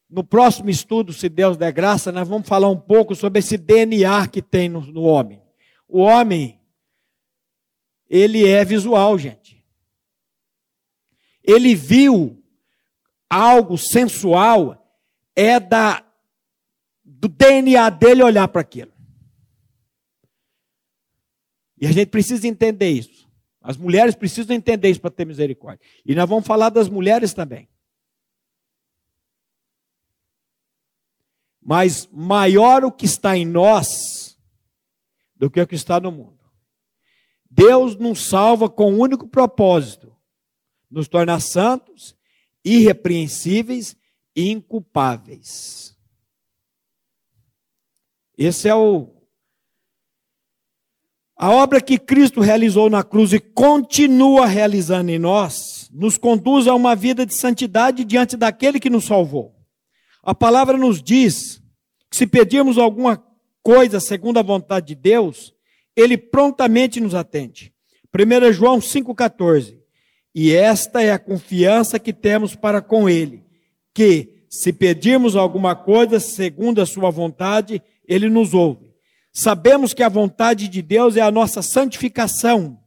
no 0.09 0.23
próximo 0.23 0.71
estudo, 0.71 1.13
se 1.13 1.29
Deus 1.29 1.57
der 1.57 1.73
graça, 1.73 2.13
nós 2.13 2.29
vamos 2.29 2.47
falar 2.47 2.69
um 2.69 2.79
pouco 2.79 3.15
sobre 3.15 3.41
esse 3.41 3.57
DNA 3.57 4.29
que 4.29 4.41
tem 4.41 4.69
no, 4.69 4.81
no 4.81 5.03
homem. 5.03 5.43
O 5.89 6.01
homem, 6.01 6.56
ele 8.09 8.47
é 8.47 8.65
visual, 8.65 9.19
gente. 9.19 9.65
Ele 11.43 11.75
viu 11.75 12.43
algo 13.29 13.77
sensual, 13.77 14.85
é 15.35 15.61
da 15.61 16.05
do 17.05 17.29
DNA 17.29 17.89
dele 17.91 18.23
olhar 18.23 18.49
para 18.49 18.61
aquilo. 18.61 18.93
E 21.79 21.87
a 21.87 21.93
gente 21.93 22.09
precisa 22.09 22.47
entender 22.49 22.91
isso. 22.91 23.27
As 23.61 23.77
mulheres 23.77 24.15
precisam 24.15 24.55
entender 24.55 24.91
isso 24.91 25.01
para 25.01 25.11
ter 25.11 25.25
misericórdia. 25.25 25.85
E 26.05 26.15
nós 26.15 26.29
vamos 26.29 26.47
falar 26.47 26.71
das 26.71 26.89
mulheres 26.89 27.35
também. 27.35 27.69
Mas 31.61 32.09
maior 32.13 32.85
o 32.85 32.93
que 32.93 33.07
está 33.07 33.37
em 33.37 33.45
nós 33.45 34.39
do 35.35 35.51
que 35.51 35.61
o 35.61 35.67
que 35.67 35.75
está 35.75 35.99
no 35.99 36.13
mundo. 36.13 36.36
Deus 37.57 37.97
nos 37.97 38.29
salva 38.29 38.69
com 38.69 38.93
um 38.93 39.01
único 39.01 39.27
propósito: 39.27 40.15
nos 40.91 41.09
tornar 41.09 41.41
santos, 41.41 42.15
irrepreensíveis 42.63 43.97
e 44.37 44.51
inculpáveis. 44.51 45.97
Esse 48.37 48.69
é 48.69 48.75
o 48.75 49.15
a 51.39 51.51
obra 51.51 51.83
que 51.83 51.99
Cristo 51.99 52.41
realizou 52.41 52.89
na 52.89 53.03
cruz 53.03 53.35
e 53.35 53.39
continua 53.39 54.47
realizando 54.47 55.11
em 55.11 55.19
nós, 55.19 55.91
nos 55.93 56.17
conduz 56.17 56.67
a 56.67 56.75
uma 56.75 56.97
vida 56.97 57.27
de 57.27 57.35
santidade 57.35 58.05
diante 58.05 58.39
daquele 58.39 58.81
que 58.81 58.89
nos 58.89 59.05
salvou. 59.05 59.55
A 60.23 60.35
palavra 60.35 60.79
nos 60.79 61.03
diz 61.03 61.63
que 62.11 62.17
se 62.17 62.27
pedirmos 62.27 62.79
alguma 62.79 63.23
coisa 63.63 64.01
segundo 64.01 64.39
a 64.39 64.43
vontade 64.43 64.87
de 64.87 64.95
Deus, 64.95 65.55
ele 65.97 66.18
prontamente 66.18 67.01
nos 67.01 67.14
atende. 67.14 67.72
1 68.14 68.53
João 68.53 68.78
5,14. 68.78 69.78
E 70.34 70.53
esta 70.53 71.03
é 71.03 71.11
a 71.11 71.18
confiança 71.18 71.99
que 71.99 72.12
temos 72.12 72.55
para 72.55 72.82
com 72.82 73.09
ele, 73.09 73.42
que, 73.94 74.44
se 74.51 74.72
pedirmos 74.72 75.34
alguma 75.34 75.74
coisa 75.74 76.20
segundo 76.20 76.80
a 76.80 76.86
sua 76.86 77.11
vontade, 77.11 77.82
ele 78.07 78.28
nos 78.28 78.53
ouve. 78.53 78.92
Sabemos 79.32 79.94
que 79.94 80.03
a 80.03 80.09
vontade 80.09 80.68
de 80.68 80.82
Deus 80.82 81.16
é 81.16 81.22
a 81.22 81.30
nossa 81.30 81.62
santificação. 81.62 82.78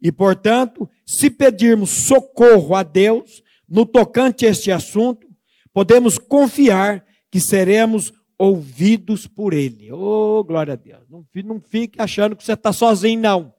E, 0.00 0.12
portanto, 0.12 0.88
se 1.04 1.30
pedirmos 1.30 1.90
socorro 1.90 2.74
a 2.74 2.82
Deus 2.82 3.42
no 3.68 3.86
tocante 3.86 4.46
a 4.46 4.50
este 4.50 4.70
assunto, 4.70 5.26
podemos 5.72 6.18
confiar 6.18 7.04
que 7.30 7.40
seremos 7.40 8.12
ouvidos 8.38 9.26
por 9.26 9.52
Ele. 9.52 9.90
Oh, 9.92 10.44
glória 10.44 10.74
a 10.74 10.76
Deus. 10.76 11.08
Não, 11.08 11.26
não 11.44 11.60
fique 11.60 12.00
achando 12.00 12.36
que 12.36 12.44
você 12.44 12.52
está 12.52 12.72
sozinho, 12.72 13.20
não. 13.20 13.54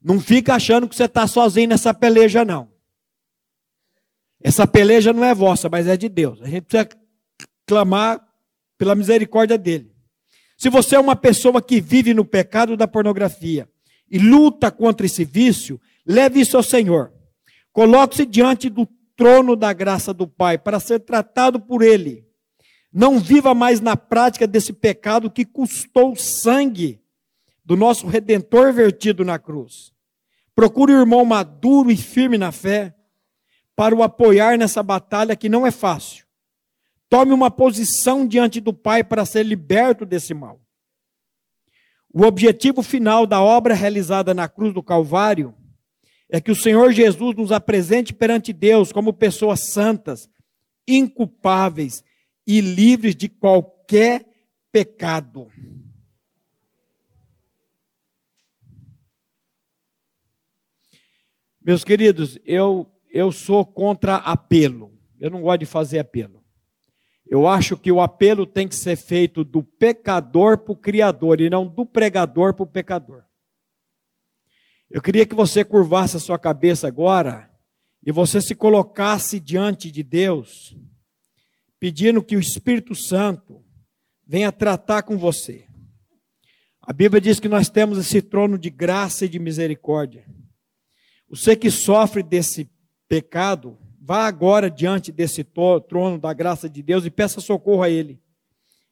Não 0.00 0.20
fica 0.20 0.54
achando 0.54 0.88
que 0.88 0.94
você 0.94 1.04
está 1.04 1.26
sozinho 1.26 1.68
nessa 1.68 1.92
peleja, 1.92 2.44
não. 2.44 2.70
Essa 4.40 4.66
peleja 4.66 5.12
não 5.12 5.24
é 5.24 5.34
vossa, 5.34 5.68
mas 5.68 5.86
é 5.88 5.96
de 5.96 6.08
Deus. 6.08 6.40
A 6.40 6.46
gente 6.46 6.62
precisa 6.62 6.88
clamar 7.66 8.24
pela 8.76 8.94
misericórdia 8.94 9.58
dele. 9.58 9.92
Se 10.56 10.68
você 10.68 10.96
é 10.96 11.00
uma 11.00 11.16
pessoa 11.16 11.60
que 11.60 11.80
vive 11.80 12.14
no 12.14 12.24
pecado 12.24 12.76
da 12.76 12.86
pornografia 12.86 13.68
e 14.10 14.18
luta 14.18 14.70
contra 14.70 15.06
esse 15.06 15.24
vício, 15.24 15.80
leve 16.06 16.40
isso 16.40 16.56
ao 16.56 16.62
Senhor. 16.62 17.12
Coloque-se 17.72 18.24
diante 18.24 18.68
do 18.68 18.88
trono 19.16 19.56
da 19.56 19.72
graça 19.72 20.14
do 20.14 20.26
Pai 20.26 20.56
para 20.56 20.78
ser 20.78 21.00
tratado 21.00 21.60
por 21.60 21.82
Ele. 21.82 22.27
Não 22.92 23.18
viva 23.18 23.54
mais 23.54 23.80
na 23.80 23.96
prática 23.96 24.46
desse 24.46 24.72
pecado 24.72 25.30
que 25.30 25.44
custou 25.44 26.16
sangue 26.16 27.02
do 27.64 27.76
nosso 27.76 28.06
redentor 28.06 28.72
vertido 28.72 29.24
na 29.24 29.38
cruz. 29.38 29.92
Procure 30.54 30.92
um 30.92 31.00
irmão 31.00 31.24
maduro 31.24 31.90
e 31.90 31.96
firme 31.96 32.38
na 32.38 32.50
fé 32.50 32.94
para 33.76 33.94
o 33.94 34.02
apoiar 34.02 34.56
nessa 34.56 34.82
batalha 34.82 35.36
que 35.36 35.48
não 35.48 35.66
é 35.66 35.70
fácil. 35.70 36.26
Tome 37.08 37.32
uma 37.32 37.50
posição 37.50 38.26
diante 38.26 38.60
do 38.60 38.72
Pai 38.72 39.04
para 39.04 39.24
ser 39.24 39.44
liberto 39.44 40.04
desse 40.04 40.34
mal. 40.34 40.60
O 42.12 42.24
objetivo 42.24 42.82
final 42.82 43.26
da 43.26 43.40
obra 43.40 43.74
realizada 43.74 44.32
na 44.32 44.48
cruz 44.48 44.72
do 44.72 44.82
Calvário 44.82 45.54
é 46.28 46.40
que 46.40 46.50
o 46.50 46.56
Senhor 46.56 46.90
Jesus 46.90 47.36
nos 47.36 47.52
apresente 47.52 48.12
perante 48.12 48.52
Deus 48.52 48.92
como 48.92 49.12
pessoas 49.12 49.60
santas, 49.60 50.28
inculpáveis 50.86 52.02
e 52.48 52.62
livres 52.62 53.14
de 53.14 53.28
qualquer 53.28 54.26
pecado. 54.72 55.52
Meus 61.60 61.84
queridos, 61.84 62.38
eu, 62.46 62.90
eu 63.10 63.30
sou 63.30 63.66
contra 63.66 64.16
apelo. 64.16 64.98
Eu 65.20 65.30
não 65.30 65.42
gosto 65.42 65.60
de 65.60 65.66
fazer 65.66 65.98
apelo. 65.98 66.42
Eu 67.26 67.46
acho 67.46 67.76
que 67.76 67.92
o 67.92 68.00
apelo 68.00 68.46
tem 68.46 68.66
que 68.66 68.74
ser 68.74 68.96
feito 68.96 69.44
do 69.44 69.62
pecador 69.62 70.56
para 70.56 70.72
o 70.72 70.76
Criador 70.76 71.42
e 71.42 71.50
não 71.50 71.66
do 71.66 71.84
pregador 71.84 72.54
para 72.54 72.62
o 72.62 72.66
pecador. 72.66 73.24
Eu 74.90 75.02
queria 75.02 75.26
que 75.26 75.34
você 75.34 75.62
curvasse 75.62 76.16
a 76.16 76.20
sua 76.20 76.38
cabeça 76.38 76.88
agora 76.88 77.50
e 78.02 78.10
você 78.10 78.40
se 78.40 78.54
colocasse 78.54 79.38
diante 79.38 79.90
de 79.90 80.02
Deus, 80.02 80.74
pedindo 81.78 82.22
que 82.22 82.36
o 82.36 82.40
Espírito 82.40 82.94
Santo 82.94 83.64
venha 84.26 84.52
tratar 84.52 85.02
com 85.02 85.16
você. 85.16 85.66
A 86.80 86.92
Bíblia 86.92 87.20
diz 87.20 87.38
que 87.38 87.48
nós 87.48 87.68
temos 87.68 87.98
esse 87.98 88.22
trono 88.22 88.58
de 88.58 88.70
graça 88.70 89.24
e 89.24 89.28
de 89.28 89.38
misericórdia. 89.38 90.24
Você 91.28 91.54
que 91.54 91.70
sofre 91.70 92.22
desse 92.22 92.70
pecado, 93.06 93.78
vá 94.00 94.26
agora 94.26 94.70
diante 94.70 95.12
desse 95.12 95.44
trono 95.88 96.18
da 96.18 96.32
graça 96.32 96.68
de 96.68 96.82
Deus 96.82 97.04
e 97.04 97.10
peça 97.10 97.40
socorro 97.40 97.82
a 97.82 97.90
Ele. 97.90 98.22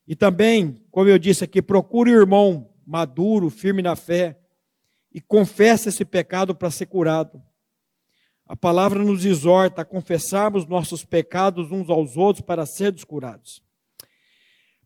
E 0.06 0.14
também, 0.14 0.84
como 0.90 1.08
eu 1.08 1.18
disse 1.18 1.42
aqui, 1.42 1.60
procure 1.62 2.10
o 2.10 2.20
irmão 2.20 2.70
maduro, 2.86 3.50
firme 3.50 3.82
na 3.82 3.96
fé, 3.96 4.38
e 5.12 5.20
confesse 5.20 5.88
esse 5.88 6.04
pecado 6.04 6.54
para 6.54 6.70
ser 6.70 6.86
curado. 6.86 7.42
A 8.46 8.54
palavra 8.54 9.02
nos 9.02 9.24
exorta 9.24 9.82
a 9.82 9.84
confessarmos 9.84 10.66
nossos 10.66 11.04
pecados 11.04 11.72
uns 11.72 11.90
aos 11.90 12.16
outros 12.16 12.44
para 12.44 12.64
sermos 12.64 13.02
curados. 13.02 13.60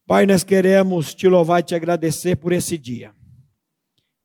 Pai, 0.06 0.24
nós 0.24 0.42
queremos 0.42 1.14
te 1.14 1.28
louvar 1.28 1.60
e 1.60 1.64
te 1.64 1.74
agradecer 1.74 2.36
por 2.36 2.52
esse 2.52 2.78
dia. 2.78 3.14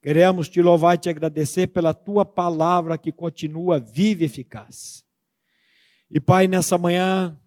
Queremos 0.02 0.48
te 0.48 0.62
louvar 0.62 0.96
e 0.96 1.00
te 1.00 1.10
agradecer 1.10 1.68
pela 1.68 1.94
tua 1.94 2.26
palavra 2.26 2.98
que 2.98 3.12
continua 3.12 3.80
viva 3.80 4.24
e 4.24 4.26
eficaz. 4.26 5.04
E 6.10 6.20
Pai, 6.20 6.48
nessa 6.48 6.78
manhã, 6.78 7.38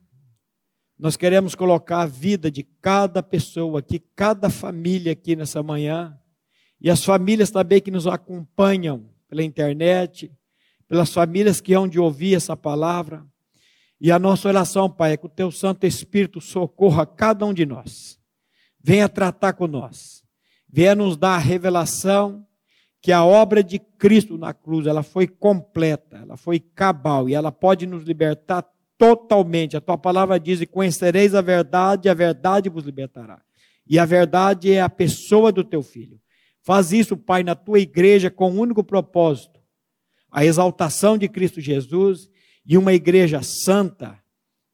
nós 0.98 1.16
queremos 1.16 1.54
colocar 1.54 2.02
a 2.02 2.06
vida 2.06 2.50
de 2.50 2.64
cada 2.64 3.22
pessoa 3.22 3.78
aqui, 3.78 3.98
cada 4.14 4.50
família 4.50 5.12
aqui 5.12 5.34
nessa 5.34 5.62
manhã, 5.62 6.18
e 6.80 6.90
as 6.90 7.04
famílias 7.04 7.50
também 7.50 7.80
que 7.80 7.90
nos 7.90 8.06
acompanham 8.06 9.08
pela 9.28 9.42
internet, 9.42 10.30
pelas 10.88 11.12
famílias 11.12 11.60
que 11.60 11.74
hão 11.74 11.86
de 11.86 12.00
ouvir 12.00 12.34
essa 12.34 12.56
palavra. 12.56 13.24
E 14.00 14.10
a 14.10 14.18
nossa 14.18 14.48
oração, 14.48 14.88
Pai, 14.88 15.12
é 15.12 15.16
que 15.16 15.26
o 15.26 15.30
Teu 15.30 15.50
Santo 15.50 15.86
Espírito 15.86 16.40
socorra 16.40 17.04
cada 17.04 17.44
um 17.44 17.52
de 17.52 17.66
nós 17.66 18.18
venha 18.88 19.08
tratar 19.08 19.52
com 19.52 19.66
nós, 19.66 20.22
venha 20.66 20.94
nos 20.94 21.16
dar 21.16 21.34
a 21.34 21.38
revelação 21.38 22.46
que 23.00 23.12
a 23.12 23.24
obra 23.24 23.62
de 23.62 23.78
Cristo 23.78 24.38
na 24.38 24.52
cruz, 24.52 24.86
ela 24.86 25.02
foi 25.02 25.26
completa, 25.26 26.16
ela 26.16 26.36
foi 26.36 26.58
cabal 26.58 27.28
e 27.28 27.34
ela 27.34 27.52
pode 27.52 27.86
nos 27.86 28.02
libertar 28.02 28.66
totalmente. 28.96 29.76
A 29.76 29.80
tua 29.80 29.96
palavra 29.96 30.40
diz: 30.40 30.60
"E 30.60 30.66
conhecereis 30.66 31.34
a 31.34 31.40
verdade, 31.40 32.08
a 32.08 32.14
verdade 32.14 32.68
vos 32.68 32.84
libertará". 32.84 33.40
E 33.86 33.98
a 33.98 34.04
verdade 34.04 34.72
é 34.72 34.80
a 34.80 34.88
pessoa 34.88 35.52
do 35.52 35.62
teu 35.62 35.82
filho. 35.82 36.20
Faz 36.62 36.90
isso, 36.92 37.16
Pai, 37.16 37.42
na 37.42 37.54
tua 37.54 37.78
igreja 37.78 38.30
com 38.30 38.50
um 38.50 38.58
único 38.58 38.82
propósito: 38.82 39.57
a 40.30 40.44
exaltação 40.44 41.16
de 41.16 41.28
Cristo 41.28 41.60
Jesus 41.60 42.30
e 42.64 42.76
uma 42.76 42.92
igreja 42.92 43.42
santa, 43.42 44.18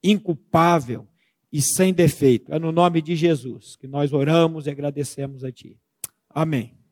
inculpável, 0.02 1.08
e 1.52 1.62
sem 1.62 1.94
defeito. 1.94 2.52
É 2.52 2.58
no 2.58 2.72
nome 2.72 3.00
de 3.00 3.14
Jesus 3.14 3.76
que 3.76 3.86
nós 3.86 4.12
oramos 4.12 4.66
e 4.66 4.70
agradecemos 4.70 5.44
a 5.44 5.52
Ti. 5.52 5.78
Amém. 6.28 6.83